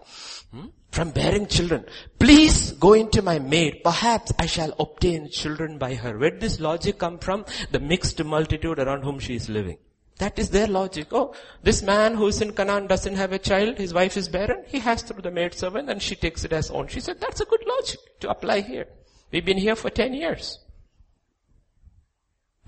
Hmm? 0.52 0.66
From 0.90 1.10
bearing 1.10 1.46
children. 1.46 1.84
Please 2.18 2.72
go 2.72 2.94
into 2.94 3.22
my 3.22 3.38
maid. 3.38 3.82
Perhaps 3.84 4.32
I 4.38 4.46
shall 4.46 4.74
obtain 4.78 5.30
children 5.30 5.78
by 5.78 5.94
her. 5.94 6.18
Where 6.18 6.30
did 6.30 6.40
this 6.40 6.60
logic 6.60 6.98
come 6.98 7.18
from? 7.18 7.44
The 7.70 7.78
mixed 7.80 8.22
multitude 8.22 8.78
around 8.78 9.02
whom 9.02 9.18
she 9.18 9.36
is 9.36 9.48
living. 9.48 9.78
That 10.18 10.38
is 10.38 10.50
their 10.50 10.66
logic. 10.66 11.08
Oh, 11.12 11.34
this 11.62 11.82
man 11.82 12.14
who 12.14 12.26
is 12.26 12.42
in 12.42 12.52
Canaan 12.52 12.86
doesn't 12.86 13.14
have 13.14 13.32
a 13.32 13.38
child, 13.38 13.78
his 13.78 13.94
wife 13.94 14.18
is 14.18 14.28
barren, 14.28 14.64
he 14.66 14.78
has 14.80 15.00
through 15.00 15.22
the 15.22 15.30
maid 15.30 15.54
servant 15.54 15.88
and 15.88 16.02
she 16.02 16.14
takes 16.14 16.44
it 16.44 16.52
as 16.52 16.70
own. 16.70 16.88
She 16.88 17.00
said, 17.00 17.20
that's 17.20 17.40
a 17.40 17.46
good 17.46 17.64
logic 17.66 18.00
to 18.20 18.28
apply 18.28 18.60
here. 18.60 18.86
We've 19.30 19.44
been 19.44 19.58
here 19.58 19.76
for 19.76 19.90
10 19.90 20.14
years. 20.14 20.58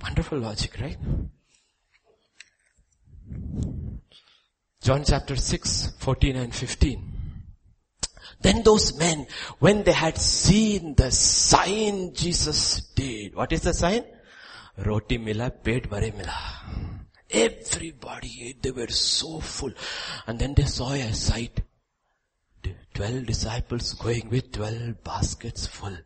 Wonderful 0.00 0.38
logic, 0.38 0.76
right? 0.80 0.98
John 4.80 5.04
chapter 5.04 5.36
6, 5.36 5.94
14 5.98 6.36
and 6.36 6.54
15. 6.54 7.12
Then 8.40 8.62
those 8.64 8.98
men, 8.98 9.26
when 9.60 9.84
they 9.84 9.92
had 9.92 10.18
seen 10.18 10.94
the 10.96 11.10
sign 11.12 12.12
Jesus 12.14 12.80
did, 12.94 13.34
what 13.36 13.52
is 13.52 13.62
the 13.62 13.72
sign? 13.72 14.04
Roti 14.76 15.18
mila, 15.18 15.50
pet 15.50 15.88
bhare 15.88 16.12
mila. 16.16 16.36
Everybody 17.30 18.48
ate, 18.48 18.62
they 18.62 18.72
were 18.72 18.88
so 18.88 19.38
full. 19.40 19.72
And 20.26 20.38
then 20.38 20.54
they 20.54 20.64
saw 20.64 20.92
a 20.92 21.12
sight. 21.12 21.62
Twelve 22.94 23.26
disciples 23.26 23.94
going 23.94 24.28
with 24.28 24.52
twelve 24.52 25.02
baskets 25.02 25.66
full. 25.66 25.96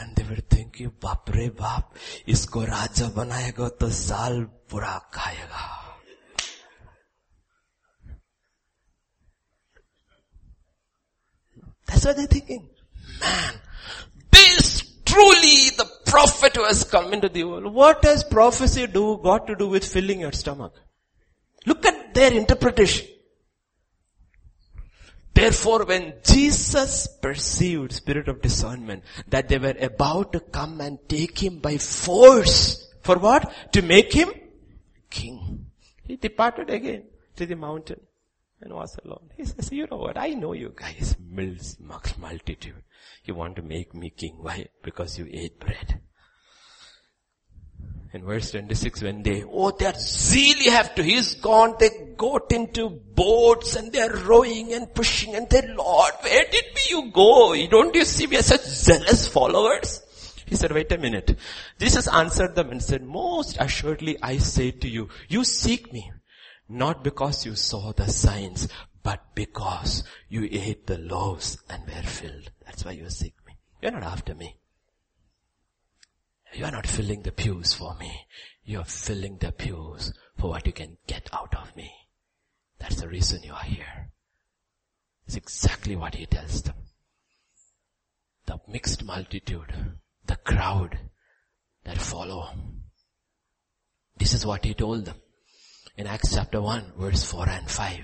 and 0.00 0.14
they 0.16 0.22
were 0.28 0.40
thinking 0.52 0.90
बाप 1.02 1.30
रे 1.36 1.48
बाप 1.60 1.94
इसको 2.34 2.64
राजा 2.64 3.08
बनाएगा 3.16 3.68
तो 3.80 3.90
साल 4.00 4.42
पूरा 4.70 4.98
खाएगा 5.14 5.70
That's 11.88 12.06
what 12.06 12.16
they're 12.16 12.26
thinking. 12.26 12.68
Man, 13.20 13.54
this 14.32 14.82
truly 15.04 15.70
the 15.76 15.86
prophet 16.06 16.56
who 16.56 16.64
has 16.64 16.84
come 16.84 17.12
into 17.12 17.28
the 17.28 17.44
world. 17.44 17.74
What 17.74 18.00
does 18.02 18.24
prophecy 18.24 18.86
do, 18.86 19.18
got 19.22 19.46
to 19.48 19.54
do 19.54 19.68
with 19.68 19.84
filling 19.84 20.20
your 20.20 20.32
stomach? 20.32 20.72
Look 21.66 21.84
at 21.86 22.14
their 22.14 22.32
interpretation. 22.32 23.06
Therefore 25.37 25.85
when 25.85 26.13
Jesus 26.23 27.07
perceived 27.21 27.91
spirit 27.91 28.27
of 28.27 28.41
discernment 28.41 29.03
that 29.27 29.47
they 29.47 29.59
were 29.59 29.75
about 29.79 30.33
to 30.33 30.39
come 30.39 30.81
and 30.81 30.97
take 31.07 31.37
him 31.37 31.59
by 31.59 31.77
force, 31.77 32.91
for 33.01 33.17
what? 33.19 33.71
To 33.73 33.81
make 33.83 34.11
him 34.11 34.31
king. 35.09 35.67
He 36.03 36.15
departed 36.15 36.69
again 36.71 37.03
to 37.35 37.45
the 37.45 37.55
mountain 37.55 37.99
and 38.61 38.73
was 38.73 38.97
alone. 39.05 39.29
He 39.37 39.45
says, 39.45 39.71
you 39.71 39.85
know 39.91 39.97
what, 39.97 40.17
I 40.17 40.29
know 40.29 40.53
you 40.53 40.73
guys, 40.75 41.15
multitude. 42.17 42.81
You 43.25 43.35
want 43.35 43.57
to 43.57 43.61
make 43.61 43.93
me 43.93 44.09
king. 44.09 44.37
Why? 44.39 44.67
Because 44.81 45.19
you 45.19 45.27
ate 45.31 45.59
bread. 45.59 46.01
In 48.17 48.25
verse 48.25 48.49
26, 48.49 49.03
when 49.03 49.21
they, 49.21 49.43
oh, 49.43 49.69
they 49.69 49.85
are 49.85 50.71
have 50.71 50.95
to, 50.95 51.03
he's 51.03 51.35
gone, 51.35 51.75
they 51.79 51.91
got 52.17 52.51
into 52.51 52.89
boats 52.89 53.75
and 53.75 53.93
they're 53.93 54.11
rowing 54.11 54.73
and 54.73 54.91
pushing 54.91 55.35
and 55.35 55.47
they, 55.51 55.61
Lord, 55.67 56.13
where 56.21 56.45
did 56.49 56.65
we 56.73 56.81
you 56.89 57.11
go? 57.11 57.53
Don't 57.67 57.93
you 57.93 58.05
see 58.05 58.25
we 58.25 58.37
are 58.37 58.41
such 58.41 58.61
zealous 58.61 59.27
followers? 59.27 60.01
He 60.47 60.55
said, 60.55 60.71
wait 60.71 60.91
a 60.93 60.97
minute. 60.97 61.37
Jesus 61.77 62.07
answered 62.07 62.55
them 62.55 62.71
and 62.71 62.81
said, 62.81 63.03
most 63.03 63.57
assuredly 63.59 64.17
I 64.23 64.37
say 64.37 64.71
to 64.71 64.87
you, 64.87 65.09
you 65.27 65.43
seek 65.43 65.93
me, 65.93 66.11
not 66.67 67.03
because 67.03 67.45
you 67.45 67.53
saw 67.53 67.93
the 67.93 68.07
signs, 68.07 68.67
but 69.03 69.35
because 69.35 70.03
you 70.27 70.49
ate 70.51 70.87
the 70.87 70.97
loaves 70.97 71.59
and 71.69 71.85
were 71.85 72.01
filled. 72.01 72.49
That's 72.65 72.83
why 72.83 72.93
you 72.93 73.11
seek 73.11 73.35
me. 73.45 73.53
You're 73.79 73.91
not 73.91 74.01
after 74.01 74.33
me. 74.33 74.55
You 76.53 76.65
are 76.65 76.71
not 76.71 76.87
filling 76.87 77.21
the 77.21 77.31
pews 77.31 77.73
for 77.73 77.95
me. 77.95 78.27
You 78.63 78.79
are 78.79 78.85
filling 78.85 79.37
the 79.37 79.51
pews 79.51 80.13
for 80.37 80.49
what 80.49 80.65
you 80.65 80.73
can 80.73 80.97
get 81.07 81.29
out 81.33 81.55
of 81.55 81.75
me. 81.75 81.91
That's 82.79 83.01
the 83.01 83.07
reason 83.07 83.43
you 83.43 83.53
are 83.53 83.63
here. 83.63 84.11
It's 85.25 85.35
exactly 85.35 85.95
what 85.95 86.15
he 86.15 86.25
tells 86.25 86.61
them. 86.61 86.75
The 88.45 88.59
mixed 88.67 89.03
multitude, 89.03 89.73
the 90.25 90.37
crowd 90.37 90.97
that 91.83 91.97
follow. 91.97 92.49
This 94.17 94.33
is 94.33 94.45
what 94.45 94.63
he 94.65 94.73
told 94.73 95.05
them 95.05 95.17
in 95.97 96.07
Acts 96.07 96.35
chapter 96.35 96.61
1 96.61 96.93
verse 96.97 97.23
4 97.23 97.49
and 97.49 97.69
5. 97.69 97.99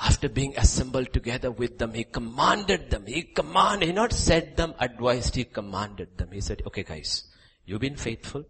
After 0.00 0.28
being 0.28 0.56
assembled 0.56 1.12
together 1.12 1.52
with 1.52 1.78
them, 1.78 1.94
he 1.94 2.02
commanded 2.04 2.90
them. 2.90 3.06
He 3.06 3.22
commanded, 3.22 3.86
he 3.86 3.92
not 3.92 4.12
said 4.12 4.56
them, 4.56 4.74
advised, 4.80 5.36
he 5.36 5.44
commanded 5.44 6.18
them. 6.18 6.30
He 6.32 6.40
said, 6.40 6.62
okay 6.66 6.82
guys, 6.82 7.24
You've 7.66 7.80
been 7.80 7.96
faithful. 7.96 8.44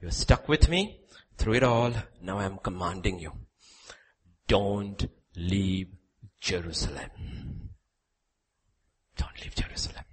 You're 0.00 0.10
stuck 0.10 0.48
with 0.48 0.68
me 0.68 1.00
through 1.36 1.54
it 1.54 1.62
all. 1.62 1.92
Now 2.22 2.38
I'm 2.38 2.58
commanding 2.58 3.18
you. 3.18 3.32
Don't 4.46 5.08
leave 5.36 5.88
Jerusalem. 6.40 7.10
Don't 9.16 9.40
leave 9.42 9.54
Jerusalem. 9.54 10.04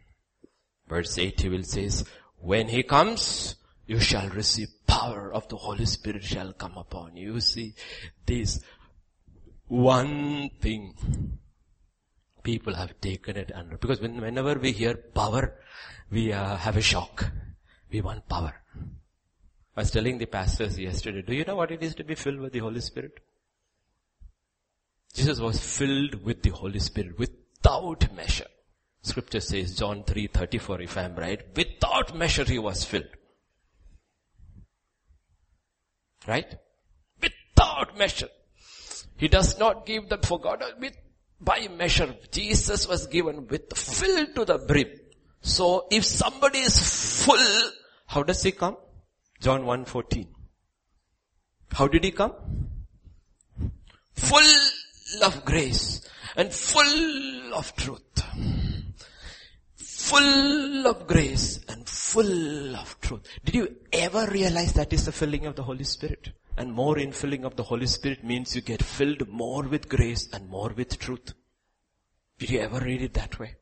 Verse 0.87 1.17
8 1.17 1.41
he 1.41 1.49
will 1.49 1.63
says, 1.63 2.05
when 2.37 2.67
he 2.67 2.83
comes, 2.83 3.55
you 3.87 3.99
shall 3.99 4.29
receive 4.29 4.69
power 4.87 5.31
of 5.33 5.47
the 5.49 5.57
Holy 5.57 5.85
Spirit 5.85 6.23
shall 6.23 6.53
come 6.53 6.77
upon 6.77 7.15
you. 7.15 7.33
You 7.33 7.39
see, 7.39 7.73
this 8.25 8.59
one 9.67 10.49
thing 10.61 10.93
people 12.43 12.75
have 12.75 12.99
taken 13.01 13.37
it 13.37 13.51
under 13.53 13.77
because 13.77 13.99
when, 13.99 14.21
whenever 14.21 14.53
we 14.55 14.71
hear 14.71 14.95
power, 14.95 15.55
we 16.11 16.31
uh, 16.31 16.55
have 16.57 16.77
a 16.77 16.81
shock. 16.81 17.31
We 17.95 18.01
want 18.01 18.27
power. 18.27 18.53
I 19.77 19.79
was 19.79 19.89
telling 19.89 20.17
the 20.17 20.25
pastors 20.25 20.77
yesterday, 20.77 21.21
do 21.21 21.33
you 21.33 21.45
know 21.45 21.55
what 21.55 21.71
it 21.71 21.81
is 21.81 21.95
to 21.95 22.03
be 22.03 22.13
filled 22.13 22.41
with 22.41 22.51
the 22.51 22.59
Holy 22.59 22.81
Spirit? 22.81 23.21
Jesus 25.13 25.39
was 25.39 25.61
filled 25.61 26.21
with 26.25 26.43
the 26.43 26.49
Holy 26.49 26.79
Spirit 26.79 27.17
without 27.17 28.13
measure. 28.13 28.47
Scripture 29.01 29.39
says, 29.39 29.77
John 29.77 30.03
3.34 30.03 30.83
if 30.83 30.97
I 30.97 31.03
am 31.03 31.15
right, 31.15 31.41
without 31.55 32.13
measure 32.17 32.43
he 32.43 32.59
was 32.59 32.83
filled. 32.83 33.07
Right? 36.27 36.53
Without 37.21 37.97
measure. 37.97 38.29
He 39.15 39.29
does 39.29 39.57
not 39.57 39.85
give 39.85 40.09
them 40.09 40.19
for 40.21 40.37
God 40.37 40.61
with, 40.81 40.97
by 41.39 41.69
measure. 41.69 42.13
Jesus 42.29 42.89
was 42.89 43.07
given 43.07 43.47
with 43.47 43.71
filled 43.73 44.35
to 44.35 44.43
the 44.43 44.57
brim. 44.57 44.89
So 45.39 45.87
if 45.89 46.03
somebody 46.03 46.59
is 46.59 47.23
full, 47.23 47.71
how 48.07 48.23
does 48.23 48.43
he 48.43 48.51
come? 48.51 48.77
John 49.39 49.63
1.14. 49.63 50.27
How 51.71 51.87
did 51.87 52.03
he 52.03 52.11
come? 52.11 52.33
Full 54.13 55.23
of 55.23 55.43
grace 55.43 56.07
and 56.35 56.53
full 56.53 57.53
of 57.53 57.75
truth. 57.75 58.01
Full 59.75 60.87
of 60.87 61.07
grace 61.07 61.59
and 61.67 61.87
full 61.87 62.75
of 62.75 62.99
truth. 63.01 63.27
Did 63.43 63.55
you 63.55 63.75
ever 63.91 64.27
realize 64.27 64.73
that 64.73 64.93
is 64.93 65.05
the 65.05 65.11
filling 65.11 65.45
of 65.45 65.55
the 65.55 65.63
Holy 65.63 65.83
Spirit? 65.83 66.29
And 66.57 66.71
more 66.71 66.97
in 66.97 67.11
filling 67.11 67.43
of 67.43 67.55
the 67.55 67.63
Holy 67.63 67.87
Spirit 67.87 68.23
means 68.23 68.55
you 68.55 68.61
get 68.61 68.81
filled 68.81 69.27
more 69.27 69.63
with 69.63 69.89
grace 69.89 70.29
and 70.31 70.47
more 70.47 70.69
with 70.69 70.97
truth. 70.99 71.33
Did 72.37 72.49
you 72.51 72.59
ever 72.59 72.79
read 72.79 73.01
it 73.01 73.13
that 73.15 73.37
way? 73.39 73.55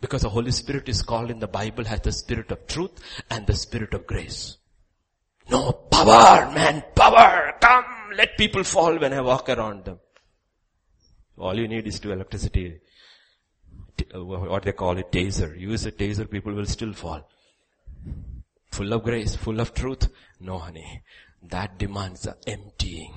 Because 0.00 0.22
the 0.22 0.30
Holy 0.30 0.50
Spirit 0.50 0.88
is 0.88 1.02
called 1.02 1.30
in 1.30 1.40
the 1.40 1.46
Bible 1.46 1.86
as 1.86 2.00
the 2.00 2.12
Spirit 2.12 2.50
of 2.50 2.66
truth 2.66 2.92
and 3.30 3.46
the 3.46 3.54
Spirit 3.54 3.92
of 3.94 4.06
grace. 4.06 4.56
No 5.50 5.72
power, 5.72 6.50
man, 6.52 6.84
power, 6.94 7.54
come, 7.60 7.84
let 8.16 8.38
people 8.38 8.64
fall 8.64 8.98
when 8.98 9.12
I 9.12 9.20
walk 9.20 9.48
around 9.48 9.84
them. 9.84 9.98
All 11.36 11.58
you 11.58 11.68
need 11.68 11.86
is 11.86 11.98
to 12.00 12.12
electricity, 12.12 12.80
uh, 14.14 14.24
what 14.24 14.62
they 14.62 14.72
call 14.72 14.96
it, 14.98 15.10
taser. 15.10 15.58
Use 15.58 15.86
a 15.86 15.92
taser, 15.92 16.30
people 16.30 16.54
will 16.54 16.66
still 16.66 16.92
fall. 16.92 17.28
Full 18.70 18.92
of 18.92 19.02
grace, 19.02 19.34
full 19.34 19.58
of 19.60 19.74
truth. 19.74 20.08
No 20.38 20.58
honey, 20.58 21.02
that 21.42 21.78
demands 21.78 22.26
a 22.26 22.36
emptying. 22.46 23.12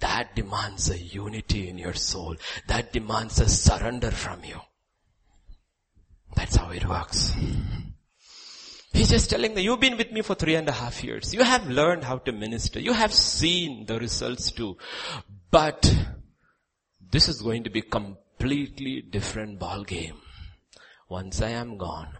That 0.00 0.36
demands 0.36 0.90
a 0.90 0.98
unity 0.98 1.68
in 1.68 1.78
your 1.78 1.94
soul. 1.94 2.36
That 2.66 2.92
demands 2.92 3.40
a 3.40 3.48
surrender 3.48 4.10
from 4.10 4.44
you. 4.44 4.60
That's 6.38 6.54
how 6.54 6.70
it 6.70 6.88
works. 6.88 7.32
He's 8.92 9.10
just 9.10 9.28
telling 9.28 9.54
them, 9.54 9.64
you've 9.64 9.80
been 9.80 9.96
with 9.96 10.12
me 10.12 10.22
for 10.22 10.36
three 10.36 10.54
and 10.54 10.68
a 10.68 10.72
half 10.72 11.02
years. 11.02 11.34
You 11.34 11.42
have 11.42 11.68
learned 11.68 12.04
how 12.04 12.18
to 12.18 12.30
minister. 12.30 12.78
You 12.78 12.92
have 12.92 13.12
seen 13.12 13.86
the 13.86 13.98
results 13.98 14.52
too. 14.52 14.76
But 15.50 15.92
this 17.10 17.28
is 17.28 17.42
going 17.42 17.64
to 17.64 17.70
be 17.70 17.82
completely 17.82 19.02
different 19.02 19.58
ball 19.58 19.82
game. 19.82 20.14
Once 21.08 21.42
I 21.42 21.50
am 21.50 21.76
gone, 21.76 22.18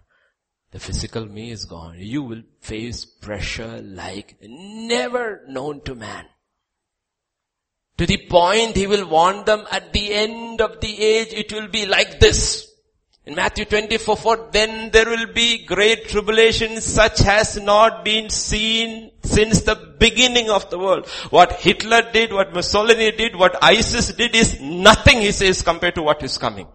the 0.73 0.81
physical 0.81 1.25
me 1.25 1.53
is 1.53 1.65
gone. 1.65 2.01
You 2.01 2.25
will 2.25 2.43
face 2.61 3.05
pressure 3.05 3.81
like 3.81 4.37
never 4.43 5.43
known 5.47 5.81
to 5.83 5.95
man. 5.95 6.25
To 7.99 8.07
the 8.07 8.27
point 8.29 8.75
he 8.75 8.89
will 8.89 9.09
warn 9.09 9.45
them 9.45 9.65
at 9.71 9.93
the 9.93 10.13
end 10.13 10.61
of 10.61 10.81
the 10.81 11.01
age 11.01 11.29
it 11.33 11.53
will 11.53 11.69
be 11.69 11.87
like 11.87 12.19
this. 12.19 12.68
In 13.29 13.35
Matthew 13.35 13.67
24, 13.67 14.17
4, 14.17 14.49
then 14.53 14.91
there 14.91 15.05
will 15.05 15.31
be 15.35 15.67
great 15.67 16.09
tribulation 16.09 16.81
such 16.81 17.19
has 17.19 17.61
not 17.61 18.03
been 18.03 18.31
seen 18.31 19.11
since 19.23 19.61
the 19.61 19.75
beginning 19.75 20.49
of 20.49 20.71
the 20.71 20.79
world. 20.79 21.07
What 21.29 21.53
Hitler 21.61 22.11
did, 22.11 22.33
what 22.33 22.55
Mussolini 22.55 23.13
did, 23.13 23.37
what 23.37 23.63
ISIS 23.63 24.15
did 24.15 24.35
is 24.35 24.59
nothing, 24.63 25.21
he 25.21 25.33
says, 25.33 25.61
compared 25.61 25.97
to 25.97 26.03
what 26.03 26.23
is 26.23 26.39
coming. 26.39 26.69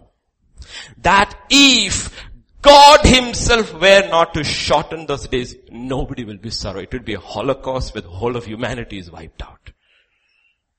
That 1.00 1.34
if 1.50 2.16
God 2.62 3.00
himself 3.04 3.74
were 3.74 4.08
not 4.08 4.36
to 4.36 4.44
shorten 4.44 5.08
those 5.08 5.28
days, 5.28 5.56
nobody 5.72 6.24
will 6.24 6.38
be 6.38 6.52
sorry. 6.52 6.84
It 6.84 6.94
would 6.94 7.04
be 7.04 7.16
a 7.16 7.20
holocaust 7.20 7.96
where 7.96 8.04
the 8.04 8.10
whole 8.10 8.36
of 8.36 8.46
humanity 8.46 9.00
is 9.00 9.10
wiped 9.10 9.42
out. 9.42 9.72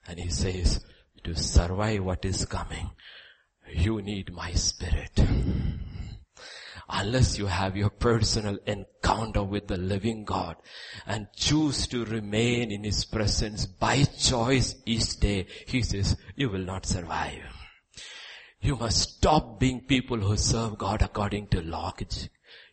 And 0.06 0.20
he 0.20 0.30
says, 0.30 0.84
to 1.24 1.34
survive 1.34 2.05
what 2.05 2.24
is 2.24 2.44
coming, 2.44 2.90
you 3.73 4.03
need 4.03 4.32
my 4.32 4.53
spirit. 4.53 5.20
Unless 6.89 7.39
you 7.39 7.47
have 7.47 7.77
your 7.77 7.91
personal 7.91 8.59
encounter 8.66 9.43
with 9.43 9.69
the 9.69 9.78
living 9.78 10.24
God 10.24 10.57
and 11.07 11.28
choose 11.35 11.86
to 11.89 12.05
remain 12.05 12.70
in 12.70 12.85
His 12.85 13.05
presence 13.05 13.66
by 13.66 14.05
choice 14.05 14.74
each 14.85 15.19
day, 15.19 15.47
He 15.66 15.82
says, 15.82 16.16
you 16.36 16.51
will 16.51 16.65
not 16.65 16.86
survive. 16.86 17.43
You 18.61 18.77
must 18.77 19.16
stop 19.16 19.59
being 19.61 19.82
people 19.82 20.19
who 20.19 20.36
serve 20.36 20.78
God 20.78 21.03
according 21.03 21.49
to 21.49 21.62
logic. 21.62 22.09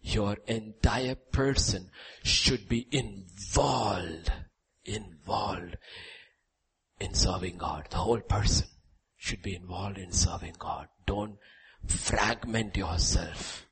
Your 0.02 0.38
entire 0.48 1.16
person 1.16 1.90
should 2.24 2.68
be 2.68 2.88
involved, 2.92 4.32
involved 4.86 5.78
in 7.00 7.14
serving 7.14 7.58
God. 7.58 7.88
The 7.90 7.98
whole 7.98 8.22
person 8.22 8.68
should 9.22 9.44
be 9.44 9.54
involved 9.54 10.00
in 10.00 10.12
serving 10.12 10.56
God. 10.58 10.88
Don't 11.06 11.38
fragment 11.86 12.76
yourself. 12.76 13.68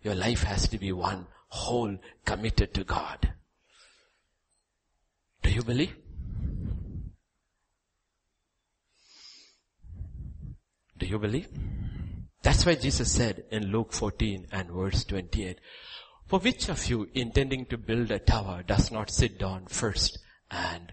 Your 0.00 0.14
life 0.14 0.44
has 0.44 0.68
to 0.68 0.78
be 0.78 0.92
one 0.92 1.26
whole 1.48 1.98
committed 2.24 2.72
to 2.74 2.84
God. 2.84 3.32
Do 5.42 5.50
you 5.50 5.64
believe? 5.64 5.96
Do 10.96 11.06
you 11.06 11.18
believe? 11.18 11.48
That's 12.42 12.64
why 12.64 12.76
Jesus 12.76 13.10
said 13.10 13.42
in 13.50 13.72
Luke 13.72 13.92
14 13.92 14.46
and 14.52 14.70
verse 14.70 15.02
28, 15.02 15.58
for 16.26 16.38
which 16.38 16.68
of 16.68 16.88
you 16.88 17.08
intending 17.12 17.66
to 17.66 17.76
build 17.76 18.12
a 18.12 18.20
tower 18.20 18.62
does 18.64 18.92
not 18.92 19.10
sit 19.10 19.36
down 19.36 19.66
first 19.66 20.18
and 20.48 20.92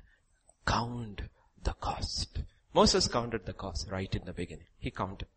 count 0.66 1.22
the 1.64 1.74
cost? 1.74 2.40
Moses 2.78 3.08
counted 3.08 3.44
the 3.44 3.54
cost 3.54 3.90
right 3.90 4.14
in 4.14 4.24
the 4.24 4.34
beginning. 4.34 4.68
He 4.78 4.92
counted. 4.92 5.28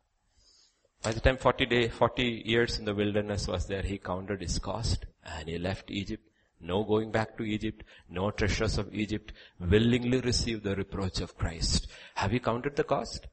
By 1.03 1.13
the 1.13 1.21
time 1.21 1.39
40 1.39 1.65
day, 1.65 1.89
40 1.89 2.43
years 2.45 2.79
in 2.79 2.85
the 2.85 2.95
wilderness 2.95 3.49
was 3.49 3.67
there, 3.67 3.81
he 3.81 3.97
counted 3.97 4.43
his 4.43 4.59
cost 4.59 5.07
and 5.25 5.49
he 5.49 5.57
left 5.57 5.91
Egypt. 5.91 6.23
No 6.61 6.85
going 6.85 7.11
back 7.11 7.39
to 7.39 7.43
Egypt, 7.43 7.83
no 8.11 8.31
treasures 8.31 8.77
of 8.77 8.95
Egypt, 8.95 9.33
willingly 9.59 10.21
received 10.21 10.65
the 10.65 10.77
reproach 10.77 11.23
of 11.23 11.39
Christ. 11.39 11.87
Have 12.17 12.35
you 12.35 12.41
counted 12.41 12.77
the 12.77 12.85
cost? 12.85 13.27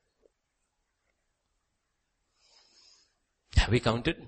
Have 3.57 3.71
we 3.71 3.81
counted? 3.81 4.25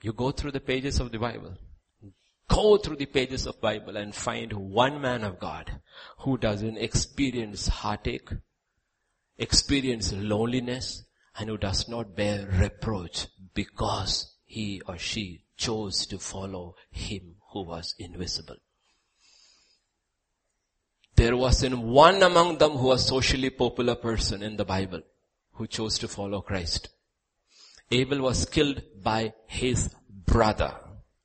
You 0.00 0.12
go 0.12 0.30
through 0.30 0.52
the 0.52 0.60
pages 0.60 1.00
of 1.00 1.10
the 1.10 1.18
Bible. 1.18 1.58
Go 2.48 2.76
through 2.76 2.96
the 2.96 3.06
pages 3.06 3.46
of 3.46 3.60
Bible 3.60 3.96
and 3.96 4.14
find 4.14 4.52
one 4.52 5.00
man 5.00 5.24
of 5.24 5.40
God 5.40 5.80
who 6.18 6.36
doesn't 6.36 6.76
experience 6.76 7.68
heartache, 7.68 8.30
experience 9.38 10.12
loneliness, 10.12 11.04
and 11.38 11.48
who 11.48 11.56
does 11.56 11.88
not 11.88 12.14
bear 12.14 12.46
reproach 12.46 13.26
because 13.54 14.36
he 14.44 14.80
or 14.86 14.98
she 14.98 15.44
chose 15.56 16.06
to 16.06 16.18
follow 16.18 16.76
him 16.90 17.36
who 17.52 17.64
was 17.64 17.94
invisible. 17.98 18.56
There 21.16 21.36
wasn't 21.36 21.78
one 21.78 22.22
among 22.22 22.58
them 22.58 22.72
who 22.72 22.88
was 22.88 23.06
socially 23.06 23.50
popular 23.50 23.94
person 23.94 24.42
in 24.42 24.56
the 24.56 24.64
Bible 24.64 25.00
who 25.52 25.66
chose 25.66 25.98
to 26.00 26.08
follow 26.08 26.40
Christ. 26.40 26.88
Abel 27.90 28.20
was 28.20 28.44
killed 28.46 28.82
by 29.02 29.32
his 29.46 29.94
brother 30.08 30.74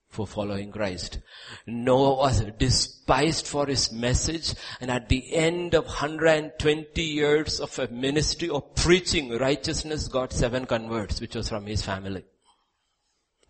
for 0.10 0.26
following 0.26 0.72
Christ. 0.72 1.20
Noah 1.68 2.16
was 2.16 2.42
despised 2.58 3.48
for 3.48 3.68
his 3.68 3.92
message 3.92 4.54
and 4.82 4.90
at 4.90 5.08
the 5.08 5.34
end 5.34 5.76
of 5.76 5.86
120 5.86 7.02
years 7.02 7.60
of 7.60 7.78
a 7.78 7.88
ministry 7.88 8.50
of 8.50 8.76
preaching 8.76 9.30
righteousness 9.38 10.08
got 10.08 10.34
seven 10.34 10.66
converts 10.66 11.22
which 11.22 11.36
was 11.36 11.50
from 11.50 11.66
his 11.68 11.84
family. 11.84 12.24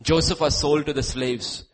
Joseph 0.02 0.42
was 0.42 0.58
sold 0.58 0.86
to 0.86 0.94
the 0.94 1.04
slaves. 1.04 1.66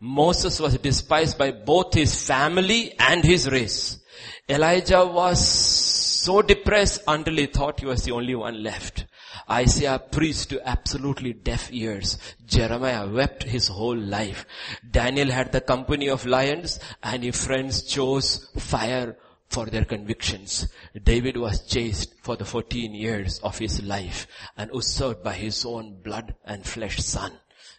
Moses 0.00 0.60
was 0.60 0.78
despised 0.78 1.38
by 1.38 1.50
both 1.50 1.94
his 1.94 2.26
family 2.26 2.94
and 2.98 3.24
his 3.24 3.50
race. 3.50 3.98
Elijah 4.48 5.04
was 5.04 5.46
so 5.46 6.42
depressed 6.42 7.02
until 7.06 7.34
he 7.34 7.46
thought 7.46 7.80
he 7.80 7.86
was 7.86 8.04
the 8.04 8.12
only 8.12 8.34
one 8.34 8.62
left. 8.62 9.06
Isaiah 9.50 9.98
preached 9.98 10.50
to 10.50 10.68
absolutely 10.68 11.32
deaf 11.32 11.72
ears. 11.72 12.18
Jeremiah 12.46 13.08
wept 13.08 13.44
his 13.44 13.68
whole 13.68 13.96
life. 13.96 14.44
Daniel 14.90 15.30
had 15.30 15.52
the 15.52 15.60
company 15.60 16.08
of 16.08 16.26
lions 16.26 16.78
and 17.02 17.22
his 17.22 17.44
friends 17.44 17.82
chose 17.82 18.50
fire 18.58 19.16
for 19.48 19.66
their 19.66 19.84
convictions. 19.84 20.68
David 21.02 21.36
was 21.36 21.66
chased 21.66 22.14
for 22.22 22.36
the 22.36 22.44
14 22.44 22.94
years 22.94 23.38
of 23.38 23.58
his 23.58 23.82
life 23.82 24.26
and 24.56 24.70
usurped 24.74 25.24
by 25.24 25.32
his 25.32 25.64
own 25.64 26.00
blood 26.02 26.34
and 26.44 26.66
flesh 26.66 26.98
son. 26.98 27.32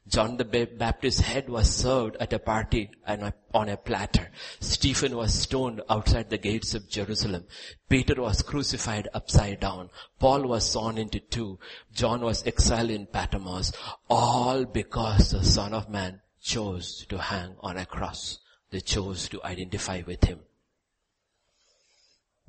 John 0.09 0.37
the 0.37 0.43
Baptist's 0.43 1.21
head 1.21 1.49
was 1.49 1.69
served 1.69 2.15
at 2.19 2.33
a 2.33 2.39
party 2.39 2.89
and 3.05 3.31
on 3.53 3.69
a 3.69 3.77
platter. 3.77 4.31
Stephen 4.59 5.15
was 5.15 5.35
stoned 5.35 5.81
outside 5.87 6.31
the 6.31 6.39
gates 6.39 6.73
of 6.73 6.89
Jerusalem. 6.89 7.45
Peter 7.87 8.19
was 8.19 8.41
crucified 8.41 9.07
upside 9.13 9.59
down. 9.59 9.91
Paul 10.17 10.47
was 10.47 10.67
sawn 10.67 10.97
into 10.97 11.19
two. 11.19 11.59
John 11.93 12.21
was 12.21 12.45
exiled 12.47 12.89
in 12.89 13.05
Patmos. 13.05 13.71
All 14.09 14.65
because 14.65 15.29
the 15.29 15.43
Son 15.43 15.75
of 15.75 15.89
Man 15.89 16.21
chose 16.41 17.05
to 17.09 17.19
hang 17.19 17.55
on 17.59 17.77
a 17.77 17.85
cross. 17.85 18.39
They 18.71 18.79
chose 18.79 19.29
to 19.29 19.43
identify 19.43 20.01
with 20.07 20.23
him. 20.23 20.39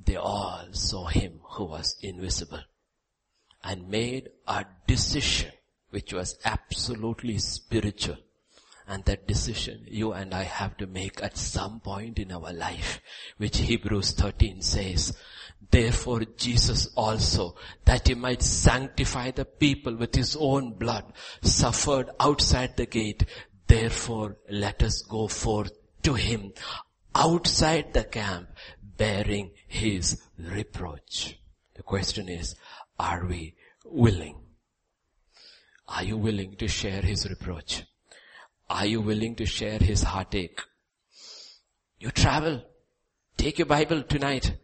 They 0.03 0.17
all 0.17 0.65
saw 0.73 1.09
him 1.09 1.41
who 1.43 1.65
was 1.65 1.97
invisible 2.01 2.63
and 3.63 3.91
made 3.91 4.31
a 4.47 4.65
decision 4.87 5.53
which 5.91 6.13
was 6.13 6.39
absolutely 6.45 7.39
spiritual. 7.39 8.17
And 8.87 9.05
that 9.05 9.29
decision 9.29 9.85
you 9.87 10.13
and 10.13 10.35
I 10.35 10.43
have 10.43 10.77
to 10.79 10.87
make 10.87 11.23
at 11.23 11.37
some 11.37 11.79
point 11.81 12.19
in 12.19 12.33
our 12.33 12.53
life, 12.53 13.01
which 13.37 13.59
Hebrews 13.59 14.13
13 14.13 14.63
says, 14.63 15.17
Therefore 15.71 16.23
Jesus 16.37 16.89
also, 16.97 17.55
that 17.85 18.09
he 18.09 18.15
might 18.15 18.43
sanctify 18.43 19.31
the 19.31 19.45
people 19.45 19.95
with 19.95 20.15
his 20.15 20.35
own 20.35 20.73
blood, 20.73 21.13
suffered 21.43 22.11
outside 22.19 22.77
the 22.77 22.87
gate. 22.87 23.25
Therefore 23.69 24.37
let 24.51 24.83
us 24.83 25.03
go 25.03 25.29
forth 25.29 25.73
to 26.03 26.15
him 26.15 26.53
outside 27.15 27.93
the 27.93 28.05
camp, 28.05 28.49
bearing 28.97 29.53
his 29.69 30.21
reproach. 30.37 31.39
The 31.75 31.83
question 31.83 32.29
is, 32.29 32.57
are 32.99 33.25
we 33.25 33.55
willing 33.85 34.41
are 35.91 36.05
you 36.05 36.17
willing 36.17 36.55
to 36.57 36.69
share 36.69 37.03
his 37.03 37.29
reproach? 37.29 37.83
Are 38.69 38.87
you 38.87 39.01
willing 39.01 39.35
to 39.37 39.47
share 39.47 39.79
his 39.79 40.03
heartache? 40.03 40.61
You 41.99 42.11
travel. 42.11 42.63
Take 43.37 43.59
your 43.59 43.67
Bible 43.67 44.03
tonight. 44.05 44.57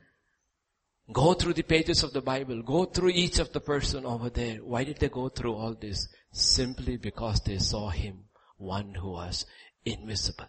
Go 1.12 1.34
through 1.34 1.54
the 1.54 1.62
pages 1.62 2.02
of 2.02 2.12
the 2.12 2.20
Bible. 2.20 2.62
Go 2.62 2.84
through 2.84 3.10
each 3.10 3.38
of 3.38 3.52
the 3.52 3.60
person 3.60 4.06
over 4.06 4.30
there. 4.30 4.56
Why 4.56 4.84
did 4.84 4.98
they 4.98 5.08
go 5.08 5.28
through 5.28 5.54
all 5.54 5.74
this? 5.74 6.08
Simply 6.32 6.96
because 6.96 7.40
they 7.40 7.58
saw 7.58 7.90
him, 7.90 8.24
one 8.56 8.94
who 8.94 9.10
was 9.10 9.46
invisible. 9.84 10.46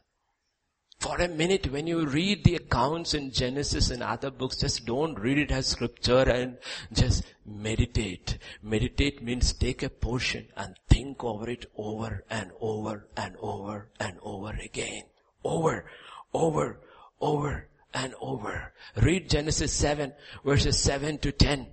For 0.99 1.17
a 1.17 1.27
minute, 1.27 1.71
when 1.71 1.85
you 1.85 2.07
read 2.07 2.43
the 2.43 2.55
accounts 2.55 3.13
in 3.13 3.31
Genesis 3.31 3.91
and 3.91 4.01
other 4.01 4.31
books, 4.31 4.57
just 4.57 4.85
don't 4.85 5.19
read 5.19 5.37
it 5.37 5.51
as 5.51 5.67
scripture 5.67 6.27
and 6.29 6.57
just 6.91 7.23
meditate. 7.45 8.39
Meditate 8.63 9.21
means 9.21 9.53
take 9.53 9.83
a 9.83 9.89
portion 9.89 10.47
and 10.55 10.75
think 10.89 11.23
over 11.23 11.49
it 11.49 11.67
over 11.77 12.23
and 12.29 12.51
over 12.59 13.07
and 13.15 13.35
over 13.39 13.89
and 13.99 14.17
over 14.23 14.57
again. 14.63 15.03
Over, 15.43 15.85
over, 16.33 16.79
over 17.21 17.67
and 17.97 18.13
over. 18.21 18.73
Read 18.95 19.29
Genesis 19.29 19.73
7 19.73 20.13
verses 20.45 20.79
7 20.79 21.17
to 21.19 21.31
10. 21.31 21.67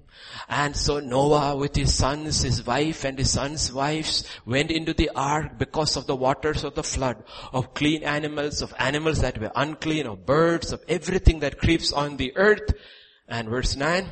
And 0.49 0.75
so 0.75 1.01
Noah 1.01 1.57
with 1.57 1.77
his 1.77 1.95
sons, 1.95 2.43
his 2.43 2.65
wife 2.67 3.05
and 3.05 3.19
his 3.19 3.33
sons' 3.33 3.73
wives 3.73 4.25
went 4.47 4.71
into 4.71 4.95
the 4.95 5.11
ark 5.15 5.59
because 5.59 5.97
of 5.97 6.07
the 6.07 6.17
waters 6.17 6.65
of 6.65 6.75
the 6.75 6.83
flood, 6.83 7.23
of 7.53 7.75
clean 7.75 8.03
animals, 8.03 8.63
of 8.63 8.75
animals 8.79 9.21
that 9.21 9.39
were 9.39 9.53
unclean, 9.55 10.07
of 10.07 10.25
birds, 10.25 10.73
of 10.73 10.83
everything 10.89 11.41
that 11.41 11.59
creeps 11.59 11.93
on 11.93 12.17
the 12.17 12.33
earth. 12.37 12.73
And 13.29 13.49
verse 13.49 13.77
9, 13.77 14.09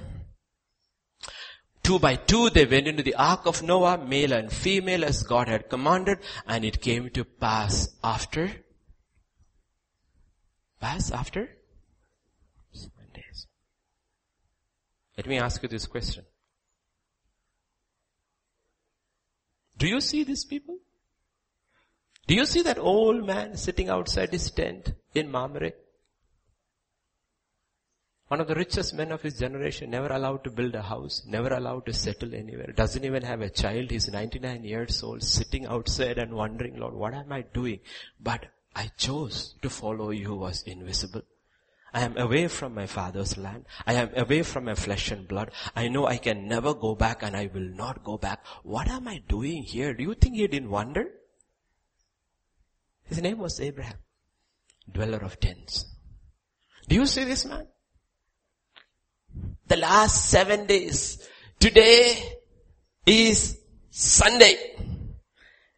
Two 1.83 1.99
by 1.99 2.15
two 2.15 2.51
they 2.51 2.67
went 2.67 2.87
into 2.87 3.03
the 3.03 3.17
ark 3.17 3.47
of 3.47 3.63
Noah, 3.63 3.99
male 3.99 4.33
and 4.33 4.53
female 4.53 5.05
as 5.05 5.23
God 5.23 5.49
had 5.49 5.69
commanded, 5.69 6.19
and 6.47 6.65
it 6.65 6.81
came 6.81 7.11
to 7.11 7.25
pass 7.25 7.89
after, 8.05 8.51
pass 10.81 11.11
after 11.11 11.49
Let 15.17 15.27
me 15.27 15.39
ask 15.39 15.63
you 15.63 15.69
this 15.69 15.87
question. 15.87 16.25
Do 19.77 19.87
you 19.87 20.01
see 20.01 20.25
these 20.25 20.45
people? 20.45 20.79
Do 22.27 22.35
you 22.35 22.47
see 22.47 22.63
that 22.63 22.79
old 22.79 23.27
man 23.27 23.57
sitting 23.57 23.89
outside 23.89 24.31
his 24.31 24.51
tent 24.51 24.93
in 25.15 25.31
Mamre? 25.31 25.73
One 28.29 28.41
of 28.41 28.49
the 28.49 28.55
richest 28.55 28.95
men 28.95 29.13
of 29.13 29.21
his 29.21 29.39
generation, 29.39 29.91
never 29.91 30.07
allowed 30.07 30.45
to 30.45 30.51
build 30.51 30.75
a 30.75 30.81
house, 30.81 31.23
never 31.27 31.53
allowed 31.53 31.85
to 31.87 31.93
settle 31.93 32.35
anywhere, 32.35 32.73
doesn't 32.75 33.05
even 33.05 33.23
have 33.25 33.43
a 33.43 33.51
child, 33.51 33.91
he's 33.91 34.09
99 34.09 34.65
years 34.65 35.03
old, 35.03 35.23
sitting 35.23 35.67
outside 35.67 36.17
and 36.17 36.33
wondering, 36.33 36.79
Lord, 36.79 36.95
what 36.95 37.13
am 37.13 37.31
I 37.31 37.43
doing? 37.43 37.81
But 38.19 38.47
I 38.75 38.91
chose 38.97 39.55
to 39.61 39.69
follow 39.69 40.11
you 40.11 40.29
who 40.29 40.37
was 40.37 40.63
invisible. 40.63 41.23
I 41.95 42.03
am 42.03 42.17
away 42.17 42.49
from 42.49 42.75
my 42.75 42.87
father's 42.87 43.37
land. 43.37 43.67
I 43.87 43.95
am 43.95 44.11
away 44.17 44.43
from 44.43 44.65
my 44.65 44.75
flesh 44.75 45.11
and 45.11 45.29
blood. 45.29 45.51
I 45.77 45.89
know 45.89 46.07
I 46.07 46.17
can 46.17 46.49
never 46.49 46.75
go 46.75 46.95
back 46.95 47.23
and 47.23 47.37
I 47.37 47.51
will 47.53 47.69
not 47.69 48.03
go 48.03 48.17
back. 48.17 48.45
What 48.63 48.89
am 48.89 49.09
I 49.09 49.23
doing 49.29 49.63
here? 49.63 49.93
Do 49.93 50.03
you 50.03 50.15
think 50.15 50.37
he 50.37 50.47
didn't 50.47 50.71
wonder? 50.71 51.07
His 53.05 53.21
name 53.21 53.39
was 53.39 53.61
Abraham, 53.61 53.99
dweller 54.91 55.19
of 55.19 55.39
tents. 55.39 55.85
Do 56.89 56.95
you 56.95 57.07
see 57.07 57.25
this 57.25 57.45
man? 57.45 57.67
The 59.67 59.77
last 59.77 60.31
seven 60.31 60.67
days, 60.67 61.27
today 61.59 62.39
is 63.05 63.59
Sunday. 63.91 64.57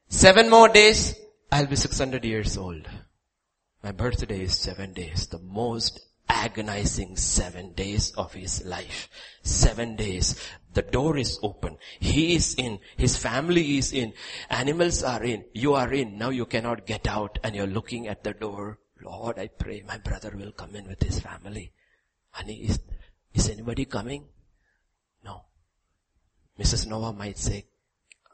Seven 0.09 0.49
more 0.49 0.69
days, 0.69 1.17
I'll 1.51 1.67
be 1.67 1.77
600 1.77 2.25
years 2.25 2.57
old. 2.57 2.89
My 3.85 3.93
birthday 3.93 4.45
is 4.45 4.57
seven 4.57 4.95
days, 4.95 5.27
the 5.27 5.39
most 5.41 6.01
agonizing 6.27 7.19
seven 7.19 7.75
days 7.75 8.13
of 8.13 8.33
his 8.33 8.65
life. 8.65 9.11
Seven 9.43 9.95
days. 9.95 10.41
The 10.73 10.81
door 10.81 11.19
is 11.19 11.39
open. 11.43 11.77
He 12.01 12.35
is 12.35 12.55
in. 12.55 12.79
His 12.97 13.19
family 13.19 13.77
is 13.77 13.93
in. 13.93 14.15
Animals 14.49 15.03
are 15.03 15.23
in. 15.23 15.45
You 15.53 15.75
are 15.75 15.93
in. 15.93 16.17
Now 16.17 16.31
you 16.31 16.47
cannot 16.47 16.87
get 16.87 17.07
out 17.07 17.39
and 17.45 17.55
you're 17.55 17.67
looking 17.67 18.09
at 18.09 18.25
the 18.25 18.33
door. 18.33 18.79
Lord, 19.03 19.39
I 19.39 19.49
pray 19.49 19.85
my 19.87 19.99
brother 19.99 20.35
will 20.35 20.53
come 20.53 20.75
in 20.75 20.89
with 20.89 21.03
his 21.03 21.21
family. 21.21 21.71
Honey, 22.31 22.65
is, 22.65 22.81
is 23.35 23.51
anybody 23.51 23.85
coming? 23.85 24.25
No. 25.23 25.43
Mrs. 26.59 26.87
Noah 26.87 27.13
might 27.13 27.37
say, 27.37 27.67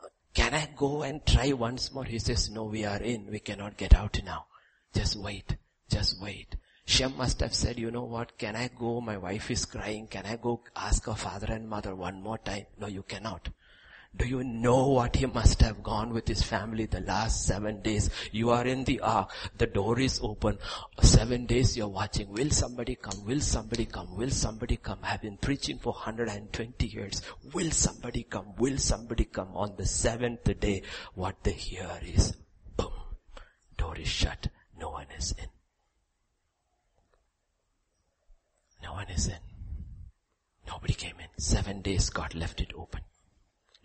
uh, 0.01 0.07
can 0.33 0.55
I 0.55 0.69
go 0.77 1.03
and 1.03 1.27
try 1.27 1.51
once 1.51 1.93
more? 1.93 2.05
He 2.05 2.21
says, 2.21 2.51
no, 2.51 2.67
we 2.67 2.85
are 2.85 3.03
in. 3.03 3.27
We 3.33 3.41
cannot 3.41 3.77
get 3.77 3.97
out 3.97 4.17
now. 4.25 4.47
Just 4.93 5.17
wait. 5.17 5.57
Just 5.89 6.21
wait. 6.21 6.57
Shem 6.85 7.17
must 7.17 7.41
have 7.41 7.55
said, 7.55 7.79
you 7.79 7.91
know 7.91 8.05
what, 8.05 8.37
can 8.37 8.57
I 8.57 8.69
go? 8.69 9.01
My 9.01 9.17
wife 9.17 9.51
is 9.51 9.65
crying. 9.65 10.09
Can 10.09 10.27
I 10.27 10.37
go 10.37 10.61
ask 10.75 11.07
her 11.07 11.15
father 11.15 11.53
and 11.53 11.69
mother 11.69 11.95
one 11.95 12.21
more 12.21 12.39
time? 12.39 12.67
No, 12.79 12.89
you 12.89 13.03
cannot. 13.03 13.49
Do 14.17 14.27
you 14.27 14.43
know 14.43 14.89
what 14.89 15.15
he 15.15 15.27
must 15.27 15.61
have 15.63 15.85
gone 15.85 16.13
with 16.13 16.27
his 16.27 16.43
family 16.43 16.87
the 16.87 17.01
last 17.01 17.47
seven 17.47 17.81
days? 17.81 18.11
You 18.33 18.51
are 18.51 18.67
in 18.67 18.83
the 18.83 18.99
ark. 19.01 19.31
The 19.57 19.69
door 19.69 20.01
is 20.01 20.19
open. 20.21 20.59
Seven 21.01 21.47
days 21.47 21.77
you're 21.77 21.87
watching. 21.87 22.29
Will 22.33 22.51
somebody 22.51 22.97
come? 22.97 23.25
Will 23.25 23.41
somebody 23.41 23.87
come? 23.87 24.17
Will 24.17 24.31
somebody 24.31 24.77
come? 24.77 24.99
I've 25.05 25.23
been 25.23 25.37
preaching 25.37 25.79
for 25.79 25.93
120 25.93 26.87
years. 26.89 27.23
Will 27.55 27.71
somebody 27.71 28.25
come? 28.25 28.57
Will 28.59 28.79
somebody 28.79 29.27
come? 29.27 29.57
On 29.57 29.77
the 29.77 29.87
seventh 29.87 30.59
day, 30.59 30.83
what 31.15 31.45
they 31.45 31.53
hear 31.53 31.89
is, 32.03 32.37
boom, 32.77 32.93
door 33.79 33.97
is 33.97 34.09
shut. 34.09 34.49
No 34.81 34.91
one 34.91 35.07
is 35.17 35.33
in. 35.33 35.49
No 38.83 38.95
one 38.95 39.09
is 39.11 39.27
in. 39.29 39.39
Nobody 40.67 40.95
came 40.95 41.21
in. 41.21 41.29
Seven 41.39 41.83
days 41.83 42.09
God 42.09 42.35
left 42.35 42.63
it 42.63 42.73
open. 42.75 43.03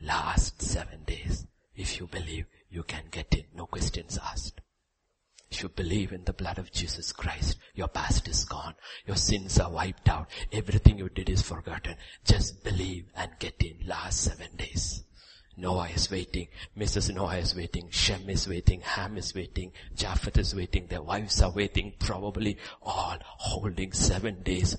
Last 0.02 0.62
seven 0.62 1.04
days. 1.06 1.46
If 1.76 2.00
you 2.00 2.08
believe, 2.08 2.46
you 2.70 2.84
can 2.84 3.04
get 3.12 3.34
in. 3.36 3.44
No 3.54 3.66
questions 3.66 4.18
asked. 4.24 4.62
If 5.52 5.64
you 5.64 5.70
believe 5.70 6.14
in 6.14 6.24
the 6.24 6.34
blood 6.34 6.58
of 6.58 6.72
Jesus 6.72 7.12
Christ, 7.12 7.58
your 7.74 7.90
past 7.90 8.28
is 8.30 8.46
gone. 8.46 8.76
Your 9.06 9.18
sins 9.18 9.60
are 9.60 9.70
wiped 9.70 10.08
out. 10.08 10.30
Everything 10.52 10.98
you 10.98 11.10
did 11.10 11.30
is 11.30 11.42
forgotten. 11.42 11.96
Just 12.24 12.64
believe 12.64 13.06
and 13.16 13.32
get 13.40 13.62
in 13.62 13.86
last 13.86 14.22
seven 14.22 14.56
days. 14.56 15.04
Noah 15.58 15.88
is 15.88 16.12
waiting. 16.12 16.48
Mrs. 16.78 17.14
Noah 17.14 17.38
is 17.38 17.56
waiting. 17.56 17.90
Shem 17.90 18.30
is 18.30 18.48
waiting. 18.48 18.82
Ham 18.82 19.18
is 19.18 19.34
waiting. 19.34 19.72
Japheth 19.96 20.38
is 20.38 20.54
waiting. 20.54 20.88
Their 20.88 21.02
wives 21.02 21.42
are 21.42 21.52
waiting. 21.52 21.94
Probably 22.00 22.58
all 22.82 23.18
holding 23.22 23.94
seven 23.94 24.44
days 24.44 24.76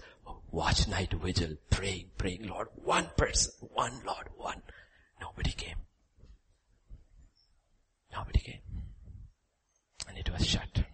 watch 0.57 0.89
night 0.89 1.12
vigil, 1.12 1.57
praying, 1.70 2.07
praying, 2.16 2.48
Lord, 2.48 2.69
one 2.77 3.09
person, 3.16 3.53
one 3.74 3.93
Lord, 4.07 4.28
one. 4.36 4.62
Nobody 5.20 5.53
came. 5.53 5.77
Nobody 8.12 8.40
came. 8.40 8.61
And 10.09 10.16
it 10.16 10.31
was 10.32 10.47
shut. 10.47 10.85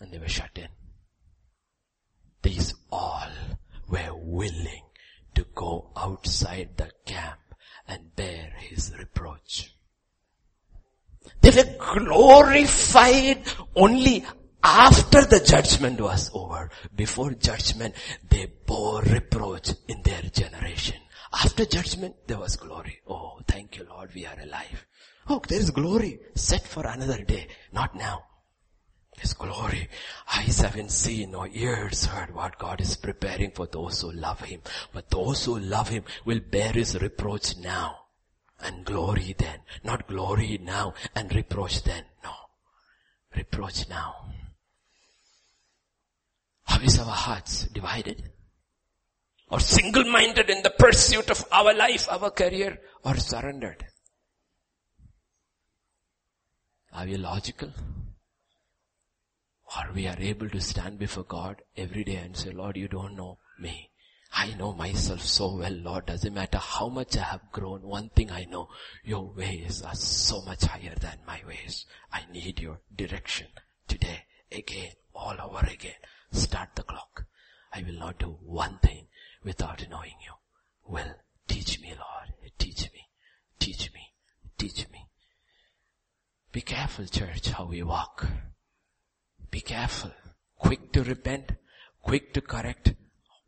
And 0.00 0.10
they 0.10 0.18
were 0.18 0.28
shut 0.28 0.50
in. 0.56 0.68
These 2.42 2.74
all 2.90 3.28
were 3.88 4.14
willing 4.14 4.82
to 5.34 5.46
go 5.54 5.90
outside 5.96 6.70
the 6.76 6.90
camp 7.04 7.38
and 7.88 8.14
bear 8.16 8.52
his 8.58 8.92
reproach. 8.98 9.74
They 11.40 11.50
were 11.50 11.76
glorified 11.78 13.42
only 13.74 14.24
after 14.62 15.24
the 15.24 15.40
judgment 15.40 16.00
was 16.00 16.30
over. 16.34 16.70
Before 16.94 17.32
judgment, 17.32 17.94
they 18.28 18.46
bore 18.66 19.02
reproach 19.02 19.72
in 19.88 20.02
their 20.02 20.22
generation. 20.22 20.96
After 21.32 21.64
judgment, 21.64 22.14
there 22.26 22.38
was 22.38 22.56
glory. 22.56 23.00
Oh, 23.06 23.40
thank 23.48 23.76
you 23.76 23.86
Lord, 23.88 24.10
we 24.14 24.26
are 24.26 24.38
alive. 24.40 24.86
Oh, 25.28 25.40
there 25.48 25.58
is 25.58 25.70
glory 25.70 26.20
set 26.34 26.66
for 26.66 26.86
another 26.86 27.22
day, 27.24 27.48
not 27.72 27.94
now. 27.94 28.24
His 29.18 29.34
glory. 29.34 29.88
Eyes 30.36 30.60
haven't 30.60 30.90
seen 30.90 31.34
or 31.34 31.48
ears 31.52 32.06
heard 32.06 32.34
what 32.34 32.58
God 32.58 32.80
is 32.80 32.96
preparing 32.96 33.50
for 33.50 33.66
those 33.66 34.00
who 34.00 34.10
love 34.10 34.40
Him. 34.40 34.62
But 34.92 35.10
those 35.10 35.44
who 35.44 35.58
love 35.58 35.88
Him 35.88 36.04
will 36.24 36.40
bear 36.40 36.72
His 36.72 37.00
reproach 37.00 37.56
now. 37.56 37.98
And 38.60 38.84
glory 38.84 39.34
then. 39.36 39.60
Not 39.84 40.06
glory 40.06 40.58
now 40.62 40.94
and 41.14 41.34
reproach 41.34 41.82
then. 41.82 42.04
No. 42.24 42.32
Reproach 43.36 43.88
now. 43.88 44.14
How 46.64 46.80
is 46.80 46.98
our 46.98 47.04
hearts 47.06 47.66
divided? 47.66 48.30
Or 49.50 49.60
single-minded 49.60 50.48
in 50.48 50.62
the 50.62 50.70
pursuit 50.70 51.28
of 51.28 51.44
our 51.52 51.74
life, 51.74 52.08
our 52.10 52.30
career, 52.30 52.80
or 53.04 53.16
surrendered? 53.18 53.84
Are 56.94 57.04
we 57.04 57.16
logical? 57.16 57.70
Or 59.76 59.92
we 59.94 60.06
are 60.06 60.18
able 60.18 60.48
to 60.50 60.60
stand 60.60 60.98
before 60.98 61.24
God 61.24 61.62
every 61.76 62.04
day 62.04 62.16
and 62.16 62.36
say, 62.36 62.50
Lord, 62.50 62.76
you 62.76 62.88
don't 62.88 63.16
know 63.16 63.38
me. 63.58 63.90
I 64.34 64.54
know 64.54 64.72
myself 64.72 65.22
so 65.22 65.56
well, 65.56 65.72
Lord. 65.72 66.06
Doesn't 66.06 66.34
matter 66.34 66.58
how 66.58 66.88
much 66.88 67.16
I 67.16 67.22
have 67.22 67.52
grown. 67.52 67.82
One 67.82 68.08
thing 68.10 68.30
I 68.30 68.44
know, 68.44 68.68
your 69.04 69.32
ways 69.32 69.82
are 69.82 69.94
so 69.94 70.42
much 70.42 70.64
higher 70.64 70.94
than 70.98 71.18
my 71.26 71.40
ways. 71.46 71.86
I 72.12 72.22
need 72.32 72.60
your 72.60 72.80
direction 72.94 73.48
today, 73.88 74.24
again, 74.50 74.92
all 75.14 75.36
over 75.40 75.66
again. 75.66 76.00
Start 76.32 76.70
the 76.74 76.82
clock. 76.82 77.24
I 77.72 77.82
will 77.82 77.98
not 77.98 78.18
do 78.18 78.38
one 78.42 78.78
thing 78.82 79.06
without 79.44 79.86
knowing 79.90 80.16
you. 80.24 80.32
Well, 80.86 81.14
teach 81.46 81.80
me, 81.80 81.88
Lord. 81.90 82.52
Teach 82.58 82.90
me. 82.92 83.08
Teach 83.58 83.92
me. 83.92 84.12
Teach 84.58 84.88
me. 84.90 85.06
Be 86.52 86.60
careful, 86.60 87.06
church, 87.06 87.48
how 87.48 87.64
we 87.64 87.82
walk. 87.82 88.26
Be 89.52 89.60
careful. 89.60 90.10
Quick 90.56 90.92
to 90.92 91.04
repent, 91.04 91.52
quick 92.00 92.32
to 92.32 92.40
correct, 92.40 92.94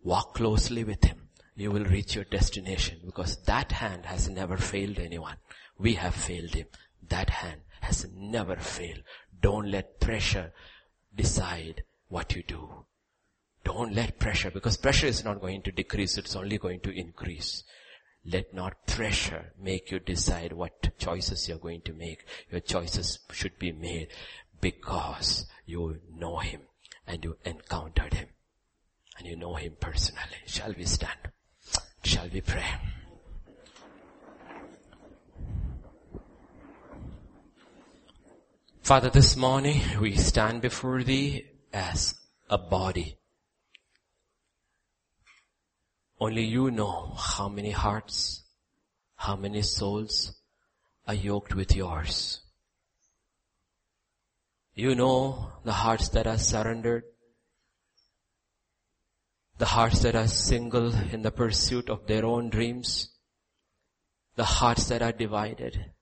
walk 0.03 0.35
closely 0.35 0.85
with 0.85 1.03
Him. 1.03 1.29
You 1.57 1.71
will 1.71 1.85
reach 1.85 2.15
your 2.15 2.25
destination 2.25 3.01
because 3.07 3.43
that 3.45 3.73
hand 3.73 4.05
has 4.05 4.29
never 4.29 4.59
failed 4.59 4.99
anyone. 4.99 5.37
We 5.79 5.95
have 5.95 6.15
failed 6.15 6.55
Him. 6.55 6.67
That 7.09 7.31
hand 7.31 7.63
has 7.81 8.07
never 8.15 8.57
failed. 8.57 9.03
Don't 9.41 9.71
let 9.71 9.99
pressure 9.99 10.53
decide 11.15 11.85
what 12.09 12.37
you 12.37 12.43
do. 12.43 12.85
Don't 13.65 13.95
let 13.95 14.19
pressure, 14.19 14.51
because 14.51 14.77
pressure 14.77 15.07
is 15.07 15.25
not 15.25 15.41
going 15.41 15.63
to 15.63 15.73
decrease, 15.73 16.19
it's 16.19 16.37
only 16.37 16.59
going 16.59 16.81
to 16.81 16.91
increase. 16.91 17.65
Let 18.27 18.53
not 18.53 18.87
pressure 18.87 19.53
make 19.59 19.91
you 19.91 20.01
decide 20.01 20.53
what 20.53 20.99
choices 20.99 21.49
you're 21.49 21.59
going 21.59 21.81
to 21.83 21.95
make. 21.95 22.27
Your 22.51 22.61
choices 22.61 23.21
should 23.33 23.59
be 23.59 23.73
made 23.73 24.09
because 24.65 25.45
you 25.67 26.01
know 26.17 26.39
Him 26.39 26.63
and 27.07 27.23
you 27.23 27.37
encountered 27.45 28.15
Him 28.15 28.29
and 29.19 29.27
you 29.27 29.37
know 29.37 29.57
Him 29.57 29.75
personally. 29.79 30.41
Shall 30.47 30.73
we 30.73 30.87
stand? 30.87 31.19
Shall 32.03 32.31
we 32.33 32.41
pray? 32.41 32.65
Father, 38.81 39.11
this 39.11 39.37
morning 39.37 39.83
we 40.01 40.17
stand 40.17 40.63
before 40.63 41.03
Thee 41.03 41.45
as 41.71 42.15
a 42.49 42.57
body. 42.57 43.19
Only 46.19 46.45
you 46.45 46.71
know 46.71 47.13
how 47.19 47.51
many 47.51 47.71
hearts, 47.71 48.45
how 49.17 49.37
many 49.37 49.61
souls 49.61 50.33
are 51.07 51.13
yoked 51.13 51.55
with 51.55 51.77
yours. 51.77 52.44
You 54.75 54.95
know 54.95 55.53
the 55.65 55.73
hearts 55.73 56.09
that 56.11 56.27
are 56.27 56.39
surrendered, 56.39 57.05
the 59.59 59.67
hearts 59.67 60.01
that 60.03 60.17
are 60.17 60.27
single 60.27 60.93
in 61.13 61.23
the 61.23 61.31
pursuit 61.31 61.89
of 61.89 62.07
their 62.07 62.25
own 62.25 62.51
dreams, 62.51 63.11
the 64.35 64.45
hearts 64.45 64.87
that 64.87 65.01
are 65.01 65.13
divided. 65.13 65.93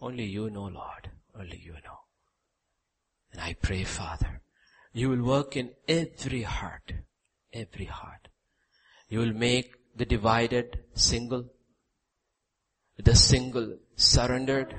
Only 0.00 0.24
you 0.24 0.50
know, 0.50 0.64
Lord. 0.66 1.10
Only 1.34 1.56
you 1.56 1.72
know. 1.72 2.00
And 3.32 3.40
I 3.40 3.54
pray, 3.54 3.84
Father, 3.84 4.42
you 4.92 5.08
will 5.08 5.22
work 5.22 5.56
in 5.56 5.70
every 5.86 6.42
heart, 6.42 6.92
every 7.52 7.86
heart. 7.86 8.28
You 9.08 9.20
will 9.20 9.32
make 9.32 9.74
the 9.96 10.04
divided 10.04 10.80
single, 10.94 11.46
the 12.98 13.14
single 13.14 13.78
surrendered, 13.96 14.74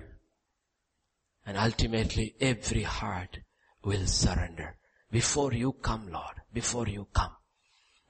and 1.45 1.57
ultimately 1.57 2.35
every 2.39 2.83
heart 2.83 3.39
will 3.83 4.05
surrender. 4.05 4.77
Before 5.11 5.53
you 5.53 5.73
come, 5.73 6.11
Lord, 6.11 6.35
before 6.53 6.87
you 6.87 7.07
come, 7.13 7.35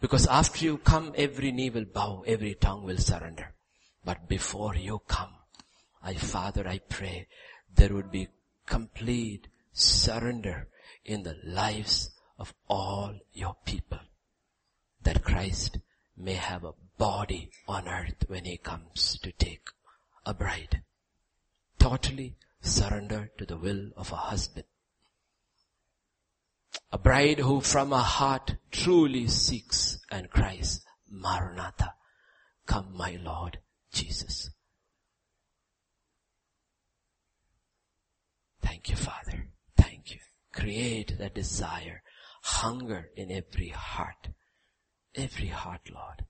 Because 0.01 0.27
after 0.27 0.63
you 0.63 0.77
come, 0.77 1.13
every 1.17 1.51
knee 1.51 1.69
will 1.69 1.85
bow, 1.85 2.23
every 2.25 2.55
tongue 2.55 2.83
will 2.83 2.97
surrender. 2.97 3.53
But 4.05 4.29
before 4.29 4.75
you 4.75 5.01
come, 5.07 5.33
I, 6.01 6.13
Father, 6.13 6.67
I 6.67 6.79
pray 6.79 7.27
there 7.75 7.93
would 7.93 8.09
be 8.09 8.29
complete 8.65 9.47
surrender 9.73 10.69
in 11.03 11.23
the 11.23 11.35
lives 11.43 12.11
of 12.37 12.53
all 12.69 13.19
your 13.33 13.57
people. 13.65 13.99
That 15.03 15.23
Christ 15.23 15.79
may 16.15 16.35
have 16.35 16.63
a 16.63 16.73
body 16.97 17.49
on 17.67 17.87
earth 17.87 18.23
when 18.27 18.45
he 18.45 18.57
comes 18.57 19.19
to 19.19 19.31
take 19.33 19.67
a 20.25 20.33
bride. 20.33 20.81
Totally 21.77 22.35
surrender 22.61 23.31
to 23.37 23.45
the 23.45 23.57
will 23.57 23.91
of 23.95 24.11
a 24.11 24.15
husband. 24.15 24.65
A 26.91 26.97
bride 26.97 27.39
who 27.39 27.61
from 27.61 27.91
her 27.91 27.97
heart 27.97 28.55
truly 28.71 29.27
seeks 29.27 29.99
and 30.09 30.29
cries, 30.29 30.81
Maranatha, 31.09 31.93
come 32.65 32.95
my 32.95 33.17
Lord 33.21 33.59
Jesus. 33.91 34.49
Thank 38.61 38.89
you, 38.89 38.95
Father. 38.95 39.49
Thank 39.77 40.11
you. 40.11 40.19
Create 40.51 41.17
that 41.19 41.35
desire, 41.35 42.01
hunger 42.41 43.09
in 43.15 43.31
every 43.31 43.69
heart. 43.69 44.29
Every 45.15 45.47
heart, 45.47 45.89
Lord. 45.93 46.25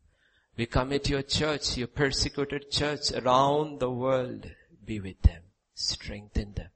We 0.57 0.65
commit 0.65 1.09
your 1.09 1.21
church, 1.21 1.77
your 1.77 1.87
persecuted 1.87 2.69
church 2.69 3.11
around 3.13 3.79
the 3.79 3.89
world. 3.89 4.49
Be 4.83 4.99
with 4.99 5.21
them. 5.21 5.43
Strengthen 5.79 6.55
them. 6.55 6.71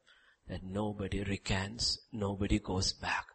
That 0.47 0.63
nobody 0.63 1.23
recants, 1.23 1.99
nobody 2.13 2.59
goes 2.59 2.93
back. 2.93 3.25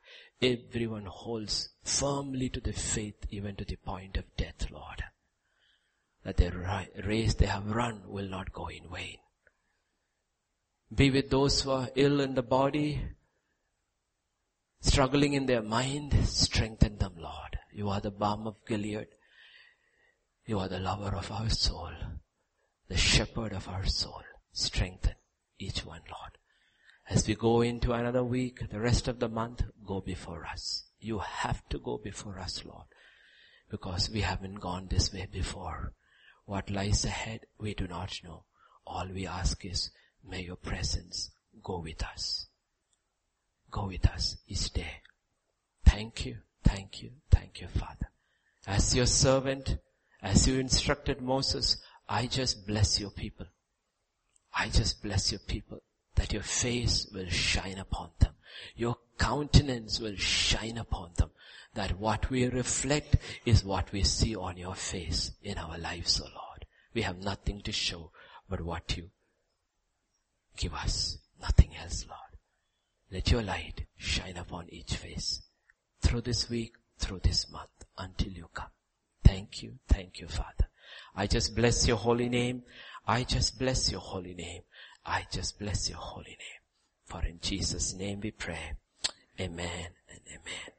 Everyone 0.41 1.05
holds 1.05 1.69
firmly 1.83 2.49
to 2.49 2.61
the 2.61 2.73
faith 2.73 3.27
even 3.29 3.55
to 3.57 3.67
the 3.67 3.77
point 3.77 4.17
of 4.17 4.35
death, 4.39 4.71
Lord. 4.71 5.05
That 6.25 6.39
the 6.39 6.87
race 7.05 7.35
they 7.35 7.45
have 7.47 7.67
run 7.67 8.01
will 8.07 8.29
not 8.29 8.53
go 8.55 8.69
in 8.69 8.89
vain. 8.91 9.19
Be 10.95 11.11
with 11.11 11.29
those 11.29 11.61
who 11.61 11.73
are 11.73 11.91
ill 11.95 12.21
in 12.21 12.35
the 12.35 12.43
body, 12.43 13.03
struggling 14.81 15.35
in 15.35 15.45
their 15.45 15.63
mind, 15.63 16.15
strengthen 16.27 16.97
them, 16.97 17.17
Lord. 17.19 17.59
You 17.75 17.91
are 17.91 18.01
the 18.01 18.11
balm 18.11 18.47
of 18.47 18.57
Gilead. 18.67 19.09
You 20.47 20.61
are 20.61 20.69
the 20.69 20.81
lover 20.81 21.15
of 21.15 21.31
our 21.31 21.51
soul, 21.51 21.93
the 22.89 22.97
shepherd 22.97 23.53
of 23.53 23.69
our 23.69 23.85
soul. 23.85 24.23
Strengthen 24.53 25.15
each 25.59 25.85
one, 25.85 26.03
Lord. 26.11 26.39
As 27.09 27.27
we 27.27 27.35
go 27.35 27.63
into 27.63 27.93
another 27.93 28.23
week, 28.23 28.69
the 28.71 28.81
rest 28.81 29.09
of 29.09 29.19
the 29.19 29.29
month, 29.29 29.63
go 29.87 30.01
before 30.01 30.47
us. 30.47 30.85
You 31.01 31.21
have 31.21 31.67
to 31.71 31.79
go 31.79 31.99
before 31.99 32.39
us, 32.39 32.65
Lord, 32.65 32.87
because 33.71 34.11
we 34.11 34.21
haven't 34.21 34.61
gone 34.61 34.89
this 34.89 35.13
way 35.13 35.27
before. 35.31 35.95
What 36.45 36.71
lies 36.71 37.05
ahead, 37.05 37.47
we 37.59 37.75
do 37.75 37.87
not 37.87 38.21
know. 38.25 38.45
All 38.87 39.07
we 39.13 39.27
ask 39.27 39.65
is 39.65 39.91
May 40.25 40.43
your 40.43 40.57
presence 40.57 41.31
go 41.63 41.79
with 41.79 42.03
us. 42.03 42.47
Go 43.71 43.87
with 43.87 44.07
us 44.07 44.37
each 44.47 44.73
day. 44.73 45.03
Thank 45.85 46.27
you, 46.27 46.39
thank 46.63 47.03
you, 47.03 47.13
thank 47.31 47.61
you, 47.61 47.69
Father. 47.69 48.11
As 48.67 48.95
your 48.95 49.07
servant, 49.07 49.79
as 50.23 50.47
you 50.47 50.59
instructed 50.59 51.23
Moses, 51.23 51.79
I 52.09 52.27
just 52.27 52.67
bless 52.67 53.01
your 53.01 53.11
people. 53.11 53.47
I 54.59 54.69
just 54.69 55.03
bless 55.03 55.33
your 55.33 55.41
people 55.41 55.83
that 56.17 56.33
your 56.33 56.43
face 56.43 57.07
will 57.13 57.29
shine 57.29 57.79
upon 57.79 58.11
them. 58.19 58.33
Your 58.75 58.97
countenance 59.19 60.01
will 60.01 60.17
shine 60.17 60.79
upon 60.79 61.11
them. 61.17 61.31
That 61.75 61.99
what 61.99 62.29
we 62.31 62.47
reflect 62.47 63.17
is 63.45 63.65
what 63.65 63.93
we 63.93 64.03
see 64.03 64.35
on 64.35 64.57
your 64.57 64.75
face 64.75 65.33
in 65.43 65.59
our 65.59 65.79
lives, 65.79 66.21
O 66.21 66.25
oh 66.27 66.31
Lord. 66.35 66.67
We 66.93 67.03
have 67.03 67.23
nothing 67.23 67.63
to 67.63 67.73
show 67.73 68.11
but 68.49 68.61
what 68.61 68.97
you 68.97 69.11
Give 70.59 70.75
us 70.75 71.19
nothing 71.41 71.71
else, 71.81 72.05
Lord. 72.09 72.19
Let 73.13 73.31
your 73.31 73.43
light 73.43 73.87
shine 73.97 74.37
upon 74.37 74.69
each 74.71 74.97
face 74.97 75.41
through 76.03 76.23
this 76.23 76.51
week, 76.51 76.73
through 76.99 77.21
this 77.23 77.49
month, 77.49 77.85
until 77.97 78.33
you 78.33 78.49
come. 78.53 78.71
Thank 79.25 79.63
you, 79.63 79.79
thank 79.89 80.19
you, 80.19 80.27
Father. 80.27 80.69
I 81.15 81.29
just 81.29 81.55
bless 81.55 81.87
your 81.87 81.97
holy 81.97 82.29
name. 82.29 82.65
I 83.11 83.25
just 83.25 83.59
bless 83.59 83.91
your 83.91 84.03
holy 84.03 84.35
name. 84.35 84.63
I 85.07 85.25
just 85.33 85.59
bless 85.59 85.89
your 85.89 85.97
holy 85.97 86.37
name. 86.39 86.61
For 87.07 87.25
in 87.25 87.41
Jesus' 87.41 87.95
name 87.95 88.21
we 88.21 88.33
pray. 88.33 88.75
Amen 89.41 89.89
and 90.11 90.21
amen. 90.29 90.78